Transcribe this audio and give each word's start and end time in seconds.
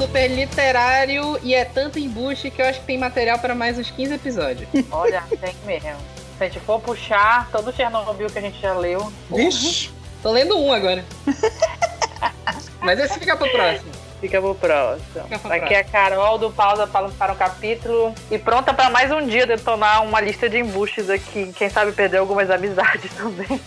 super 0.00 0.28
literário 0.28 1.38
e 1.42 1.54
é 1.54 1.62
tanto 1.62 1.98
embuste 1.98 2.50
que 2.50 2.62
eu 2.62 2.66
acho 2.66 2.80
que 2.80 2.86
tem 2.86 2.96
material 2.96 3.38
para 3.38 3.54
mais 3.54 3.78
uns 3.78 3.90
15 3.90 4.14
episódios. 4.14 4.68
Olha, 4.90 5.22
tem 5.38 5.54
mesmo. 5.66 6.00
Se 6.38 6.44
a 6.44 6.48
gente 6.48 6.60
for 6.60 6.80
puxar 6.80 7.50
todo 7.50 7.68
o 7.68 7.72
Chernobyl 7.72 8.30
que 8.30 8.38
a 8.38 8.40
gente 8.40 8.58
já 8.58 8.72
leu. 8.72 9.12
Vixe. 9.30 9.90
Tô 10.22 10.30
lendo 10.30 10.58
um 10.58 10.72
agora. 10.72 11.04
Mas 12.80 12.98
esse 12.98 13.18
fica 13.18 13.36
pro 13.36 13.50
próximo. 13.50 13.92
Fica 14.20 14.40
pro 14.40 14.54
próximo. 14.54 15.24
Fica 15.24 15.38
pro 15.38 15.52
Aqui 15.52 15.74
é 15.74 15.78
a 15.78 15.84
Carol 15.84 16.36
do 16.36 16.50
Pausa 16.50 16.86
para, 16.86 17.08
para 17.08 17.32
um 17.32 17.36
capítulo. 17.36 18.14
E 18.30 18.38
pronta 18.38 18.74
para 18.74 18.90
mais 18.90 19.10
um 19.10 19.26
dia 19.26 19.46
detonar 19.46 20.04
uma 20.04 20.20
lista 20.20 20.48
de 20.48 20.58
embustes 20.58 21.08
aqui. 21.08 21.52
Quem 21.56 21.70
sabe 21.70 21.92
perder 21.92 22.18
algumas 22.18 22.50
amizades 22.50 23.10
também. 23.16 23.60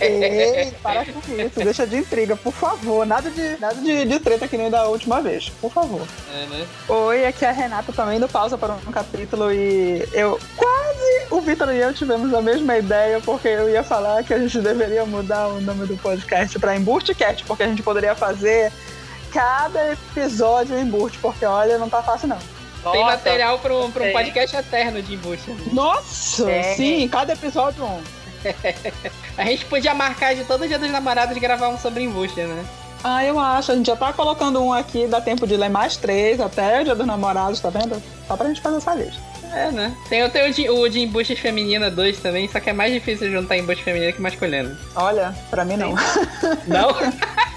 Ei, 0.00 0.72
para 0.82 1.04
com 1.04 1.20
isso. 1.36 1.58
Deixa 1.58 1.86
de 1.86 1.96
intriga, 1.96 2.36
por 2.36 2.52
favor. 2.52 3.04
Nada 3.04 3.28
de, 3.28 3.56
nada 3.60 3.74
de, 3.74 4.04
de 4.04 4.20
treta 4.20 4.46
que 4.46 4.56
nem 4.56 4.70
da 4.70 4.86
última 4.86 5.20
vez. 5.20 5.48
Por 5.60 5.72
favor. 5.72 6.06
É, 6.32 6.46
né? 6.46 6.66
Oi, 6.88 7.26
aqui 7.26 7.44
é 7.44 7.48
a 7.48 7.52
Renata 7.52 7.92
também 7.92 8.20
do 8.20 8.28
Pausa 8.28 8.56
para 8.56 8.74
um 8.74 8.92
capítulo. 8.92 9.52
E 9.52 10.08
eu 10.12 10.38
quase. 10.56 10.80
O 11.30 11.40
Vitor 11.40 11.72
e 11.72 11.78
eu 11.78 11.94
tivemos 11.94 12.32
a 12.34 12.42
mesma 12.42 12.76
ideia, 12.76 13.20
porque 13.20 13.48
eu 13.48 13.68
ia 13.68 13.82
falar 13.82 14.22
que 14.24 14.34
a 14.34 14.38
gente 14.38 14.58
deveria 14.60 15.04
mudar 15.04 15.48
o 15.48 15.60
nome 15.60 15.86
do 15.86 15.96
podcast 15.96 16.58
para 16.58 16.76
Embustecast, 16.76 17.44
porque 17.44 17.62
a 17.62 17.68
gente 17.68 17.82
poderia 17.82 18.14
fazer 18.14 18.72
cada 19.32 19.92
episódio 19.92 20.76
em 20.78 20.82
embuste, 20.82 21.18
porque 21.18 21.44
olha, 21.44 21.78
não 21.78 21.88
tá 21.88 22.02
fácil 22.02 22.28
não. 22.28 22.38
Tem 22.38 23.02
Nossa, 23.02 23.16
material 23.16 23.58
para 23.58 23.74
um, 23.76 23.90
pra 23.90 24.02
um 24.02 24.06
tem. 24.06 24.12
podcast 24.14 24.56
eterno 24.56 25.02
de 25.02 25.14
embuste. 25.14 25.54
Nossa, 25.72 26.50
É. 26.50 26.74
sim, 26.74 27.06
cada 27.08 27.32
episódio 27.34 27.84
um. 27.84 28.00
A 29.36 29.44
gente 29.44 29.64
podia 29.66 29.92
marcar 29.94 30.34
de 30.34 30.44
todo 30.44 30.66
dia 30.66 30.78
dos 30.78 30.90
namorados 30.90 31.36
gravar 31.38 31.68
um 31.68 31.78
sobre 31.78 32.04
embuste, 32.04 32.40
né? 32.40 32.64
Ah, 33.04 33.24
eu 33.24 33.38
acho. 33.38 33.72
A 33.72 33.74
gente 33.76 33.86
já 33.86 33.96
tá 33.96 34.12
colocando 34.12 34.62
um 34.62 34.72
aqui, 34.72 35.06
dá 35.06 35.20
tempo 35.20 35.46
de 35.46 35.56
ler 35.56 35.68
mais 35.70 35.96
três 35.96 36.40
até 36.40 36.80
o 36.80 36.84
dia 36.84 36.94
dos 36.94 37.06
namorados, 37.06 37.60
tá 37.60 37.68
vendo? 37.70 38.02
Só 38.26 38.36
pra 38.36 38.48
gente 38.48 38.60
fazer 38.60 38.76
essa 38.78 38.94
lista. 38.94 39.20
É, 39.52 39.70
né? 39.72 39.94
Tem, 40.08 40.28
tem 40.30 40.48
o, 40.48 40.52
de, 40.54 40.70
o 40.70 40.88
de 40.88 41.00
embustes 41.00 41.38
feminina 41.38 41.90
2 41.90 42.20
também, 42.20 42.46
só 42.48 42.60
que 42.60 42.70
é 42.70 42.72
mais 42.72 42.92
difícil 42.92 43.30
juntar 43.32 43.56
embuste 43.56 43.82
feminino 43.82 44.12
que 44.12 44.20
masculino. 44.22 44.76
Olha, 44.94 45.34
pra 45.50 45.64
mim 45.64 45.76
não. 45.76 45.94
Não? 46.68 46.90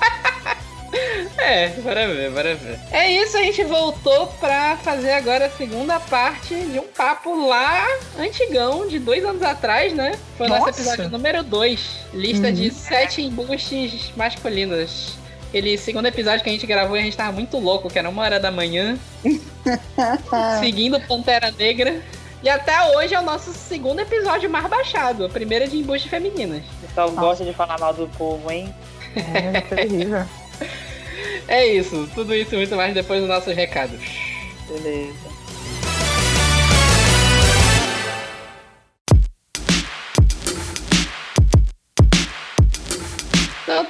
é, 1.37 1.69
bora 1.69 2.07
ver, 2.07 2.29
bora 2.31 2.55
ver. 2.55 2.79
É 2.91 3.11
isso, 3.11 3.37
a 3.37 3.41
gente 3.41 3.63
voltou 3.63 4.27
pra 4.39 4.77
fazer 4.77 5.11
agora 5.11 5.47
a 5.47 5.49
segunda 5.49 5.99
parte 5.99 6.55
de 6.55 6.79
um 6.79 6.87
papo 6.87 7.47
lá 7.47 7.85
antigão, 8.19 8.87
de 8.87 8.99
dois 8.99 9.23
anos 9.25 9.41
atrás, 9.41 9.93
né? 9.93 10.13
Foi 10.37 10.47
o 10.47 10.49
nosso 10.49 10.69
episódio 10.69 11.09
número 11.09 11.43
2. 11.43 11.79
Lista 12.13 12.47
Uhum. 12.47 12.53
de 12.53 12.71
sete 12.71 13.21
embustes 13.21 14.11
masculinos. 14.15 15.15
Aquele 15.49 15.77
segundo 15.77 16.07
episódio 16.07 16.43
que 16.43 16.49
a 16.49 16.53
gente 16.53 16.65
gravou 16.65 16.95
e 16.97 16.99
a 16.99 17.03
gente 17.03 17.15
tava 17.17 17.31
muito 17.31 17.57
louco, 17.59 17.89
que 17.89 17.99
era 17.99 18.09
uma 18.09 18.23
hora 18.23 18.39
da 18.39 18.49
manhã, 18.51 18.97
seguindo 20.59 20.99
Pantera 21.01 21.51
Negra. 21.51 22.01
E 22.41 22.49
até 22.49 22.97
hoje 22.97 23.15
é 23.15 23.19
o 23.19 23.23
nosso 23.23 23.53
segundo 23.53 23.99
episódio 24.01 24.49
mais 24.49 24.67
baixado, 24.67 25.25
a 25.25 25.29
primeira 25.29 25.65
de 25.67 25.77
embuste 25.77 26.09
femininas. 26.09 26.63
O 26.83 26.87
pessoal 26.87 27.11
gosta 27.11 27.45
de 27.45 27.53
falar 27.53 27.79
mal 27.79 27.93
do 27.93 28.07
povo, 28.17 28.51
hein? 28.51 28.73
É 29.15 29.61
terrível. 29.61 30.25
É 31.47 31.65
isso, 31.67 32.09
tudo 32.13 32.33
isso 32.33 32.55
e 32.55 32.57
muito 32.57 32.75
mais 32.75 32.93
depois 32.93 33.19
dos 33.19 33.29
nossos 33.29 33.53
recados. 33.55 33.99
Beleza. 34.67 35.32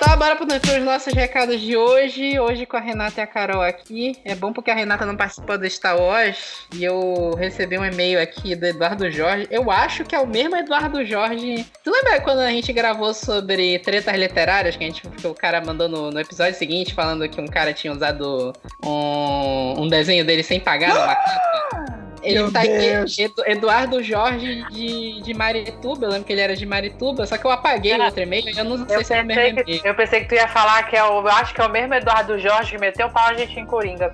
Tá, 0.04 0.16
bora 0.18 0.36
para 0.36 0.46
os 0.46 0.84
nossos 0.84 1.14
recados 1.14 1.62
de 1.62 1.78
hoje. 1.78 2.38
Hoje 2.38 2.66
com 2.66 2.76
a 2.76 2.80
Renata 2.80 3.22
e 3.22 3.24
a 3.24 3.28
Carol 3.28 3.62
aqui. 3.62 4.18
É 4.26 4.36
bom 4.36 4.52
porque 4.52 4.70
a 4.70 4.76
Renata 4.76 5.06
não 5.06 5.16
participou 5.16 5.58
do 5.58 5.70
Star 5.70 5.98
Wars. 5.98 6.68
E 6.74 6.84
eu 6.84 7.34
recebi 7.38 7.78
um 7.78 7.86
e-mail 7.86 8.22
aqui 8.22 8.54
do 8.56 8.66
Eduardo 8.66 9.10
Jorge. 9.10 9.48
Eu 9.50 9.72
acho 9.72 10.04
que 10.04 10.14
é 10.14 10.20
o 10.20 10.28
mesmo 10.28 10.58
Eduardo 10.58 11.06
Jorge. 11.06 11.66
Tu 11.84 11.90
lembra 11.90 12.20
quando 12.22 12.40
a 12.40 12.50
gente 12.50 12.74
gravou 12.74 13.14
sobre 13.14 13.80
tretas 13.80 14.16
literárias? 14.16 14.76
Que, 14.76 14.84
a 14.84 14.88
gente, 14.88 15.08
que 15.08 15.28
o 15.28 15.34
cara 15.34 15.62
mandou 15.62 15.88
no, 15.88 16.12
no 16.12 16.20
episódio 16.20 16.56
seguinte, 16.56 16.94
falando 16.94 17.28
que 17.30 17.40
um 17.40 17.48
cara 17.48 17.74
tinha 17.74 17.94
usado 17.94 18.52
um, 18.84 19.84
um 19.84 19.88
desenho 19.88 20.26
dele 20.26 20.44
sem 20.44 20.60
pagar 20.60 20.94
numa 20.94 21.16
capa? 21.16 21.83
Ele 22.24 22.40
Meu 22.40 22.52
tá 22.52 22.62
Deus. 22.62 23.12
aqui, 23.14 23.24
Edu- 23.24 23.44
Eduardo 23.46 24.02
Jorge 24.02 24.64
de, 24.72 25.22
de 25.22 25.34
Marituba. 25.34 26.06
Eu 26.06 26.10
lembro 26.12 26.26
que 26.26 26.32
ele 26.34 26.42
era 26.42 26.56
de 26.56 26.66
Marituba, 26.66 27.26
só 27.26 27.38
que 27.38 27.46
eu 27.46 27.52
apaguei 27.52 27.94
o 27.98 28.04
outro 28.04 28.22
e-mail. 28.22 28.46
Eu 28.58 28.64
não 28.64 28.88
sei 28.88 28.96
Eu 28.98 29.04
se 29.04 29.14
é 29.14 29.22
o 29.22 29.26
mesmo 29.26 29.42
pensei, 29.42 29.50
e-mail. 29.64 29.82
que, 29.82 29.88
eu 29.90 29.96
pensei 29.96 30.20
que 30.22 30.28
tu 30.30 30.36
ia 30.36 30.48
falar 30.48 30.84
que 30.84 30.96
é 30.96 31.04
o. 31.04 31.20
Eu 31.20 31.28
acho 31.28 31.54
que 31.54 31.60
é 31.62 31.66
o 31.66 31.70
mesmo 31.70 31.94
Eduardo 31.94 32.40
Jorge 32.40 32.72
que 32.72 32.78
meteu 32.80 33.08
o 33.08 33.12
pau 33.12 33.28
a 33.28 33.34
gente 33.34 33.60
em 33.60 33.66
Coringa. 33.66 34.14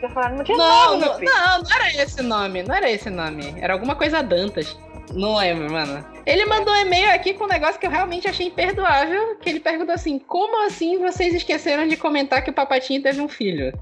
Eu 0.00 0.08
não 0.08 0.44
tinha 0.44 0.56
Não, 0.56 0.98
meu 0.98 1.08
não, 1.08 1.20
não, 1.20 1.62
não 1.62 1.70
era 1.76 2.02
esse 2.02 2.22
nome, 2.22 2.62
não 2.62 2.74
era 2.74 2.90
esse 2.90 3.08
nome. 3.10 3.54
Era 3.60 3.72
alguma 3.72 3.94
coisa 3.94 4.22
Dantas. 4.22 4.76
Não 5.12 5.36
lembro, 5.36 5.70
mano. 5.70 6.04
Ele 6.24 6.44
mandou 6.46 6.72
um 6.72 6.76
e-mail 6.76 7.10
aqui 7.10 7.34
com 7.34 7.44
um 7.44 7.48
negócio 7.48 7.78
que 7.78 7.86
eu 7.86 7.90
realmente 7.90 8.26
achei 8.28 8.46
imperdoável. 8.46 9.36
Que 9.40 9.50
ele 9.50 9.60
perguntou 9.60 9.94
assim: 9.94 10.18
como 10.18 10.64
assim 10.66 10.98
vocês 10.98 11.34
esqueceram 11.34 11.86
de 11.88 11.96
comentar 11.96 12.42
que 12.42 12.50
o 12.50 12.52
Papatinho 12.54 13.02
teve 13.02 13.20
um 13.20 13.28
filho? 13.28 13.72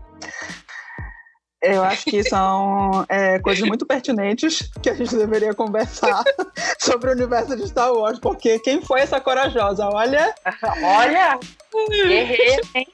Eu 1.62 1.84
acho 1.84 2.04
que 2.04 2.22
são 2.22 3.04
é, 3.08 3.38
coisas 3.38 3.66
muito 3.68 3.84
pertinentes 3.84 4.70
que 4.82 4.88
a 4.88 4.94
gente 4.94 5.14
deveria 5.14 5.52
conversar 5.52 6.22
sobre 6.80 7.10
o 7.10 7.12
universo 7.12 7.54
de 7.54 7.68
Star 7.68 7.92
Wars, 7.92 8.18
porque 8.18 8.58
quem 8.60 8.80
foi 8.80 9.00
essa 9.00 9.20
corajosa? 9.20 9.86
Olha, 9.86 10.34
Olha! 10.82 11.38
Guerreira, 11.90 12.62
hein? 12.74 12.86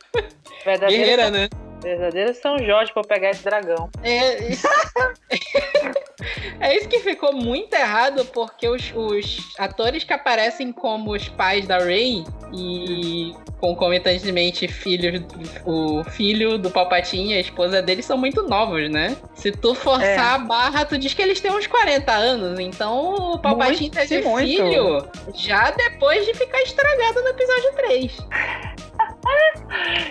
Guerreira, 0.88 1.30
né? 1.30 1.48
Verdadeiro 1.86 2.34
São 2.34 2.58
Jorge 2.58 2.92
pra 2.92 3.02
eu 3.02 3.06
pegar 3.06 3.30
esse 3.30 3.44
dragão. 3.44 3.88
É 4.02 4.48
isso... 4.48 4.66
é 6.60 6.76
isso 6.76 6.88
que 6.88 6.98
ficou 7.00 7.32
muito 7.32 7.72
errado, 7.74 8.24
porque 8.26 8.68
os, 8.68 8.92
os 8.94 9.38
atores 9.58 10.04
que 10.04 10.12
aparecem 10.12 10.72
como 10.72 11.12
os 11.12 11.28
pais 11.28 11.66
da 11.66 11.78
Rey 11.78 12.24
e 12.52 13.32
concomitantemente 13.60 14.68
filhos, 14.68 15.22
o 15.64 16.04
filho 16.04 16.58
do 16.58 16.70
Palpatine 16.70 17.32
e 17.32 17.36
a 17.36 17.40
esposa 17.40 17.80
dele 17.82 18.02
são 18.02 18.16
muito 18.18 18.42
novos, 18.42 18.90
né? 18.90 19.16
Se 19.34 19.50
tu 19.50 19.74
forçar 19.74 20.06
É. 20.08 20.18
a 20.18 20.38
barra, 20.38 20.84
tu 20.84 20.98
diz 20.98 21.14
que 21.14 21.22
eles 21.22 21.40
têm 21.40 21.50
uns 21.50 21.66
40 21.66 22.12
anos, 22.12 22.58
então 22.60 23.14
o 23.32 23.38
Palpatine 23.38 23.90
Muito, 23.92 23.94
teve 23.94 24.22
muito. 24.28 24.46
filho 24.46 25.08
já 25.34 25.70
depois 25.70 26.24
de 26.26 26.34
ficar 26.34 26.60
estragado 26.62 27.22
no 27.22 27.28
episódio 27.28 27.72
3. 27.76 28.16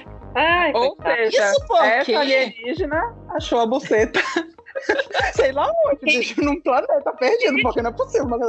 Ai, 0.36 0.72
ou 0.74 0.98
seja, 1.02 1.52
Isso 1.52 1.66
porque- 1.68 1.86
essa 2.12 2.20
alienígena 2.20 3.16
achou 3.30 3.60
a 3.62 3.66
buceta. 3.66 4.20
Sei 5.34 5.52
lá 5.54 5.72
onde, 5.86 6.00
bicho, 6.02 6.42
num 6.42 6.60
planeta 6.62 7.14
perdido, 7.14 7.58
porque 7.64 7.82
não 7.82 7.90
é 7.92 7.94
possível. 7.94 8.28
Mas, 8.28 8.42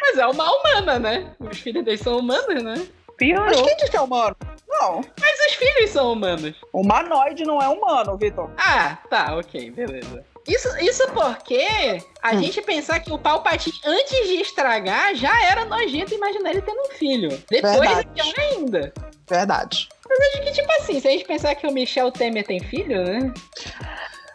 Mas 0.00 0.18
é 0.18 0.26
uma 0.26 0.44
humana, 0.48 0.98
né? 0.98 1.34
Os 1.40 1.58
filhos 1.58 1.84
deles 1.84 2.00
são 2.00 2.18
humanos, 2.18 2.62
né? 2.62 2.74
mas 2.76 2.90
piorou. 3.16 3.64
quem 3.64 3.76
diz 3.76 3.90
que 3.90 3.96
é 3.96 4.00
humano? 4.00 4.34
Não. 4.68 5.00
Mas 5.20 5.40
os 5.46 5.54
filhos 5.56 5.90
são 5.90 6.12
humanos. 6.12 6.54
Humanoide 6.72 7.44
não 7.44 7.60
é 7.60 7.68
humano, 7.68 8.16
Vitor. 8.16 8.48
Ah, 8.56 8.96
tá, 9.10 9.36
ok, 9.36 9.70
beleza. 9.72 10.24
Isso, 10.52 10.68
isso 10.80 11.06
porque 11.12 12.02
a 12.22 12.34
Hum. 12.34 12.42
gente 12.42 12.60
pensar 12.62 12.98
que 13.00 13.12
o 13.12 13.18
Palpatine, 13.18 13.74
antes 13.84 14.28
de 14.28 14.34
estragar, 14.40 15.14
já 15.14 15.44
era 15.44 15.64
nojento 15.64 16.12
imaginar 16.12 16.50
ele 16.50 16.62
tendo 16.62 16.80
um 16.80 16.90
filho. 16.90 17.28
Depois 17.48 17.76
é 17.76 17.78
Verdade. 17.80 18.08
pior 18.14 18.34
ainda. 18.38 18.92
Verdade. 19.28 19.88
Acho 20.10 20.42
que, 20.42 20.50
tipo 20.52 20.72
assim, 20.80 20.98
se 21.00 21.06
a 21.06 21.10
gente 21.12 21.24
pensar 21.24 21.54
que 21.54 21.66
o 21.66 21.72
Michel 21.72 22.10
Temer 22.10 22.44
tem 22.44 22.58
filho, 22.58 23.04
né? 23.04 23.32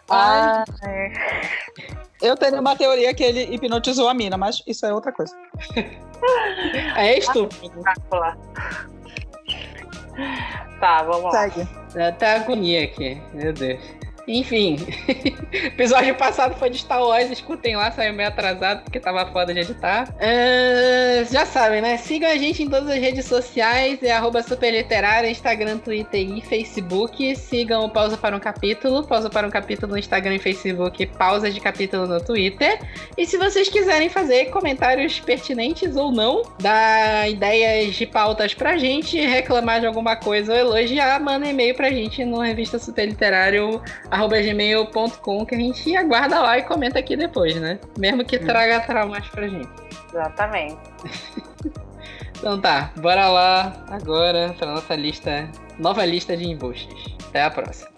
Ah, 0.08 0.64
eu 2.22 2.34
teria 2.36 2.60
uma 2.60 2.74
teoria 2.76 3.12
que 3.12 3.22
ele 3.22 3.54
hipnotizou 3.54 4.08
a 4.08 4.14
mina, 4.14 4.38
mas 4.38 4.62
isso 4.66 4.86
é 4.86 4.92
outra 4.94 5.12
coisa. 5.12 5.34
É 6.96 7.18
estúpido. 7.18 7.82
Tá, 10.80 11.02
vamos 11.02 11.24
lá. 11.24 11.30
Segue. 11.42 11.68
Até 12.08 12.36
agonia 12.36 12.84
aqui, 12.84 13.20
meu 13.34 13.52
Deus. 13.52 13.80
Enfim, 14.28 14.76
episódio 15.52 16.14
passado 16.16 16.56
foi 16.56 16.68
de 16.68 16.78
Star 16.78 17.00
Wars, 17.00 17.30
escutem 17.30 17.76
lá, 17.76 17.92
saiu 17.92 18.12
meio 18.12 18.28
atrasado 18.28 18.82
porque 18.82 18.98
tava 18.98 19.24
foda 19.30 19.54
de 19.54 19.60
editar. 19.60 20.12
É, 20.18 21.24
já 21.30 21.46
sabem, 21.46 21.80
né? 21.80 21.96
Sigam 21.96 22.28
a 22.28 22.36
gente 22.36 22.62
em 22.62 22.68
todas 22.68 22.88
as 22.88 22.98
redes 22.98 23.24
sociais, 23.24 24.02
é 24.02 24.10
arroba 24.10 24.40
Instagram, 25.30 25.78
Twitter 25.78 26.20
e 26.20 26.40
Facebook. 26.40 27.36
Sigam 27.36 27.88
Pausa 27.88 28.16
para 28.16 28.36
um 28.36 28.40
Capítulo, 28.40 29.06
Pausa 29.06 29.30
para 29.30 29.46
um 29.46 29.50
Capítulo 29.50 29.92
no 29.92 29.98
Instagram 29.98 30.34
e 30.34 30.38
Facebook, 30.40 31.06
Pausa 31.06 31.48
de 31.48 31.60
Capítulo 31.60 32.06
no 32.06 32.20
Twitter. 32.20 32.80
E 33.16 33.26
se 33.26 33.38
vocês 33.38 33.68
quiserem 33.68 34.08
fazer 34.08 34.46
comentários 34.46 35.20
pertinentes 35.20 35.94
ou 35.94 36.10
não, 36.10 36.42
dar 36.60 37.30
ideias 37.30 37.94
de 37.94 38.06
pautas 38.06 38.54
pra 38.54 38.76
gente, 38.76 39.20
reclamar 39.20 39.80
de 39.80 39.86
alguma 39.86 40.16
coisa 40.16 40.52
ou 40.52 40.58
elogiar, 40.58 41.20
manda 41.20 41.46
e-mail 41.46 41.74
pra 41.76 41.90
gente 41.90 42.24
no 42.24 42.40
revista 42.40 42.78
superliterário 42.78 43.80
arroba 44.16 44.40
gmail.com 44.40 45.46
que 45.46 45.54
a 45.54 45.58
gente 45.58 45.96
aguarda 45.96 46.40
lá 46.40 46.58
e 46.58 46.62
comenta 46.62 46.98
aqui 46.98 47.16
depois, 47.16 47.54
né? 47.56 47.78
Mesmo 47.98 48.24
que 48.24 48.38
traga 48.38 48.80
traumas 48.80 49.28
pra 49.28 49.46
gente. 49.46 49.68
Exatamente. 50.10 50.76
Então 52.38 52.60
tá, 52.60 52.92
bora 52.98 53.28
lá 53.28 53.86
agora 53.88 54.54
pra 54.58 54.74
nossa 54.74 54.94
lista, 54.94 55.50
nova 55.78 56.04
lista 56.04 56.36
de 56.36 56.44
embustes. 56.44 57.16
Até 57.28 57.44
a 57.44 57.50
próxima. 57.50 57.88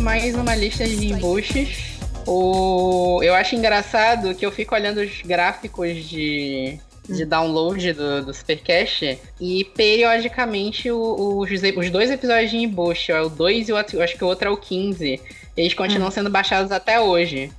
Mais 0.00 0.34
uma 0.34 0.54
lista 0.54 0.84
de 0.84 1.12
embuches. 1.12 1.98
O... 2.26 3.20
Eu 3.22 3.34
acho 3.34 3.54
engraçado 3.54 4.34
que 4.34 4.44
eu 4.44 4.52
fico 4.52 4.74
olhando 4.74 4.98
os 4.98 5.22
gráficos 5.22 6.04
de, 6.08 6.78
de 7.08 7.24
download 7.24 7.92
do, 7.92 8.26
do 8.26 8.34
Supercast 8.34 9.18
e 9.40 9.64
periodicamente 9.76 10.90
o, 10.90 11.38
os, 11.38 11.50
os 11.50 11.90
dois 11.90 12.10
episódios 12.10 12.50
de 12.50 12.58
embuste, 12.58 13.12
é 13.12 13.20
o 13.20 13.28
2 13.28 13.68
e 13.68 13.72
o 13.72 13.76
outro, 13.76 14.02
acho 14.02 14.16
que 14.16 14.24
o 14.24 14.28
outro 14.28 14.48
é 14.48 14.50
o 14.50 14.56
15, 14.56 15.20
eles 15.56 15.74
continuam 15.74 16.10
sendo 16.10 16.30
baixados 16.30 16.70
até 16.70 17.00
hoje. 17.00 17.50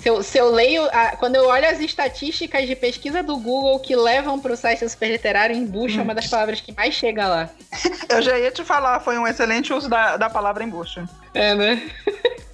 Se 0.00 0.08
eu, 0.08 0.22
se 0.22 0.38
eu 0.38 0.50
leio. 0.50 0.84
A, 0.92 1.16
quando 1.16 1.36
eu 1.36 1.46
olho 1.46 1.68
as 1.68 1.78
estatísticas 1.78 2.66
de 2.66 2.74
pesquisa 2.74 3.22
do 3.22 3.36
Google 3.36 3.78
que 3.80 3.94
levam 3.94 4.40
para 4.40 4.52
o 4.52 4.56
site 4.56 4.80
do 4.80 4.88
Super 4.88 5.10
Literário, 5.10 5.54
embuste 5.54 5.98
é 5.98 6.02
uma 6.02 6.14
das 6.14 6.26
palavras 6.26 6.60
que 6.60 6.72
mais 6.72 6.94
chega 6.94 7.28
lá. 7.28 7.50
Eu 8.08 8.22
já 8.22 8.38
ia 8.38 8.50
te 8.50 8.64
falar, 8.64 9.00
foi 9.00 9.18
um 9.18 9.26
excelente 9.26 9.72
uso 9.72 9.88
da, 9.88 10.16
da 10.16 10.30
palavra 10.30 10.64
embuste. 10.64 11.02
É, 11.34 11.54
né? 11.54 11.90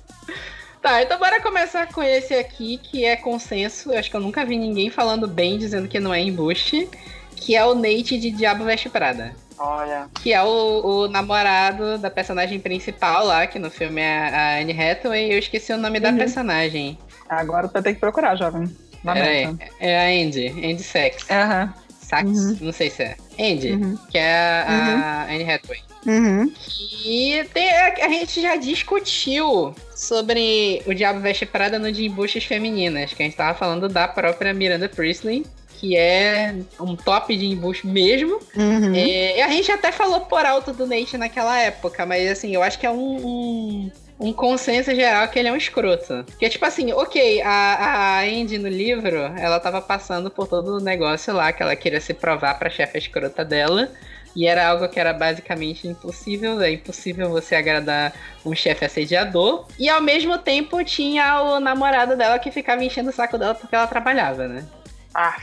tá, 0.83 1.03
então 1.03 1.19
bora 1.19 1.41
começar 1.41 1.87
com 1.93 2.03
esse 2.03 2.35
aqui, 2.35 2.79
que 2.79 3.05
é 3.05 3.15
consenso. 3.15 3.93
Eu 3.93 3.99
acho 3.99 4.11
que 4.11 4.17
eu 4.17 4.21
nunca 4.21 4.45
vi 4.45 4.59
ninguém 4.59 4.91
falando 4.91 5.29
bem, 5.29 5.57
dizendo 5.57 5.89
que 5.89 6.01
não 6.01 6.13
é 6.13 6.21
embuste. 6.21 6.89
Que 7.37 7.55
é 7.55 7.65
o 7.65 7.75
Nate 7.75 8.19
de 8.19 8.31
Diabo 8.31 8.65
Veste 8.65 8.89
Prada. 8.89 9.33
Olha. 9.59 10.09
Que 10.15 10.33
é 10.33 10.43
o, 10.43 10.85
o, 10.85 11.09
namorado 11.09 11.97
da 11.99 12.11
personagem 12.11 12.59
principal 12.59 13.25
lá, 13.25 13.47
que 13.47 13.59
no 13.59 13.71
filme 13.71 14.01
é 14.01 14.29
a 14.29 14.61
Anne 14.61 14.73
Hathaway. 14.73 15.33
Eu 15.33 15.39
esqueci 15.39 15.73
o 15.73 15.79
nome 15.79 15.99
uhum. 15.99 16.03
da 16.03 16.13
personagem. 16.13 16.99
Agora 17.29 17.69
tu 17.69 17.73
vai 17.73 17.83
ter 17.83 17.95
que 17.95 18.01
procurar, 18.01 18.37
jovem. 18.37 18.71
É, 19.15 19.55
é 19.81 19.99
a 19.99 20.27
Andy, 20.27 20.49
Andy 20.49 20.83
Sex. 20.83 21.25
Aham. 21.31 21.75
Uhum. 21.77 21.87
Sax, 22.07 22.31
uhum. 22.31 22.59
não 22.61 22.73
sei 22.73 22.89
se 22.89 23.03
é. 23.03 23.17
Andy, 23.39 23.73
uhum. 23.73 23.99
que 24.11 24.17
é 24.17 24.33
a, 24.33 24.65
a 24.69 25.27
uhum. 25.27 25.35
Anne 25.35 25.51
Hathaway. 25.51 25.81
Uhum. 26.07 26.53
E 27.05 27.45
tem, 27.53 27.69
a, 27.69 28.07
a, 28.07 28.09
gente 28.09 28.41
já 28.41 28.55
discutiu 28.55 29.75
sobre 29.95 30.83
o 30.87 30.95
Diabo 30.95 31.19
Veste 31.19 31.45
Prada 31.45 31.81
no 31.81 31.91
de 31.91 32.07
embuches 32.07 32.45
femininas, 32.45 33.13
que 33.13 33.23
a 33.23 33.27
gente 33.27 33.37
tava 33.37 33.59
falando 33.59 33.89
da 33.89 34.07
própria 34.07 34.55
Miranda 34.55 34.89
Priestley, 34.89 35.45
que 35.81 35.97
é 35.97 36.55
um 36.79 36.95
top 36.95 37.37
de 37.37 37.47
embuste 37.47 37.89
mesmo. 37.89 38.39
Uhum. 38.55 38.95
É, 38.95 39.43
a 39.43 39.49
gente 39.49 39.73
até 39.73 39.91
falou 39.91 40.21
por 40.21 40.47
alto 40.47 40.73
do 40.73 40.87
Nate 40.87 41.19
naquela 41.19 41.59
época, 41.59 42.07
mas 42.07 42.31
assim, 42.31 42.55
eu 42.55 42.63
acho 42.63 42.79
que 42.79 42.87
é 42.87 42.91
um, 42.91 43.17
um 43.17 43.91
um 44.19 44.33
consenso 44.33 44.95
geral 44.95 45.29
que 45.29 45.39
ele 45.39 45.49
é 45.49 45.53
um 45.53 45.57
escroto. 45.57 46.25
Que 46.39 46.49
tipo 46.49 46.65
assim, 46.65 46.93
ok, 46.93 47.43
a, 47.43 47.49
a 47.49 48.21
Andy 48.23 48.59
no 48.59 48.69
livro, 48.69 49.17
ela 49.17 49.61
tava 49.61 49.81
passando 49.81 50.31
por 50.31 50.47
todo 50.49 50.77
o 50.77 50.81
negócio 50.81 51.35
lá 51.35 51.53
que 51.53 51.63
ela 51.63 51.77
queria 51.77 52.01
se 52.01 52.15
provar 52.15 52.59
pra 52.59 52.71
chefe 52.71 52.99
escrota 52.99 53.45
dela. 53.45 53.91
E 54.35 54.47
era 54.47 54.69
algo 54.69 54.87
que 54.87 55.01
era 55.01 55.15
basicamente 55.15 55.89
impossível, 55.89 56.61
é 56.61 56.71
impossível 56.71 57.31
você 57.31 57.55
agradar 57.55 58.13
um 58.45 58.55
chefe 58.55 58.85
assediador. 58.85 59.67
E 59.79 59.89
ao 59.89 60.03
mesmo 60.03 60.37
tempo 60.37 60.85
tinha 60.85 61.43
o 61.43 61.59
namorado 61.59 62.15
dela 62.17 62.39
que 62.39 62.51
ficava 62.51 62.85
enchendo 62.85 63.09
o 63.09 63.13
saco 63.15 63.39
dela 63.39 63.55
porque 63.55 63.75
ela 63.75 63.87
trabalhava, 63.87 64.47
né? 64.47 64.67
Ah, 65.15 65.35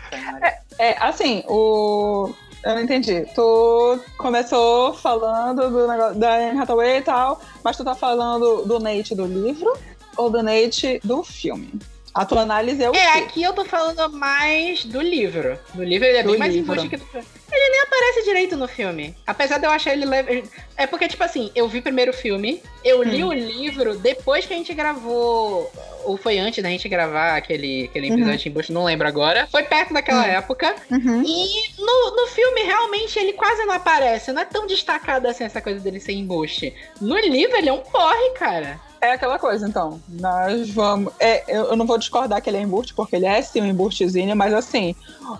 é, 0.43 0.89
é, 0.91 0.97
assim, 0.99 1.43
o, 1.47 2.31
eu 2.63 2.75
não 2.75 2.81
entendi. 2.81 3.25
Tu 3.35 3.99
começou 4.17 4.93
falando 4.93 5.69
do 5.69 5.87
negócio 5.87 6.19
da 6.19 6.35
Anne 6.35 6.59
Hathaway 6.59 6.97
e 6.97 7.01
tal, 7.01 7.41
mas 7.63 7.75
tu 7.77 7.83
tá 7.83 7.93
falando 7.95 8.63
do 8.65 8.79
Nate 8.79 9.13
do 9.15 9.25
livro 9.25 9.73
ou 10.17 10.29
do 10.29 10.41
Nate 10.43 10.99
do 11.03 11.23
filme? 11.23 11.69
A 12.13 12.25
tua 12.25 12.41
análise 12.41 12.83
é 12.83 12.89
o 12.89 12.95
É, 12.95 13.13
quê? 13.13 13.19
aqui 13.19 13.43
eu 13.43 13.53
tô 13.53 13.65
falando 13.65 14.07
mais 14.13 14.85
do 14.85 15.01
livro. 15.01 15.57
Do 15.73 15.83
livro 15.83 16.07
ele 16.07 16.17
é 16.17 16.23
Do 16.23 16.29
bem 16.31 16.39
mais 16.39 16.53
livro. 16.53 16.71
injusto 16.73 16.89
que 16.89 16.97
do 16.97 17.05
filme. 17.05 17.27
Ele 17.55 17.69
nem 17.69 17.81
aparece 17.81 18.23
direito 18.23 18.57
no 18.57 18.67
filme. 18.67 19.15
Apesar 19.27 19.57
de 19.59 19.65
eu 19.65 19.71
achar 19.71 19.93
ele 19.93 20.05
leve. 20.05 20.43
É 20.75 20.87
porque, 20.87 21.07
tipo 21.07 21.23
assim, 21.23 21.51
eu 21.55 21.67
vi 21.67 21.81
primeiro 21.81 22.11
o 22.11 22.13
filme, 22.15 22.61
eu 22.83 23.03
li 23.03 23.23
Hum. 23.23 23.27
o 23.27 23.33
livro 23.33 23.95
depois 23.97 24.45
que 24.45 24.53
a 24.53 24.57
gente 24.57 24.73
gravou. 24.73 25.71
Ou 26.03 26.17
foi 26.17 26.37
antes 26.39 26.61
da 26.63 26.69
gente 26.69 26.89
gravar 26.89 27.37
aquele, 27.37 27.85
aquele 27.85 28.07
Uhum. 28.09 28.15
episódio 28.15 28.39
de 28.39 28.49
embuste, 28.49 28.73
não 28.73 28.83
lembro 28.83 29.07
agora. 29.07 29.47
Foi 29.51 29.63
perto 29.63 29.93
daquela 29.93 30.23
Hum. 30.23 30.31
época. 30.31 30.75
Uhum. 30.91 31.23
E 31.25 31.63
no, 31.79 32.15
no 32.15 32.27
filme, 32.27 32.63
realmente, 32.63 33.17
ele 33.19 33.33
quase 33.33 33.63
não 33.65 33.73
aparece. 33.75 34.31
Não 34.33 34.41
é 34.41 34.45
tão 34.45 34.65
destacado 34.67 35.27
assim 35.27 35.43
essa 35.43 35.61
coisa 35.61 35.79
dele 35.79 35.99
ser 35.99 36.13
embuste. 36.13 36.73
No 36.99 37.17
livro, 37.19 37.55
ele 37.55 37.69
é 37.69 37.73
um 37.73 37.79
porre, 37.81 38.31
cara. 38.31 38.79
É 39.03 39.11
aquela 39.11 39.37
coisa, 39.37 39.67
então. 39.67 40.01
Nós 40.07 40.69
vamos. 40.69 41.11
É, 41.19 41.43
eu, 41.53 41.65
eu 41.65 41.75
não 41.75 41.85
vou 41.85 41.97
discordar 41.97 42.41
que 42.41 42.49
ele 42.49 42.55
é 42.55 42.61
embuste, 42.61 42.93
porque 42.93 43.17
ele 43.17 43.25
é 43.25 43.41
sim 43.41 43.61
um 43.61 43.65
embustezinho, 43.65 44.33
mas 44.33 44.53
assim, 44.53 44.95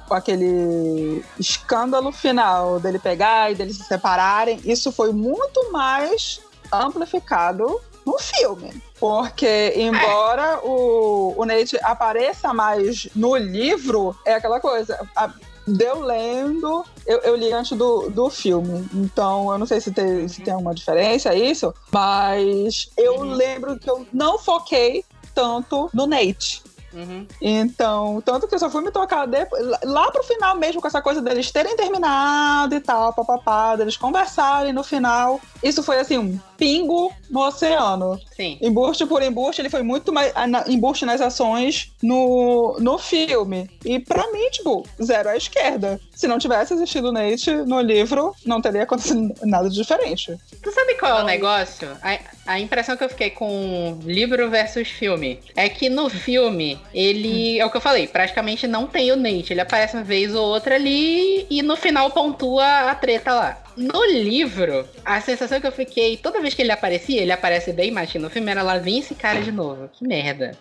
com 0.06 0.14
aquele 0.14 1.24
escândalo 1.40 2.12
final 2.12 2.78
dele 2.78 3.00
pegar 3.00 3.50
e 3.50 3.56
deles 3.56 3.78
se 3.78 3.86
separarem, 3.86 4.60
isso 4.66 4.92
foi 4.92 5.14
muito 5.14 5.72
mais 5.72 6.42
amplificado 6.74 7.80
no 8.06 8.20
filme. 8.20 8.84
Porque, 9.00 9.74
embora 9.78 10.60
o, 10.62 11.34
o 11.38 11.46
Nate 11.46 11.80
apareça 11.84 12.54
mais 12.54 13.08
no 13.16 13.34
livro, 13.38 14.14
é 14.26 14.34
aquela 14.34 14.60
coisa. 14.60 15.08
A, 15.16 15.32
deu 15.68 16.02
lendo, 16.02 16.84
eu, 17.06 17.20
eu 17.20 17.36
li 17.36 17.52
antes 17.54 17.78
do, 17.78 18.10
do 18.10 18.30
filme. 18.30 18.88
Então, 18.94 19.52
eu 19.52 19.58
não 19.58 19.66
sei 19.66 19.80
se 19.80 19.92
tem, 19.92 20.28
se 20.28 20.42
tem 20.42 20.54
alguma 20.54 20.74
diferença 20.74 21.30
é 21.34 21.38
isso, 21.38 21.74
mas 21.92 22.90
eu 22.98 23.14
Uhum. 23.22 23.34
lembro 23.36 23.78
que 23.80 23.90
eu 23.90 24.06
não 24.12 24.38
foquei 24.38 25.04
tanto 25.34 25.90
no 25.94 26.06
Nate. 26.06 26.62
Uhum. 26.94 27.26
Então, 27.42 28.22
tanto 28.26 28.48
que 28.48 28.56
eu 28.56 28.60
só 28.60 28.70
fui 28.70 28.82
me 28.84 28.92
tocar 28.92 29.26
depois, 29.26 29.64
lá 29.84 30.12
pro 30.12 30.24
final 30.24 30.56
mesmo, 30.58 30.82
com 30.82 30.88
essa 30.88 31.02
coisa 31.02 31.22
deles 31.22 31.52
terem 31.52 31.76
terminado 31.76 32.76
e 32.76 32.80
tal, 32.80 33.14
papapá, 33.14 33.76
deles 33.76 33.98
conversarem 33.98 34.74
no 34.74 34.84
final. 34.84 35.40
Isso 35.62 35.82
foi 35.82 36.00
assim, 36.00 36.18
um 36.18 36.40
pingo 36.58 37.12
no 37.30 37.42
oceano. 37.42 38.20
Sim. 38.36 38.58
Embuste 38.62 39.06
por 39.06 39.22
embuste, 39.22 39.62
ele 39.62 39.70
foi 39.70 39.82
muito 39.82 40.12
mais 40.14 40.32
ah, 40.36 40.48
na- 40.48 40.64
embuste 40.68 41.06
nas 41.06 41.20
ações 41.22 41.92
no, 42.02 42.78
no 42.80 42.98
filme. 42.98 43.70
E 43.84 44.00
pra 44.00 44.32
mim, 44.32 44.50
tipo, 44.52 44.86
zero 45.02 45.30
à 45.30 45.36
esquerda. 45.38 46.00
Se 46.16 46.28
não 46.28 46.38
tivesse 46.38 46.74
existido 46.74 47.10
o 47.10 47.12
Nate 47.12 47.52
no 47.52 47.82
livro, 47.82 48.34
não 48.46 48.62
teria 48.62 48.84
acontecido 48.84 49.34
nada 49.44 49.70
de 49.70 49.76
diferente. 49.76 50.38
Tu 50.62 50.72
sabe 50.72 50.96
qual 50.96 51.20
é 51.20 51.24
o 51.24 51.26
negócio? 51.26 51.90
A, 52.02 52.20
a 52.46 52.60
impressão 52.60 52.98
que 52.98 53.04
eu 53.04 53.10
fiquei 53.10 53.30
com 53.30 54.00
livro 54.04 54.50
versus 54.50 54.90
filme 54.90 55.40
é 55.56 55.70
que 55.70 55.90
no 55.90 56.10
filme, 56.10 56.80
ele. 56.94 57.60
É 57.60 57.66
o 57.66 57.70
que 57.70 57.78
eu 57.78 57.82
falei, 57.82 58.08
praticamente 58.08 58.68
não 58.68 58.86
tem 58.86 59.12
o 59.12 59.16
Nate. 59.16 59.54
Ele 59.54 59.62
aparece 59.62 59.96
uma 59.96 60.04
vez 60.04 60.36
ou 60.36 60.46
outra 60.46 60.76
ali 60.76 61.46
e 61.50 61.62
no 61.62 61.78
final 61.78 62.12
pontua 62.12 62.92
a 62.92 62.96
treta 62.96 63.34
lá. 63.34 63.63
No 63.76 64.04
livro, 64.06 64.88
a 65.06 65.20
sensação 65.22 65.60
que 65.60 65.68
eu 65.68 65.72
fiquei, 65.72 66.18
toda 66.18 66.40
vez 66.42 66.54
que 66.54 66.62
ele 66.62 66.72
aparecia, 66.72 67.22
ele 67.22 67.32
aparece 67.32 67.72
bem 67.74 67.92
mais 67.92 68.14
no 68.16 68.30
filme, 68.30 68.52
era 68.52 68.62
lá, 68.62 68.78
vem 68.78 69.00
esse 69.00 69.16
cara 69.16 69.42
de 69.42 69.52
novo. 69.52 69.90
Que 69.94 70.08
merda. 70.08 70.52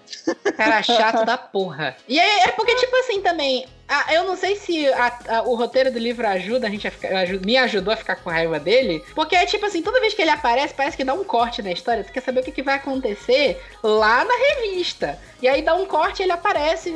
Cara 0.57 0.83
chato 0.83 1.25
da 1.25 1.37
porra. 1.37 1.97
E 2.09 2.19
é, 2.19 2.45
é 2.45 2.49
porque, 2.49 2.75
tipo 2.77 2.95
assim, 2.97 3.21
também. 3.21 3.67
eu 4.11 4.25
não 4.25 4.37
sei 4.37 4.57
se 4.57 4.87
a- 4.95 5.19
a- 5.29 5.43
o 5.43 5.55
roteiro 5.55 5.93
do 5.93 5.99
livro 5.99 6.27
ajuda 6.27 6.67
a 6.67 6.71
gente 6.71 6.89
a 6.89 6.91
ficar. 6.91 7.15
aju- 7.15 7.41
me 7.45 7.57
ajudou 7.59 7.93
a 7.93 7.97
ficar 7.97 8.17
com 8.17 8.31
raiva 8.31 8.59
dele. 8.59 9.03
Porque 9.15 9.37
é 9.37 9.45
tipo 9.45 9.67
assim, 9.67 9.83
toda 9.83 10.01
vez 10.01 10.15
que 10.15 10.23
ele 10.23 10.31
aparece, 10.31 10.73
parece 10.73 10.97
que 10.97 11.05
dá 11.05 11.13
um 11.13 11.25
corte 11.25 11.61
na 11.63 11.71
história. 11.73 12.03
Tu 12.05 12.11
quer 12.13 12.23
saber 12.23 12.41
o 12.41 12.43
que, 12.43 12.53
que 12.53 12.63
vai 12.63 12.77
acontecer 12.77 13.61
lá 13.83 14.25
na 14.25 14.35
revista. 14.55 15.19
E 15.43 15.49
aí 15.49 15.61
dá 15.61 15.75
um 15.75 15.85
corte, 15.85 16.23
ele 16.23 16.33
aparece 16.33 16.89
e, 16.89 16.95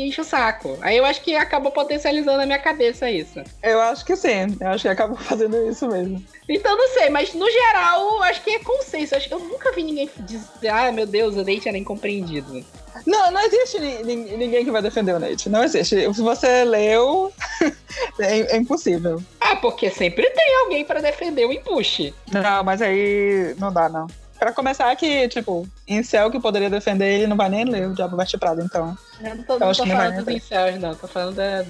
e 0.00 0.08
enche 0.08 0.20
o 0.20 0.24
saco. 0.24 0.76
Aí 0.80 0.96
eu 0.96 1.04
acho 1.04 1.20
que 1.20 1.36
acabou 1.36 1.70
potencializando 1.70 2.38
na 2.38 2.46
minha 2.46 2.58
cabeça 2.58 3.08
isso. 3.10 3.40
Eu 3.62 3.80
acho 3.82 4.04
que 4.04 4.16
sim, 4.16 4.56
eu 4.60 4.68
acho 4.68 4.82
que 4.82 4.88
acabou 4.88 5.18
fazendo 5.28 5.56
isso 5.68 5.86
mesmo. 5.88 6.24
Então 6.48 6.76
não 6.76 6.88
sei, 6.88 7.10
mas 7.10 7.34
no 7.34 7.48
geral, 7.50 8.22
acho 8.24 8.42
que 8.42 8.50
é 8.50 8.58
consenso. 8.60 9.14
Acho 9.14 9.28
que 9.28 9.34
eu 9.34 9.38
nunca 9.38 9.72
vi 9.72 9.82
ninguém 9.82 10.08
dizer, 10.20 10.68
ah, 10.68 10.90
meu 10.90 11.06
Deus, 11.06 11.34
o 11.34 11.44
Nate 11.44 11.68
era 11.68 11.76
incompreendido. 11.78 12.64
Não, 13.06 13.30
não 13.30 13.40
existe 13.42 13.78
ni- 13.78 14.02
ni- 14.02 14.36
ninguém 14.36 14.64
que 14.64 14.70
vai 14.70 14.82
defender 14.82 15.14
o 15.14 15.18
Nate. 15.20 15.48
Não 15.48 15.62
existe. 15.62 16.12
Se 16.12 16.20
você 16.22 16.64
leu, 16.64 17.32
é, 18.18 18.54
é 18.54 18.56
impossível. 18.56 19.22
Ah, 19.40 19.56
porque 19.56 19.90
sempre 19.90 20.28
tem 20.30 20.56
alguém 20.64 20.84
pra 20.84 21.00
defender 21.00 21.44
o 21.46 21.52
empuxe. 21.52 22.12
Não, 22.32 22.64
mas 22.64 22.82
aí 22.82 23.54
não 23.58 23.72
dá, 23.72 23.88
não. 23.88 24.06
Pra 24.38 24.52
começar 24.52 24.94
que, 24.96 25.28
tipo, 25.28 25.66
Incel 25.86 26.30
que 26.30 26.38
poderia 26.38 26.70
defender 26.70 27.06
ele 27.12 27.26
não 27.26 27.36
vai 27.36 27.48
nem 27.48 27.64
ler 27.64 27.88
o 27.88 27.94
Diabo 27.94 28.16
Veste 28.16 28.38
Prada, 28.38 28.62
então. 28.62 28.96
Eu 29.20 29.34
não 29.36 29.42
tô, 29.44 29.54
Eu 29.54 29.58
não 29.60 29.72
tô 29.72 29.84
falando 29.86 30.24
dos 30.24 30.34
incels, 30.34 30.80
não. 30.80 30.94
Tô 30.94 31.08
falando 31.08 31.34
da. 31.34 31.64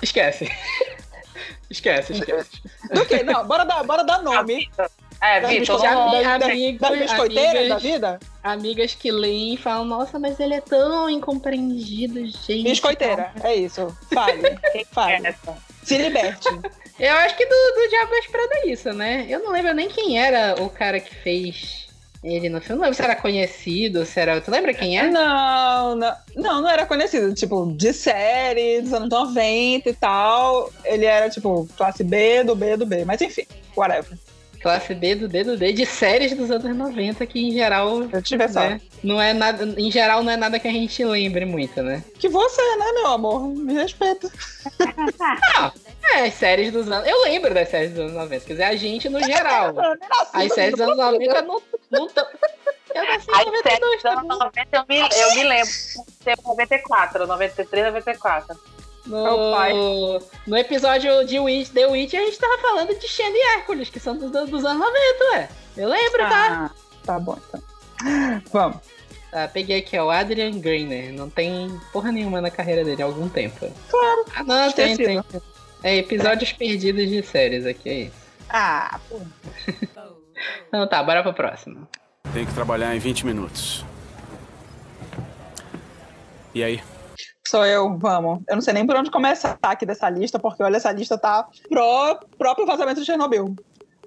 Esquece. 0.00 0.48
esquece, 1.70 2.12
esquece. 2.18 2.50
Do 2.92 3.04
que? 3.06 3.22
Não, 3.22 3.46
bora 3.46 3.64
dar, 3.64 3.82
bora 3.84 4.02
dar 4.04 4.22
nome. 4.22 4.68
É, 5.20 5.40
Vitor, 5.40 5.80
das- 5.82 6.42
amigos- 6.44 6.80
das 6.80 6.98
biscoiteiras 6.98 7.68
da 7.68 7.78
vida? 7.78 8.20
Amigas 8.42 8.94
que 8.94 9.10
leem 9.10 9.54
e 9.54 9.56
falam, 9.56 9.84
nossa, 9.84 10.16
mas 10.18 10.38
ele 10.38 10.54
é 10.54 10.60
tão 10.60 11.10
incompreendido, 11.10 12.24
gente. 12.26 12.62
Biscoiteira, 12.62 13.32
é 13.42 13.54
isso. 13.56 13.96
Fale, 14.14 14.58
fale. 14.92 15.26
essa. 15.26 15.56
Se 15.82 15.96
liberte. 15.98 16.48
Eu 17.00 17.16
acho 17.16 17.36
que 17.36 17.46
do, 17.46 17.54
do 17.74 17.88
Diabo 17.88 18.10
Veste 18.10 18.30
Prada 18.30 18.50
é 18.58 18.68
isso, 18.68 18.92
né? 18.92 19.26
Eu 19.28 19.40
não 19.40 19.50
lembro 19.50 19.72
nem 19.74 19.88
quem 19.88 20.20
era 20.22 20.54
o 20.62 20.68
cara 20.68 21.00
que 21.00 21.12
fez 21.14 21.87
ele 22.22 22.48
no 22.48 22.60
filme. 22.60 22.76
Não 22.76 22.84
lembro 22.84 22.96
se 22.96 23.02
era 23.02 23.14
conhecido, 23.14 24.04
se 24.04 24.18
era. 24.18 24.40
Tu 24.40 24.50
lembra 24.50 24.74
quem 24.74 24.98
é? 24.98 25.08
Não, 25.08 25.94
não, 25.94 26.14
não, 26.34 26.62
não 26.62 26.68
era 26.68 26.84
conhecido. 26.84 27.32
Tipo, 27.34 27.72
de 27.72 27.92
série, 27.92 28.80
dos 28.82 28.92
anos 28.92 29.08
90 29.08 29.88
e 29.88 29.94
tal. 29.94 30.72
Ele 30.84 31.04
era, 31.04 31.30
tipo, 31.30 31.68
classe 31.76 32.02
B 32.02 32.42
do 32.44 32.54
B 32.54 32.76
do 32.76 32.86
B. 32.86 33.04
Mas 33.04 33.20
enfim, 33.20 33.46
whatever. 33.76 34.18
classe 34.60 34.94
D 34.94 35.14
do 35.14 35.28
D 35.28 35.44
do 35.44 35.56
D 35.56 35.72
de 35.72 35.86
séries 35.86 36.36
dos 36.36 36.50
anos 36.50 36.76
90 36.76 37.24
que 37.26 37.40
em 37.40 37.52
geral. 37.52 38.02
Eu 38.02 38.22
tive 38.22 38.46
né, 38.48 38.80
não 39.02 39.20
é 39.20 39.32
nada. 39.32 39.64
Em 39.76 39.90
geral 39.90 40.22
não 40.24 40.32
é 40.32 40.36
nada 40.36 40.58
que 40.58 40.66
a 40.66 40.72
gente 40.72 41.04
lembre 41.04 41.44
muito, 41.44 41.82
né? 41.82 42.02
Que 42.18 42.28
você, 42.28 42.62
né, 42.76 42.92
meu 42.94 43.06
amor? 43.06 43.46
Me 43.48 43.74
respeita. 43.74 44.28
É, 46.14 46.26
as 46.26 46.34
séries 46.34 46.72
dos 46.72 46.90
anos. 46.90 47.06
Eu 47.06 47.22
lembro 47.24 47.52
das 47.52 47.68
séries 47.68 47.90
dos 47.90 48.00
anos 48.00 48.14
90. 48.14 48.46
Quer 48.46 48.52
dizer, 48.52 48.64
a 48.64 48.76
gente 48.76 49.08
no 49.08 49.22
geral. 49.22 49.74
As 50.32 50.52
séries 50.54 50.72
dos 50.76 50.80
anos 50.80 50.96
90 50.96 51.42
não. 51.42 51.60
Não 51.90 52.08
tão... 52.08 52.26
Eu 52.94 53.04
nasci 53.04 53.30
em 53.30 53.34
As 53.34 53.44
92 53.46 53.62
séries 53.62 53.80
dos 53.80 54.02
também. 54.02 54.18
anos 54.18 54.38
90 54.38 54.76
eu 54.76 54.84
me, 54.88 54.98
eu 54.98 55.34
me 55.34 55.44
lembro. 55.44 55.72
Tem 56.24 56.34
94, 56.44 57.26
93, 57.26 57.86
94. 57.86 58.58
Meu 59.06 59.52
pai. 59.54 59.72
No, 59.72 60.22
no 60.46 60.56
episódio 60.56 61.24
de 61.24 61.38
Witch, 61.38 61.70
The 61.70 61.86
Witch, 61.86 62.14
a 62.14 62.18
gente 62.18 62.38
tava 62.38 62.58
falando 62.58 62.98
de 62.98 63.08
Xena 63.08 63.34
e 63.34 63.56
Hércules, 63.56 63.88
que 63.88 64.00
são 64.00 64.16
dos, 64.16 64.30
dos 64.30 64.64
anos 64.64 64.86
90, 64.86 65.24
ué. 65.32 65.48
Eu 65.76 65.88
lembro, 65.88 66.18
tá? 66.18 66.70
Ah, 66.70 66.70
tá 67.04 67.18
bom, 67.18 67.38
então. 67.48 67.62
Vamos. 68.52 68.78
Tá, 69.30 69.46
peguei 69.48 69.78
aqui, 69.78 69.98
ó, 69.98 70.06
o 70.06 70.10
Adrian 70.10 70.58
Greener. 70.58 71.12
Não 71.12 71.28
tem 71.28 71.78
porra 71.92 72.10
nenhuma 72.10 72.40
na 72.40 72.50
carreira 72.50 72.84
dele 72.84 73.02
há 73.02 73.06
algum 73.06 73.28
tempo. 73.28 73.70
Claro. 73.90 74.24
Ah, 74.34 74.42
não, 74.42 74.72
tem, 74.72 74.96
tem. 74.96 75.22
É, 75.82 75.96
episódios 75.96 76.52
perdidos 76.52 77.08
de 77.08 77.22
séries 77.22 77.64
aqui, 77.66 77.88
é 77.88 77.94
isso. 77.94 78.16
Ah, 78.48 78.98
pô. 79.08 79.20
Então 80.68 80.86
tá, 80.88 81.02
bora 81.02 81.22
pra 81.22 81.32
próxima. 81.32 81.88
Tem 82.32 82.44
que 82.44 82.54
trabalhar 82.54 82.94
em 82.94 82.98
20 82.98 83.26
minutos. 83.26 83.84
E 86.54 86.62
aí? 86.62 86.82
Sou 87.46 87.64
eu, 87.64 87.96
vamos. 87.96 88.42
Eu 88.48 88.56
não 88.56 88.60
sei 88.60 88.74
nem 88.74 88.86
por 88.86 88.96
onde 88.96 89.10
começar 89.10 89.58
aqui 89.62 89.86
dessa 89.86 90.10
lista, 90.10 90.38
porque 90.38 90.62
olha, 90.62 90.76
essa 90.76 90.92
lista 90.92 91.16
tá 91.16 91.48
pro 91.68 92.20
próprio 92.36 92.66
vazamento 92.66 93.00
de 93.00 93.06
Chernobyl. 93.06 93.56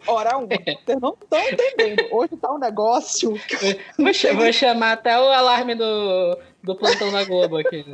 Hora 0.05 0.37
um. 0.37 0.47
Vocês 0.85 1.01
não 1.01 1.15
estão 1.21 1.39
entendendo. 1.39 2.07
Hoje 2.11 2.37
tá 2.37 2.53
um 2.53 2.59
negócio. 2.59 3.31
Vou, 3.97 4.35
vou 4.35 4.53
chamar 4.53 4.93
até 4.93 5.19
o 5.19 5.31
alarme 5.31 5.75
do, 5.75 6.37
do 6.63 6.75
plantão 6.75 7.11
da 7.11 7.23
Globo 7.23 7.57
aqui. 7.57 7.85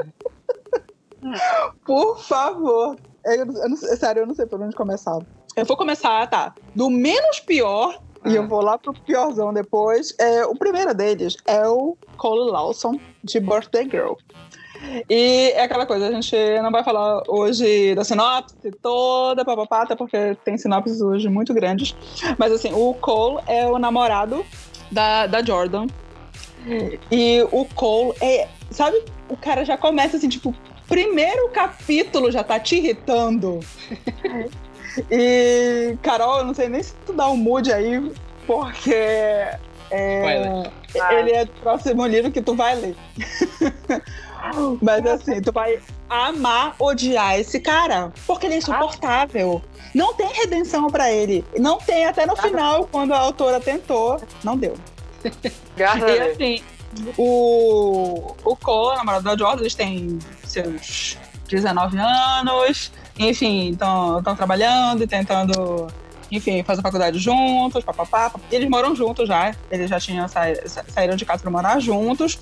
Por 1.85 2.19
favor. 2.21 2.97
Eu, 3.25 3.35
eu 3.35 3.69
não 3.69 3.75
sério, 3.75 4.21
eu 4.21 4.27
não 4.27 4.35
sei 4.35 4.45
por 4.45 4.61
onde 4.61 4.75
começar. 4.75 5.19
Eu 5.55 5.65
vou 5.65 5.75
começar, 5.75 6.27
tá? 6.27 6.53
Do 6.75 6.89
menos 6.89 7.39
pior, 7.39 8.01
e 8.27 8.35
eu 8.35 8.47
vou 8.47 8.61
lá 8.61 8.77
pro 8.77 8.93
piorzão 8.93 9.53
depois. 9.53 10.15
É, 10.19 10.45
o 10.45 10.55
primeiro 10.55 10.93
deles 10.93 11.37
é 11.45 11.67
o 11.67 11.97
Cole 12.17 12.51
Lawson, 12.51 12.99
de 13.23 13.39
Birthday 13.39 13.83
Girl. 13.83 14.13
E 15.09 15.51
é 15.55 15.63
aquela 15.63 15.85
coisa, 15.85 16.07
a 16.07 16.11
gente 16.11 16.35
não 16.61 16.71
vai 16.71 16.83
falar 16.83 17.23
hoje 17.27 17.95
da 17.95 18.03
sinopse 18.03 18.71
toda, 18.81 19.43
papapá, 19.43 19.81
até 19.81 19.95
porque 19.95 20.37
tem 20.43 20.57
sinopses 20.57 21.01
hoje 21.01 21.27
muito 21.29 21.53
grandes. 21.53 21.95
Mas 22.37 22.51
assim, 22.51 22.71
o 22.73 22.93
Cole 22.93 23.41
é 23.47 23.65
o 23.65 23.79
namorado 23.79 24.45
da, 24.91 25.27
da 25.27 25.43
Jordan. 25.43 25.87
E 27.11 27.41
o 27.51 27.65
Cole 27.65 28.13
é. 28.21 28.47
Sabe, 28.69 29.01
o 29.29 29.37
cara 29.37 29.63
já 29.63 29.77
começa 29.77 30.17
assim, 30.17 30.27
tipo, 30.27 30.53
primeiro 30.87 31.49
capítulo 31.49 32.31
já 32.31 32.43
tá 32.43 32.59
te 32.59 32.75
irritando. 32.75 33.59
E, 35.11 35.97
Carol, 36.01 36.39
eu 36.39 36.45
não 36.45 36.53
sei 36.53 36.69
nem 36.69 36.81
se 36.81 36.93
tu 37.05 37.13
dá 37.13 37.27
um 37.29 37.37
mood 37.37 37.71
aí, 37.71 38.11
porque. 38.45 38.93
É, 39.89 40.69
ele 41.11 41.31
é 41.31 41.45
do 41.45 41.51
próximo 41.61 42.05
livro 42.05 42.31
que 42.31 42.41
tu 42.41 42.55
vai 42.55 42.75
ler. 42.75 42.95
Mas 44.81 45.05
assim, 45.05 45.41
tu 45.41 45.51
vai 45.51 45.79
amar 46.09 46.75
odiar 46.79 47.39
esse 47.39 47.59
cara, 47.59 48.11
porque 48.25 48.45
ele 48.45 48.55
é 48.55 48.57
insuportável. 48.57 49.61
Não 49.93 50.13
tem 50.13 50.27
redenção 50.27 50.87
pra 50.87 51.11
ele. 51.11 51.43
Não 51.57 51.77
tem 51.77 52.05
até 52.05 52.25
no 52.25 52.35
final, 52.35 52.87
quando 52.91 53.13
a 53.13 53.19
autora 53.19 53.59
tentou. 53.59 54.21
Não 54.43 54.57
deu. 54.57 54.75
Graças 55.75 56.09
E 56.09 56.19
assim, 56.19 56.63
o, 57.17 58.35
o 58.43 58.55
Cole, 58.55 58.97
namorado 58.97 59.23
da 59.23 59.37
Jordan, 59.37 59.61
eles 59.61 59.75
têm 59.75 60.19
seus 60.43 61.17
19 61.47 61.97
anos, 61.97 62.91
enfim, 63.19 63.71
estão 63.71 64.21
trabalhando 64.35 65.03
e 65.03 65.07
tentando, 65.07 65.87
enfim, 66.31 66.63
fazer 66.63 66.81
faculdade 66.81 67.17
juntos, 67.19 67.83
papapá. 67.83 68.31
Eles 68.51 68.69
moram 68.69 68.95
juntos 68.95 69.27
já, 69.27 69.55
eles 69.71 69.89
já 69.89 69.99
tinham 69.99 70.27
sa 70.27 70.41
sa- 70.65 70.83
saíram 70.87 71.15
de 71.15 71.25
casa 71.25 71.41
pra 71.41 71.51
morar 71.51 71.79
juntos. 71.79 72.37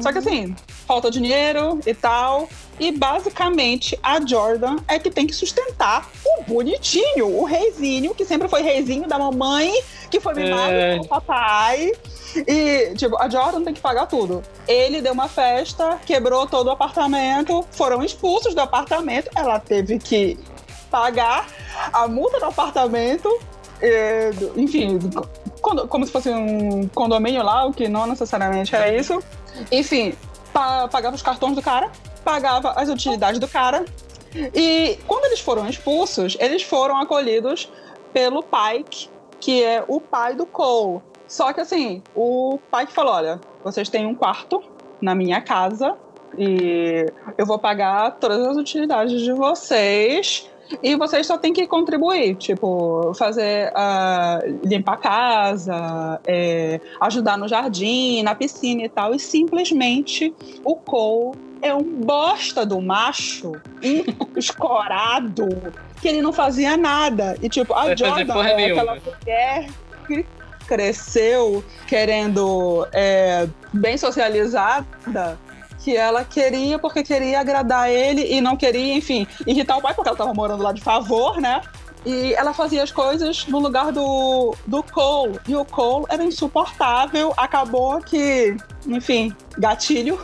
Só 0.00 0.10
que 0.12 0.18
assim, 0.18 0.54
falta 0.86 1.10
dinheiro 1.10 1.78
e 1.86 1.94
tal. 1.94 2.48
E 2.80 2.90
basicamente 2.90 3.96
a 4.02 4.20
Jordan 4.24 4.76
é 4.88 4.98
que 4.98 5.08
tem 5.10 5.26
que 5.26 5.32
sustentar 5.32 6.08
o 6.24 6.42
bonitinho, 6.42 7.28
o 7.28 7.44
reizinho, 7.44 8.12
que 8.14 8.24
sempre 8.24 8.48
foi 8.48 8.62
reizinho 8.62 9.06
da 9.06 9.16
mamãe, 9.18 9.72
que 10.10 10.18
foi 10.18 10.34
mimado 10.34 10.72
É. 10.72 10.94
pelo 10.94 11.06
papai. 11.06 11.92
E, 12.46 12.94
tipo, 12.96 13.16
a 13.20 13.28
Jordan 13.28 13.62
tem 13.62 13.74
que 13.74 13.80
pagar 13.80 14.06
tudo. 14.06 14.42
Ele 14.66 15.00
deu 15.00 15.12
uma 15.12 15.28
festa, 15.28 15.98
quebrou 16.04 16.46
todo 16.46 16.66
o 16.68 16.70
apartamento, 16.70 17.64
foram 17.72 18.02
expulsos 18.02 18.54
do 18.54 18.60
apartamento, 18.60 19.30
ela 19.34 19.58
teve 19.60 19.98
que 19.98 20.38
pagar 20.90 21.46
a 21.92 22.06
multa 22.08 22.38
do 22.38 22.46
apartamento, 22.46 23.28
do- 24.38 24.60
enfim, 24.60 24.98
do- 24.98 25.28
condo- 25.60 25.86
como 25.88 26.06
se 26.06 26.12
fosse 26.12 26.30
um 26.30 26.88
condomínio 26.88 27.42
lá, 27.42 27.66
o 27.66 27.72
que 27.72 27.88
não 27.88 28.06
necessariamente 28.06 28.74
é 28.74 28.96
isso. 28.96 29.22
Enfim, 29.70 30.14
pa- 30.52 30.88
pagava 30.88 31.14
os 31.16 31.22
cartões 31.22 31.54
do 31.54 31.62
cara, 31.62 31.90
pagava 32.24 32.72
as 32.72 32.88
utilidades 32.88 33.38
do 33.38 33.48
cara. 33.48 33.84
E 34.54 34.98
quando 35.06 35.26
eles 35.26 35.40
foram 35.40 35.68
expulsos, 35.68 36.36
eles 36.40 36.62
foram 36.62 36.96
acolhidos 36.98 37.68
pelo 38.12 38.42
Pike, 38.42 39.08
que 39.40 39.62
é 39.62 39.84
o 39.86 40.00
pai 40.00 40.34
do 40.34 40.44
Cole. 40.46 41.00
Só 41.34 41.52
que 41.52 41.60
assim, 41.60 42.00
o 42.14 42.60
Pike 42.70 42.92
falou: 42.92 43.12
olha, 43.12 43.40
vocês 43.64 43.88
têm 43.88 44.06
um 44.06 44.14
quarto 44.14 44.62
na 45.00 45.16
minha 45.16 45.40
casa 45.40 45.96
e 46.38 47.12
eu 47.36 47.44
vou 47.44 47.58
pagar 47.58 48.12
todas 48.20 48.46
as 48.46 48.56
utilidades 48.56 49.20
de 49.20 49.32
vocês. 49.32 50.48
E 50.80 50.94
vocês 50.94 51.26
só 51.26 51.36
têm 51.36 51.52
que 51.52 51.66
contribuir, 51.66 52.36
tipo, 52.36 53.12
fazer, 53.14 53.70
ah, 53.74 54.38
limpar 54.64 54.94
a 54.94 54.96
casa, 54.96 56.20
é, 56.24 56.80
ajudar 57.00 57.36
no 57.36 57.48
jardim, 57.48 58.22
na 58.22 58.36
piscina 58.36 58.82
e 58.84 58.88
tal. 58.88 59.12
E 59.12 59.18
simplesmente 59.18 60.32
o 60.64 60.76
Cole 60.76 61.36
é 61.60 61.74
um 61.74 61.82
bosta 61.82 62.64
do 62.64 62.80
macho, 62.80 63.52
escorado, 64.36 65.48
que 66.00 66.06
ele 66.06 66.22
não 66.22 66.32
fazia 66.32 66.76
nada. 66.76 67.36
E 67.42 67.48
tipo, 67.48 67.74
a 67.74 67.94
Jordan 67.96 68.40
é 68.44 68.70
aquela 68.70 68.94
mulher 68.94 69.66
que 70.06 70.24
cresceu 70.66 71.64
querendo 71.86 72.86
é, 72.92 73.48
bem 73.72 73.96
socializada 73.96 75.38
que 75.84 75.94
ela 75.94 76.24
queria 76.24 76.78
porque 76.78 77.02
queria 77.02 77.40
agradar 77.40 77.90
ele 77.90 78.22
e 78.34 78.40
não 78.40 78.56
queria, 78.56 78.94
enfim, 78.94 79.26
irritar 79.46 79.76
o 79.76 79.82
pai 79.82 79.92
porque 79.92 80.08
ela 80.08 80.16
tava 80.16 80.32
morando 80.32 80.62
lá 80.62 80.72
de 80.72 80.80
favor, 80.80 81.40
né? 81.40 81.60
E 82.06 82.34
ela 82.34 82.52
fazia 82.52 82.82
as 82.82 82.92
coisas 82.92 83.46
no 83.46 83.58
lugar 83.58 83.90
do, 83.90 84.54
do 84.66 84.82
Cole. 84.82 85.38
E 85.48 85.56
o 85.56 85.64
Cole 85.64 86.06
era 86.08 86.22
insuportável. 86.22 87.32
Acabou 87.36 87.98
que, 88.00 88.56
enfim, 88.86 89.34
gatilho 89.58 90.18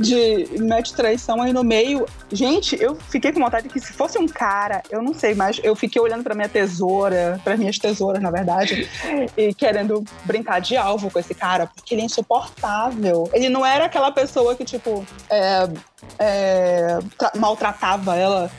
de 0.00 0.48
mete 0.58 0.94
traição 0.94 1.42
aí 1.42 1.52
no 1.52 1.62
meio. 1.62 2.06
Gente, 2.32 2.76
eu 2.80 2.96
fiquei 3.10 3.32
com 3.32 3.40
vontade 3.40 3.68
que 3.68 3.78
se 3.78 3.92
fosse 3.92 4.18
um 4.18 4.26
cara, 4.26 4.82
eu 4.90 5.02
não 5.02 5.12
sei, 5.14 5.34
mas 5.34 5.60
eu 5.62 5.76
fiquei 5.76 6.00
olhando 6.00 6.24
pra 6.24 6.34
minha 6.34 6.48
tesoura, 6.48 7.40
para 7.44 7.56
minhas 7.56 7.78
tesouras, 7.78 8.20
na 8.22 8.30
verdade, 8.30 8.88
e 9.36 9.52
querendo 9.54 10.02
brincar 10.24 10.60
de 10.60 10.76
alvo 10.76 11.10
com 11.10 11.18
esse 11.18 11.34
cara, 11.34 11.66
porque 11.66 11.94
ele 11.94 12.02
é 12.02 12.04
insuportável. 12.06 13.28
Ele 13.32 13.48
não 13.48 13.64
era 13.64 13.84
aquela 13.84 14.10
pessoa 14.10 14.54
que, 14.54 14.64
tipo, 14.64 15.04
é, 15.28 15.68
é, 16.18 16.98
tra- 17.18 17.32
maltratava 17.36 18.16
ela, 18.16 18.50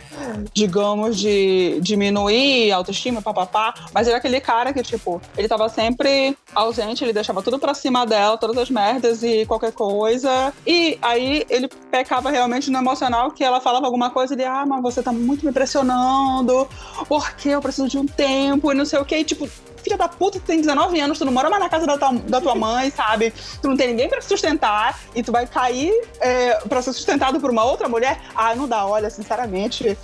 digamos, 0.54 1.18
de 1.18 1.80
diminuir 1.82 2.72
a 2.72 2.78
autoestima, 2.78 3.22
papapá, 3.22 3.74
mas 3.94 4.08
era 4.08 4.18
aquele 4.18 4.40
cara 4.40 4.72
que, 4.72 4.84
tipo, 4.84 5.22
ele 5.38 5.48
tava 5.48 5.68
sempre 5.70 6.38
ausente, 6.54 7.04
ele 7.04 7.14
deixava 7.14 7.42
tudo 7.42 7.60
pra 7.60 7.74
cima 7.74 8.06
dela, 8.06 8.38
todas 8.38 8.58
as 8.58 8.70
merdas 8.70 9.24
e 9.24 9.35
qualquer 9.46 9.72
coisa. 9.72 10.54
E 10.66 10.98
aí 11.02 11.46
ele 11.50 11.68
pecava 11.90 12.30
realmente 12.30 12.70
no 12.70 12.78
emocional, 12.78 13.32
que 13.32 13.44
ela 13.44 13.60
falava 13.60 13.86
alguma 13.86 14.10
coisa 14.10 14.34
ele, 14.34 14.46
ah, 14.46 14.66
mas 14.66 14.82
você 14.82 15.02
tá 15.02 15.12
muito 15.12 15.46
me 15.46 15.52
pressionando, 15.52 16.68
porque 17.08 17.50
eu 17.50 17.62
preciso 17.62 17.88
de 17.88 17.98
um 17.98 18.06
tempo 18.06 18.72
e 18.72 18.76
não 18.76 18.86
sei 18.86 19.00
o 19.00 19.06
que. 19.06 19.24
Tipo, 19.24 19.50
filha 19.86 19.98
da 19.98 20.08
puta, 20.08 20.40
tu 20.40 20.46
tem 20.46 20.60
19 20.60 21.00
anos, 21.00 21.20
tu 21.20 21.26
não 21.26 21.32
mora 21.32 21.50
mais 21.50 21.62
na 21.62 21.70
casa 21.70 21.86
da 21.86 21.98
tua, 21.98 22.14
da 22.14 22.42
tua 22.42 22.56
mãe, 22.56 22.90
sabe? 22.96 23.32
Tu 23.62 23.68
não 23.68 23.78
tem 23.78 23.88
ninguém 23.88 24.10
pra 24.10 24.20
te 24.20 24.26
sustentar 24.26 25.00
e 25.16 25.22
tu 25.22 25.32
vai 25.32 25.46
cair 25.46 25.94
é, 26.20 26.56
pra 26.68 26.82
ser 26.82 26.94
sustentado 26.94 27.40
por 27.40 27.52
uma 27.52 27.64
outra 27.64 27.88
mulher. 27.88 28.20
Ah, 28.36 28.56
não 28.56 28.68
dá, 28.68 28.86
olha, 28.86 29.10
sinceramente. 29.10 29.98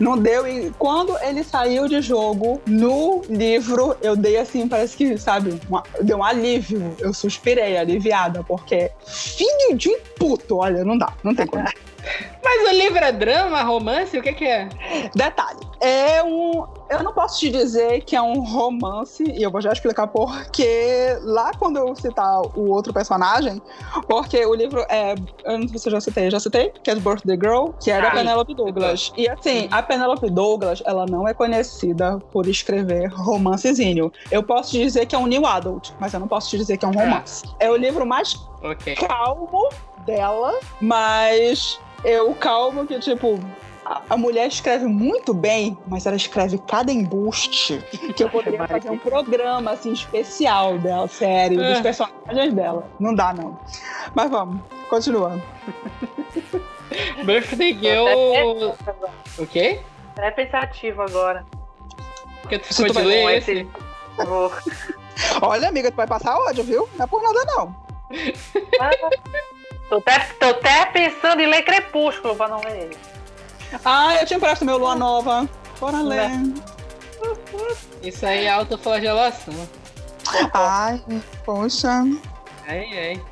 Não 0.00 0.16
deu. 0.18 0.46
E 0.46 0.70
quando 0.78 1.16
ele 1.22 1.42
saiu 1.44 1.88
de 1.88 2.00
jogo 2.00 2.60
no 2.66 3.22
livro, 3.28 3.96
eu 4.02 4.16
dei 4.16 4.36
assim, 4.38 4.68
parece 4.68 4.96
que, 4.96 5.16
sabe, 5.18 5.60
uma- 5.68 5.82
deu 6.02 6.18
um 6.18 6.24
alívio. 6.24 6.94
Eu 6.98 7.12
suspirei, 7.14 7.76
aliviada, 7.76 8.42
porque 8.44 8.90
filho 9.06 9.76
de 9.76 9.96
puto, 10.18 10.56
olha, 10.58 10.84
não 10.84 10.96
dá, 10.96 11.12
não 11.22 11.34
tem 11.34 11.46
como. 11.46 11.64
Mas 12.44 12.68
o 12.68 12.72
livro 12.72 12.98
é 13.04 13.12
drama, 13.12 13.62
romance? 13.62 14.16
O 14.16 14.22
que 14.22 14.32
que 14.32 14.44
é? 14.44 14.68
Detalhe. 15.14 15.60
É 15.80 16.22
um. 16.22 16.64
Eu 16.88 17.02
não 17.02 17.12
posso 17.12 17.40
te 17.40 17.50
dizer 17.50 18.02
que 18.02 18.14
é 18.14 18.22
um 18.22 18.40
romance, 18.44 19.24
e 19.24 19.42
eu 19.42 19.50
vou 19.50 19.60
já 19.60 19.72
explicar 19.72 20.06
porque 20.06 21.18
lá 21.22 21.50
quando 21.58 21.78
eu 21.78 21.94
citar 21.96 22.40
o 22.54 22.70
outro 22.70 22.92
personagem, 22.92 23.60
porque 24.08 24.44
o 24.46 24.54
livro 24.54 24.86
é. 24.88 25.16
Eu 25.44 25.58
não 25.58 25.68
sei 25.68 25.78
se 25.78 25.88
eu 25.88 25.92
já 25.92 26.00
citei, 26.00 26.26
eu 26.26 26.30
já 26.30 26.38
citei, 26.38 26.72
que 26.82 26.90
é 26.90 26.94
do 26.94 27.00
Birthday 27.00 27.36
Girl, 27.36 27.70
que 27.82 27.90
é 27.90 28.00
da 28.00 28.08
Ah, 28.08 28.10
Penelope 28.12 28.54
Douglas. 28.54 29.12
E 29.16 29.28
assim, 29.28 29.68
a 29.72 29.82
Penelope 29.82 30.30
Douglas, 30.30 30.80
ela 30.86 31.06
não 31.06 31.26
é 31.26 31.34
conhecida 31.34 32.18
por 32.32 32.46
escrever 32.46 33.08
romancezinho. 33.12 34.12
Eu 34.30 34.44
posso 34.44 34.70
te 34.70 34.78
dizer 34.78 35.06
que 35.06 35.16
é 35.16 35.18
um 35.18 35.26
new 35.26 35.44
adult, 35.44 35.90
mas 35.98 36.14
eu 36.14 36.20
não 36.20 36.28
posso 36.28 36.50
te 36.50 36.56
dizer 36.56 36.76
que 36.76 36.84
é 36.84 36.88
um 36.88 36.92
romance. 36.92 37.42
É 37.58 37.68
o 37.68 37.76
livro 37.76 38.06
mais 38.06 38.36
Ok. 38.62 38.94
calmo 38.94 39.68
dela, 40.06 40.54
mas 40.80 41.80
eu 42.08 42.32
calmo 42.34 42.86
que, 42.86 42.98
tipo, 43.00 43.38
a, 43.84 44.02
a 44.10 44.16
mulher 44.16 44.46
escreve 44.48 44.86
muito 44.86 45.34
bem, 45.34 45.76
mas 45.86 46.06
ela 46.06 46.16
escreve 46.16 46.58
cada 46.58 46.92
embuste 46.92 47.82
que 48.16 48.22
eu 48.24 48.30
poderia 48.30 48.66
fazer 48.66 48.90
um 48.90 48.98
programa, 48.98 49.72
assim, 49.72 49.92
especial 49.92 50.78
dela, 50.78 51.08
sério, 51.08 51.56
dos 51.58 51.78
É. 51.78 51.82
personagens 51.82 52.54
dela. 52.54 52.88
Não 53.00 53.14
dá, 53.14 53.32
não. 53.34 53.58
Mas 54.14 54.30
vamos, 54.30 54.60
continuando. 54.88 55.42
Birthday 57.24 57.72
Girl. 57.74 58.74
O 59.38 59.46
quê? 59.46 59.80
É 60.18 60.30
pensativo 60.30 61.02
agora. 61.02 61.44
Que 62.48 62.58
tu 62.58 62.72
ficou 62.74 62.92
de 62.94 63.02
ler 63.02 63.38
esse? 63.38 63.52
esse- 63.52 63.68
Olha, 65.42 65.68
amiga, 65.68 65.90
tu 65.90 65.96
vai 65.96 66.06
passar 66.06 66.38
ódio, 66.38 66.62
viu? 66.64 66.88
Não 66.96 67.04
é 67.04 67.06
por 67.08 67.22
nada, 67.22 67.44
não. 67.46 67.74
Tô 69.88 69.96
até, 69.96 70.18
tô 70.40 70.46
até 70.46 70.86
pensando 70.86 71.40
em 71.40 71.46
ler 71.46 71.62
Crepúsculo 71.62 72.34
pra 72.34 72.48
não 72.48 72.60
ler 72.60 72.84
ele. 72.84 72.96
Ah, 73.84 74.14
eu 74.16 74.26
te 74.26 74.34
empresto 74.34 74.64
meu 74.64 74.78
Lua 74.78 74.94
Nova. 74.94 75.48
Bora 75.78 76.00
ler. 76.00 76.30
Isso 78.02 78.26
aí 78.26 78.46
é 78.46 78.50
autoflagelação. 78.50 79.54
Ai, 80.52 81.02
poxa. 81.44 82.04
Ai, 82.66 82.98
ai. 82.98 83.22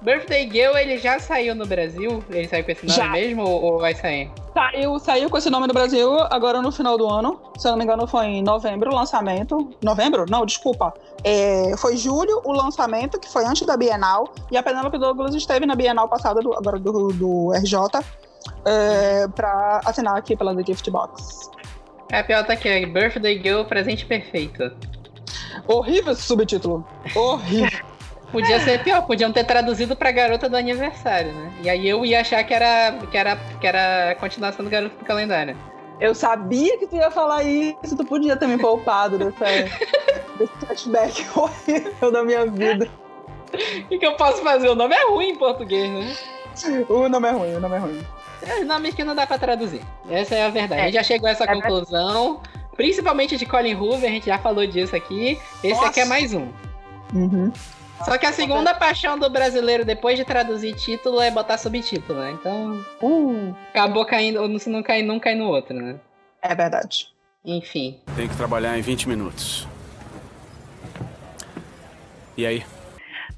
Birthday 0.00 0.48
Girl, 0.50 0.76
ele 0.76 0.96
já 0.98 1.18
saiu 1.18 1.54
no 1.56 1.66
Brasil? 1.66 2.22
Ele 2.30 2.46
saiu 2.46 2.64
com 2.64 2.70
esse 2.70 2.86
nome 2.86 2.96
Já. 2.96 3.08
mesmo 3.08 3.42
ou, 3.42 3.78
vai 3.80 3.94
sair? 3.94 4.30
Saiu, 4.54 4.98
saiu 5.00 5.28
com 5.28 5.36
esse 5.38 5.50
nome 5.50 5.66
no 5.66 5.74
Brasil 5.74 6.18
agora 6.30 6.62
no 6.62 6.70
final 6.70 6.96
do 6.96 7.08
ano. 7.08 7.40
Se 7.58 7.66
eu 7.66 7.72
não 7.72 7.78
me 7.78 7.84
engano, 7.84 8.06
foi 8.06 8.26
em 8.26 8.42
novembro 8.42 8.90
o 8.90 8.94
lançamento. 8.94 9.70
Novembro? 9.82 10.24
Não, 10.30 10.46
desculpa. 10.46 10.94
É, 11.24 11.76
foi 11.78 11.96
julho 11.96 12.40
o 12.44 12.52
lançamento, 12.52 13.18
que 13.18 13.28
foi 13.28 13.44
antes 13.44 13.66
da 13.66 13.76
Bienal. 13.76 14.32
E 14.52 14.56
a 14.56 14.62
Penelope 14.62 14.98
Douglas 14.98 15.34
esteve 15.34 15.66
na 15.66 15.74
Bienal 15.74 16.08
passada, 16.08 16.40
do- 16.40 16.54
agora 16.54 16.78
do, 16.78 17.08
do 17.12 17.52
RJ, 17.54 17.76
é, 18.64 19.26
pra 19.28 19.80
assinar 19.84 20.16
aqui 20.16 20.36
pela 20.36 20.54
The 20.54 20.62
Gift 20.64 20.88
Box. 20.90 21.50
É, 22.12 22.20
a 22.20 22.24
pior 22.24 22.46
tá 22.46 22.52
aqui, 22.52 22.86
Birthday 22.86 23.42
Girl, 23.42 23.64
presente 23.64 24.06
perfeito. 24.06 24.70
Horrível 25.66 26.12
esse 26.12 26.22
subtítulo. 26.22 26.86
Horrível. 27.16 27.80
Podia 28.30 28.60
ser 28.60 28.82
pior, 28.82 29.02
podiam 29.06 29.32
ter 29.32 29.44
traduzido 29.44 29.96
pra 29.96 30.10
garota 30.10 30.48
do 30.48 30.56
aniversário, 30.56 31.32
né? 31.32 31.52
E 31.62 31.70
aí 31.70 31.88
eu 31.88 32.04
ia 32.04 32.20
achar 32.20 32.44
que 32.44 32.52
era, 32.52 32.92
que 33.10 33.16
era, 33.16 33.36
que 33.60 33.66
era 33.66 34.10
a 34.10 34.14
continuação 34.14 34.64
do 34.64 34.70
garoto 34.70 34.96
do 34.96 35.04
calendário. 35.04 35.56
eu 36.00 36.14
sabia 36.14 36.78
que 36.78 36.86
tu 36.86 36.96
ia 36.96 37.10
falar 37.10 37.42
isso. 37.44 37.96
Tu 37.96 38.04
podia 38.04 38.36
ter 38.36 38.46
me 38.46 38.58
poupado 38.58 39.18
dessa, 39.18 39.44
desse 40.38 40.52
flashback 40.60 41.26
horrível 41.34 42.12
da 42.12 42.22
minha 42.22 42.46
vida. 42.46 42.88
O 43.52 43.88
que, 43.88 43.98
que 43.98 44.06
eu 44.06 44.14
posso 44.16 44.42
fazer? 44.42 44.68
O 44.68 44.74
nome 44.74 44.94
é 44.94 45.08
ruim 45.08 45.30
em 45.30 45.36
português, 45.36 45.90
né? 45.90 46.84
O 46.88 47.08
nome 47.08 47.28
é 47.28 47.30
ruim, 47.30 47.54
o 47.54 47.60
nome 47.60 47.76
é 47.76 47.78
ruim. 47.78 48.06
É 48.42 48.64
nomes 48.64 48.94
que 48.94 49.04
não 49.04 49.14
dá 49.14 49.26
pra 49.26 49.38
traduzir. 49.38 49.80
Essa 50.08 50.34
é 50.34 50.44
a 50.44 50.48
verdade. 50.48 50.80
É. 50.80 50.84
A 50.84 50.86
gente 50.86 50.94
já 50.94 51.02
chegou 51.02 51.28
a 51.28 51.32
essa 51.32 51.44
É 51.44 51.54
conclusão. 51.54 52.40
Principalmente 52.76 53.36
de 53.36 53.44
Colin 53.44 53.74
Hoover, 53.74 54.08
a 54.08 54.12
gente 54.12 54.26
já 54.26 54.38
falou 54.38 54.66
disso 54.66 54.94
aqui. 54.94 55.38
Esse 55.64 55.74
Nossa. 55.74 55.88
aqui 55.88 56.00
é 56.00 56.04
mais 56.04 56.32
um. 56.32 56.48
Uhum. 57.12 57.52
Só 58.04 58.16
que 58.16 58.26
a 58.26 58.32
segunda 58.32 58.74
paixão 58.74 59.18
do 59.18 59.28
brasileiro, 59.28 59.84
depois 59.84 60.16
de 60.16 60.24
traduzir 60.24 60.74
título, 60.74 61.20
é 61.20 61.30
botar 61.30 61.58
subtítulo, 61.58 62.20
né? 62.20 62.30
Então, 62.32 62.84
Uh, 63.02 63.54
acabou 63.70 64.04
caindo, 64.06 64.40
ou 64.40 64.58
se 64.58 64.70
não 64.70 64.82
cai 64.82 65.02
num, 65.02 65.18
cai 65.18 65.34
no 65.34 65.46
outro, 65.48 65.74
né? 65.74 65.96
é 66.40 66.54
verdade. 66.54 67.08
Enfim. 67.44 68.00
Tenho 68.14 68.28
que 68.28 68.36
trabalhar 68.36 68.78
em 68.78 68.80
20 68.82 69.08
minutos. 69.08 69.66
E 72.36 72.46
aí? 72.46 72.64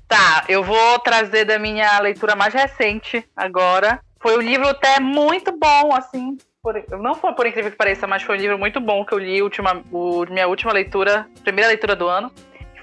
Tá, 0.07 0.45
eu 0.49 0.63
vou 0.63 0.99
trazer 0.99 1.45
da 1.45 1.59
minha 1.59 1.99
leitura 2.01 2.35
mais 2.37 2.53
recente 2.53 3.25
agora. 3.35 4.01
Foi 4.21 4.37
um 4.37 4.41
livro 4.41 4.69
até 4.69 5.01
muito 5.01 5.53
bom, 5.53 5.95
assim. 5.95 6.37
por- 6.63 6.85
não 7.01 7.15
foi 7.15 7.33
por 7.33 7.47
incrível 7.47 7.71
que 7.71 7.77
pareça, 7.79 8.07
mas 8.07 8.23
foi 8.23 8.37
um 8.37 8.41
livro 8.41 8.59
muito 8.59 8.79
bom 8.81 9.03
que 9.03 9.15
eu 9.15 9.19
li, 9.19 9.41
última, 9.41 9.83
o- 9.91 10.27
minha 10.29 10.47
última 10.47 10.73
leitura, 10.73 11.27
primeira 11.43 11.69
leitura 11.69 11.97
do 11.97 12.07
ano. 12.07 12.31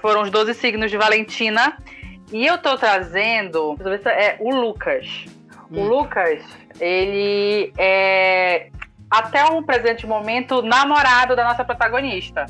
Foram 0.00 0.22
os 0.22 0.30
12 0.30 0.54
signos 0.54 0.90
de 0.90 0.96
Valentina. 0.96 1.76
E 2.32 2.44
eu 2.46 2.58
tô 2.58 2.76
trazendo, 2.76 3.76
é 4.06 4.36
o 4.40 4.54
Lucas. 4.54 5.24
O 5.70 5.80
Hum. 5.80 5.88
Lucas, 5.88 6.42
ele 6.80 7.72
é 7.78 8.68
até 9.10 9.44
um 9.46 9.62
presente 9.62 10.06
momento 10.06 10.60
namorado 10.62 11.34
da 11.34 11.44
nossa 11.44 11.64
protagonista. 11.64 12.46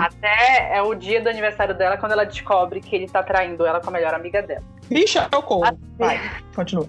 Até 0.00 0.76
é 0.76 0.82
o 0.82 0.94
dia 0.94 1.20
do 1.20 1.28
aniversário 1.28 1.74
dela, 1.74 1.96
quando 1.98 2.12
ela 2.12 2.24
descobre 2.24 2.80
que 2.80 2.96
ele 2.96 3.06
tá 3.08 3.22
traindo 3.22 3.66
ela 3.66 3.78
com 3.80 3.90
a 3.90 3.92
melhor 3.92 4.14
amiga 4.14 4.40
dela. 4.42 4.62
Bicha, 4.88 5.28
é 5.30 5.36
o 5.36 5.42
como. 5.42 5.64
Assim. 5.66 5.78
Vai, 5.98 6.18
continua. 6.54 6.88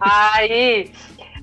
Aí, 0.00 0.92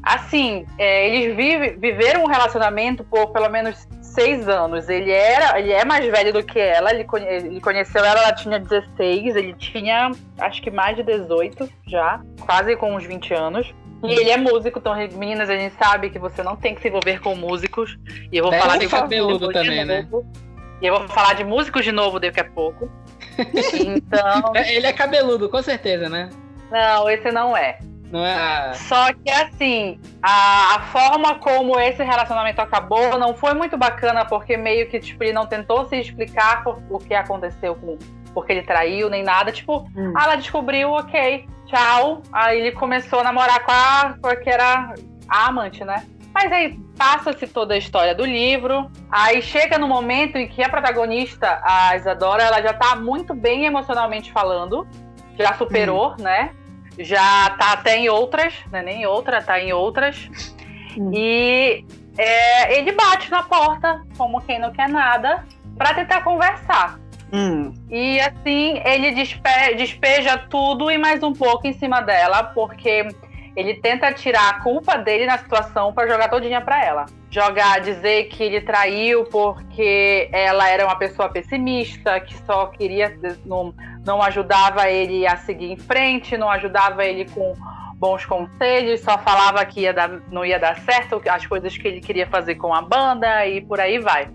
assim, 0.03 0.65
é, 0.77 1.07
eles 1.09 1.35
vive- 1.35 1.77
viveram 1.77 2.23
um 2.23 2.27
relacionamento 2.27 3.03
por 3.03 3.31
pelo 3.31 3.49
menos 3.49 3.87
seis 4.17 4.47
anos. 4.49 4.89
Ele 4.89 5.11
era, 5.11 5.59
ele 5.59 5.71
é 5.71 5.85
mais 5.85 6.05
velho 6.05 6.33
do 6.33 6.43
que 6.43 6.59
ela. 6.59 6.91
Ele, 6.91 7.03
conhe- 7.03 7.27
ele 7.27 7.61
conheceu 7.61 8.03
ela, 8.03 8.19
ela 8.21 8.33
tinha 8.33 8.59
16, 8.59 9.35
ele 9.35 9.53
tinha, 9.53 10.11
acho 10.39 10.61
que 10.61 10.71
mais 10.71 10.95
de 10.97 11.03
18 11.03 11.69
já, 11.87 12.19
quase 12.39 12.75
com 12.75 12.95
uns 12.95 13.03
20 13.05 13.33
anos. 13.33 13.73
E 14.03 14.11
ele 14.13 14.29
é 14.29 14.37
músico, 14.37 14.77
então, 14.79 14.93
meninas, 15.13 15.49
a 15.49 15.55
gente 15.57 15.75
sabe 15.75 16.09
que 16.11 16.19
você 16.19 16.43
não 16.43 16.55
tem 16.55 16.75
que 16.75 16.81
se 16.81 16.87
envolver 16.87 17.19
com 17.19 17.35
músicos. 17.35 17.97
E 18.31 18.37
eu 18.37 18.43
vou 18.43 18.51
Deve 18.51 18.63
falar 18.63 18.77
de 18.77 18.87
cabeludo 18.87 19.33
músicos 19.47 19.53
também, 19.53 19.79
de 19.79 19.85
né? 19.85 20.07
novo. 20.11 20.25
E 20.81 20.85
eu 20.85 20.97
vou 20.99 21.07
falar 21.07 21.33
de 21.33 21.43
músicos 21.43 21.83
de 21.83 21.91
novo 21.91 22.19
daqui 22.19 22.39
a 22.39 22.45
pouco. 22.45 22.89
Então, 23.73 24.51
É, 24.55 24.75
Ele 24.75 24.85
é 24.87 24.93
cabeludo, 24.93 25.47
com 25.49 25.61
certeza, 25.61 26.09
né? 26.09 26.29
não, 26.71 27.09
esse 27.09 27.31
não 27.31 27.55
é. 27.55 27.79
Não 28.11 28.25
é. 28.25 28.73
Só 28.73 29.11
que 29.13 29.29
assim, 29.29 29.99
a, 30.21 30.75
a 30.75 30.79
forma 30.91 31.35
como 31.35 31.79
esse 31.79 32.03
relacionamento 32.03 32.61
acabou 32.61 33.17
não 33.19 33.35
foi 33.35 33.53
muito 33.53 33.77
bacana, 33.77 34.25
porque 34.25 34.55
meio 34.55 34.87
que 34.89 34.99
tipo, 34.99 35.23
ele 35.23 35.33
não 35.33 35.45
tentou 35.45 35.85
se 35.87 35.97
explicar 35.97 36.63
por, 36.63 36.81
o 36.89 36.99
que 36.99 37.13
aconteceu 37.13 37.75
com. 37.75 37.97
Porque 38.33 38.51
ele 38.53 38.61
traiu, 38.61 39.09
nem 39.09 39.23
nada. 39.23 39.51
Tipo, 39.51 39.89
Hum. 39.95 40.13
ah, 40.15 40.23
ela 40.25 40.35
descobriu, 40.35 40.91
ok, 40.91 41.47
tchau. 41.65 42.21
Aí 42.31 42.59
ele 42.59 42.71
começou 42.71 43.19
a 43.19 43.23
namorar 43.23 43.63
com 43.63 43.71
a. 43.71 44.15
porque 44.21 44.49
era 44.49 44.93
a 45.27 45.47
amante, 45.47 45.83
né? 45.83 46.05
Mas 46.33 46.51
aí 46.51 46.79
passa-se 46.95 47.47
toda 47.47 47.73
a 47.73 47.77
história 47.77 48.13
do 48.13 48.23
livro. 48.23 48.91
Aí 49.11 49.41
chega 49.41 49.79
no 49.79 49.87
momento 49.87 50.35
em 50.35 50.47
que 50.47 50.61
a 50.63 50.69
protagonista, 50.69 51.59
a 51.63 51.95
Isadora, 51.95 52.43
ela 52.43 52.61
já 52.61 52.73
tá 52.73 52.95
muito 52.95 53.33
bem 53.33 53.65
emocionalmente 53.65 54.31
falando. 54.31 54.87
Já 55.37 55.53
superou, 55.55 56.15
né? 56.19 56.51
Já 56.99 57.49
tá 57.51 57.73
até 57.73 57.97
em 57.97 58.09
outras, 58.09 58.53
né? 58.71 58.81
Nem 58.81 59.05
outra, 59.05 59.41
tá 59.41 59.59
em 59.59 59.71
outras. 59.73 60.29
Hum. 60.97 61.11
E 61.13 61.85
é, 62.17 62.77
ele 62.77 62.91
bate 62.91 63.29
na 63.29 63.43
porta, 63.43 64.01
como 64.17 64.41
quem 64.41 64.59
não 64.59 64.71
quer 64.71 64.89
nada, 64.89 65.45
pra 65.77 65.93
tentar 65.93 66.21
conversar. 66.21 66.99
Hum. 67.31 67.73
E 67.89 68.19
assim, 68.19 68.81
ele 68.85 69.11
despe- 69.11 69.75
despeja 69.75 70.37
tudo 70.49 70.89
e 70.89 70.97
mais 70.97 71.21
um 71.21 71.33
pouco 71.33 71.67
em 71.67 71.73
cima 71.73 72.01
dela, 72.01 72.43
porque 72.43 73.07
ele 73.55 73.75
tenta 73.75 74.11
tirar 74.13 74.49
a 74.49 74.59
culpa 74.61 74.97
dele 74.97 75.25
na 75.25 75.37
situação 75.37 75.91
pra 75.91 76.07
jogar 76.07 76.29
todinha 76.29 76.61
pra 76.61 76.83
ela. 76.83 77.05
Jogar, 77.29 77.81
dizer 77.81 78.25
que 78.25 78.41
ele 78.41 78.61
traiu 78.61 79.25
porque 79.25 80.29
ela 80.31 80.69
era 80.69 80.85
uma 80.85 80.95
pessoa 80.95 81.27
pessimista, 81.27 82.19
que 82.19 82.37
só 82.45 82.67
queria, 82.67 83.17
não, 83.45 83.73
não 84.07 84.21
ajudava 84.23 84.89
ele 84.89 85.27
a 85.27 85.35
seguir 85.35 85.71
em 85.71 85.77
frente, 85.77 86.37
não 86.37 86.49
ajudava 86.49 87.03
ele 87.03 87.29
com 87.29 87.53
bons 87.95 88.25
conselhos, 88.25 89.01
só 89.01 89.17
falava 89.17 89.63
que 89.65 89.81
ia 89.81 89.93
dar, 89.93 90.09
não 90.31 90.45
ia 90.45 90.57
dar 90.57 90.79
certo 90.79 91.21
as 91.29 91.45
coisas 91.45 91.77
que 91.77 91.87
ele 91.87 91.99
queria 91.99 92.25
fazer 92.27 92.55
com 92.55 92.73
a 92.73 92.81
banda 92.81 93.45
e 93.45 93.61
por 93.61 93.79
aí 93.79 93.99
vai. 93.99 94.29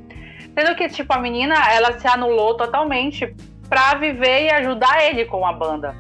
Sendo 0.55 0.75
que, 0.77 0.89
tipo, 0.89 1.13
a 1.15 1.19
menina, 1.19 1.55
ela 1.73 1.99
se 1.99 2.07
anulou 2.07 2.57
totalmente 2.57 3.35
pra 3.69 3.95
viver 3.95 4.45
e 4.45 4.51
ajudar 4.51 5.03
ele 5.05 5.25
com 5.25 5.47
a 5.47 5.53
banda. 5.53 5.97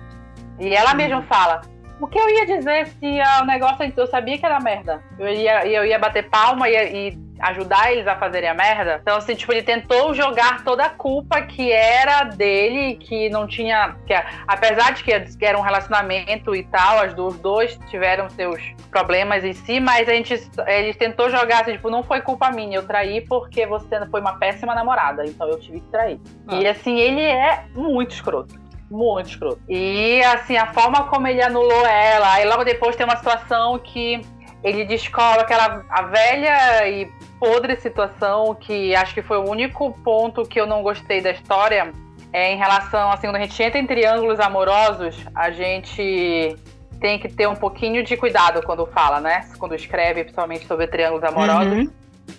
E 0.60 0.74
ela 0.74 0.92
mesma 0.92 1.22
fala: 1.22 1.62
o 2.00 2.06
que 2.06 2.18
eu 2.18 2.28
ia 2.28 2.46
dizer 2.46 2.86
se 2.88 3.20
o 3.40 3.44
negócio 3.44 3.92
eu 3.96 4.06
sabia 4.06 4.38
que 4.38 4.46
era 4.46 4.60
merda? 4.60 5.02
Eu 5.18 5.28
ia, 5.28 5.66
eu 5.66 5.84
ia 5.84 5.98
bater 5.98 6.28
palma 6.28 6.68
e, 6.68 6.74
e 6.74 7.18
ajudar 7.42 7.92
eles 7.92 8.06
a 8.06 8.16
fazerem 8.16 8.48
a 8.48 8.54
merda. 8.54 9.00
Então, 9.02 9.16
assim, 9.16 9.34
tipo, 9.34 9.52
ele 9.52 9.62
tentou 9.62 10.14
jogar 10.14 10.62
toda 10.62 10.84
a 10.84 10.90
culpa 10.90 11.42
que 11.42 11.72
era 11.72 12.24
dele, 12.24 12.94
que 12.96 13.28
não 13.28 13.46
tinha. 13.46 13.96
Que, 14.06 14.14
apesar 14.46 14.92
de 14.92 15.02
que 15.02 15.44
era 15.44 15.58
um 15.58 15.62
relacionamento 15.62 16.54
e 16.54 16.62
tal, 16.62 17.00
as 17.00 17.12
duas 17.12 17.36
dois 17.38 17.78
tiveram 17.90 18.30
seus 18.30 18.62
problemas 18.90 19.44
em 19.44 19.52
si, 19.52 19.80
mas 19.80 20.08
a 20.08 20.12
gente 20.12 20.40
ele 20.66 20.94
tentou 20.94 21.28
jogar 21.30 21.62
assim, 21.62 21.72
tipo, 21.72 21.90
não 21.90 22.02
foi 22.02 22.20
culpa 22.20 22.50
minha, 22.50 22.76
eu 22.76 22.86
traí 22.86 23.20
porque 23.22 23.66
você 23.66 24.06
foi 24.06 24.20
uma 24.20 24.38
péssima 24.38 24.74
namorada, 24.74 25.24
então 25.24 25.48
eu 25.48 25.58
tive 25.58 25.80
que 25.80 25.88
trair. 25.88 26.20
Ah. 26.46 26.56
E 26.56 26.66
assim, 26.66 26.98
ele 26.98 27.22
é 27.22 27.64
muito 27.74 28.12
escroto 28.12 28.61
muito 28.92 29.30
escroto. 29.30 29.60
E 29.68 30.22
assim, 30.24 30.56
a 30.56 30.72
forma 30.72 31.04
como 31.04 31.26
ele 31.26 31.42
anulou 31.42 31.86
ela, 31.86 32.34
aí 32.34 32.44
logo 32.44 32.62
depois 32.62 32.94
tem 32.94 33.06
uma 33.06 33.16
situação 33.16 33.78
que 33.78 34.20
ele 34.62 34.84
descobre 34.84 35.40
aquela 35.40 35.84
a 35.88 36.02
velha 36.02 36.88
e 36.88 37.10
podre 37.40 37.74
situação 37.76 38.54
que 38.54 38.94
acho 38.94 39.14
que 39.14 39.22
foi 39.22 39.38
o 39.38 39.50
único 39.50 39.92
ponto 40.04 40.44
que 40.44 40.60
eu 40.60 40.66
não 40.66 40.82
gostei 40.82 41.20
da 41.20 41.32
história 41.32 41.92
é 42.32 42.52
em 42.52 42.56
relação 42.56 43.10
assim 43.10 43.26
quando 43.26 43.36
a 43.36 43.40
gente 43.40 43.60
entra 43.60 43.80
em 43.80 43.86
triângulos 43.86 44.38
amorosos 44.38 45.16
a 45.34 45.50
gente 45.50 46.56
tem 47.00 47.18
que 47.18 47.28
ter 47.28 47.48
um 47.48 47.56
pouquinho 47.56 48.04
de 48.04 48.16
cuidado 48.16 48.62
quando 48.62 48.86
fala 48.86 49.18
né 49.18 49.50
quando 49.58 49.74
escreve 49.74 50.22
principalmente 50.22 50.64
sobre 50.64 50.86
triângulos 50.86 51.24
amorosos 51.24 51.72
uhum. 51.72 51.90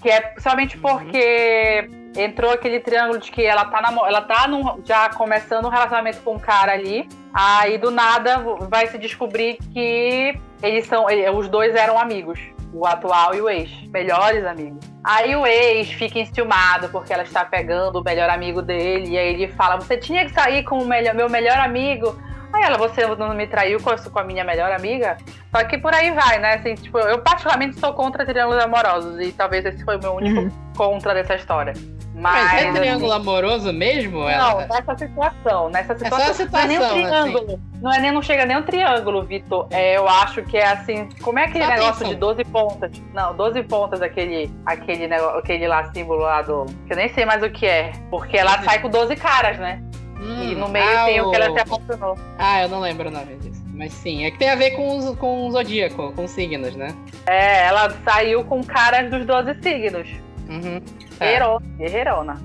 que 0.01 0.09
é 0.09 0.21
principalmente 0.21 0.77
porque 0.77 1.89
entrou 2.15 2.51
aquele 2.51 2.79
triângulo 2.79 3.19
de 3.19 3.31
que 3.31 3.43
ela 3.43 3.65
tá, 3.65 3.81
na, 3.81 3.89
ela 4.07 4.21
tá 4.21 4.47
num, 4.47 4.81
já 4.83 5.09
começando 5.09 5.65
um 5.65 5.69
relacionamento 5.69 6.21
com 6.21 6.35
um 6.35 6.39
cara 6.39 6.73
ali 6.73 7.07
aí 7.33 7.77
do 7.77 7.89
nada 7.89 8.37
vai 8.69 8.87
se 8.87 8.97
descobrir 8.97 9.57
que 9.73 10.37
eles 10.61 10.85
são, 10.85 11.07
os 11.35 11.49
dois 11.49 11.73
eram 11.75 11.97
amigos, 11.97 12.39
o 12.71 12.85
atual 12.85 13.33
e 13.33 13.41
o 13.41 13.49
ex, 13.49 13.69
melhores 13.87 14.45
amigos. 14.45 14.79
Aí 15.03 15.35
o 15.35 15.45
ex 15.45 15.91
fica 15.91 16.19
enciumado 16.19 16.89
porque 16.89 17.11
ela 17.11 17.23
está 17.23 17.43
pegando 17.43 17.99
o 17.99 18.03
melhor 18.03 18.29
amigo 18.29 18.61
dele, 18.61 19.11
e 19.11 19.17
aí 19.17 19.33
ele 19.33 19.47
fala: 19.49 19.75
Você 19.77 19.97
tinha 19.97 20.25
que 20.25 20.31
sair 20.31 20.63
com 20.63 20.77
o 20.77 20.85
melhor, 20.85 21.15
meu 21.15 21.29
melhor 21.29 21.57
amigo. 21.57 22.15
Aí 22.53 22.63
ela, 22.63 22.77
você 22.77 23.05
não 23.15 23.33
me 23.33 23.47
traiu 23.47 23.79
com, 23.81 23.95
com 23.97 24.19
a 24.19 24.23
minha 24.23 24.43
melhor 24.43 24.71
amiga? 24.71 25.17
Só 25.55 25.63
que 25.65 25.77
por 25.77 25.93
aí 25.93 26.11
vai, 26.11 26.39
né? 26.39 26.55
Assim, 26.55 26.73
tipo, 26.73 26.97
eu 26.97 27.19
particularmente 27.19 27.79
sou 27.79 27.93
contra 27.93 28.25
triângulos 28.25 28.63
amorosos, 28.63 29.19
e 29.19 29.31
talvez 29.31 29.63
esse 29.65 29.83
foi 29.85 29.97
o 29.97 29.99
meu 29.99 30.13
único 30.15 30.41
uhum. 30.41 30.51
contra 30.75 31.13
dessa 31.13 31.35
história. 31.35 31.73
Mas, 32.15 32.51
Mas 32.51 32.63
é 32.63 32.71
triângulo 32.71 33.11
amoroso 33.11 33.73
mesmo? 33.73 34.19
Não, 34.19 34.27
ela... 34.27 34.67
nessa 34.67 34.97
situação. 34.97 35.69
Nessa 35.69 35.95
situação. 35.95 36.19
É 36.19 36.25
só 36.25 36.31
a 36.31 36.33
situação, 36.33 36.67
não 36.67 36.75
é 36.75 36.79
nem 36.79 36.79
um 36.79 37.09
triângulo. 37.09 37.53
Assim. 37.53 37.61
Não, 37.81 37.91
é 37.91 37.99
nem, 37.99 38.11
não 38.11 38.21
chega 38.21 38.45
nem 38.45 38.57
um 38.57 38.63
triângulo, 38.63 39.23
Vitor. 39.23 39.67
É, 39.71 39.97
eu 39.97 40.07
acho 40.07 40.43
que 40.43 40.57
é 40.57 40.67
assim. 40.67 41.09
Como 41.21 41.39
é 41.39 41.45
aquele 41.45 41.65
só 41.65 41.71
negócio 41.71 41.91
atenção. 41.93 42.09
de 42.09 42.15
12 42.15 42.43
pontas? 42.45 42.91
Não, 43.13 43.35
12 43.35 43.63
pontas, 43.63 44.01
aquele, 44.01 44.51
aquele, 44.65 45.07
negócio, 45.07 45.39
aquele 45.39 45.67
lá, 45.67 45.91
símbolo 45.91 46.21
lá 46.21 46.41
do. 46.43 46.65
Que 46.85 46.93
eu 46.93 46.97
nem 46.97 47.09
sei 47.09 47.25
mais 47.25 47.41
o 47.41 47.49
que 47.49 47.65
é. 47.65 47.91
Porque 48.09 48.37
ela 48.37 48.61
sai 48.61 48.79
com 48.79 48.89
12 48.89 49.15
caras, 49.15 49.57
né? 49.57 49.81
Hum, 50.19 50.43
e 50.43 50.55
no 50.55 50.69
meio 50.69 50.99
ah, 50.99 51.05
tem 51.05 51.19
o... 51.19 51.27
o 51.27 51.31
que 51.31 51.35
ela 51.35 51.51
se 51.51 51.59
apaixonou. 51.59 52.17
Ah, 52.37 52.61
eu 52.61 52.69
não 52.69 52.79
lembro 52.79 53.09
o 53.09 53.11
nome 53.11 53.35
disso. 53.37 53.62
Mas 53.73 53.91
sim, 53.91 54.25
é 54.25 54.31
que 54.31 54.37
tem 54.37 54.49
a 54.49 54.55
ver 54.55 54.71
com, 54.71 54.97
os, 54.97 55.15
com 55.17 55.47
o 55.47 55.51
zodíaco, 55.51 56.13
com 56.13 56.25
os 56.25 56.31
signos, 56.31 56.75
né? 56.75 56.95
É, 57.25 57.65
ela 57.65 57.89
saiu 58.03 58.43
com 58.45 58.63
caras 58.63 59.09
dos 59.09 59.25
12 59.25 59.61
signos. 59.63 60.07
Uhum. 60.47 60.79
Guerreiro, 61.19 61.59
guerreirona. 61.77 62.41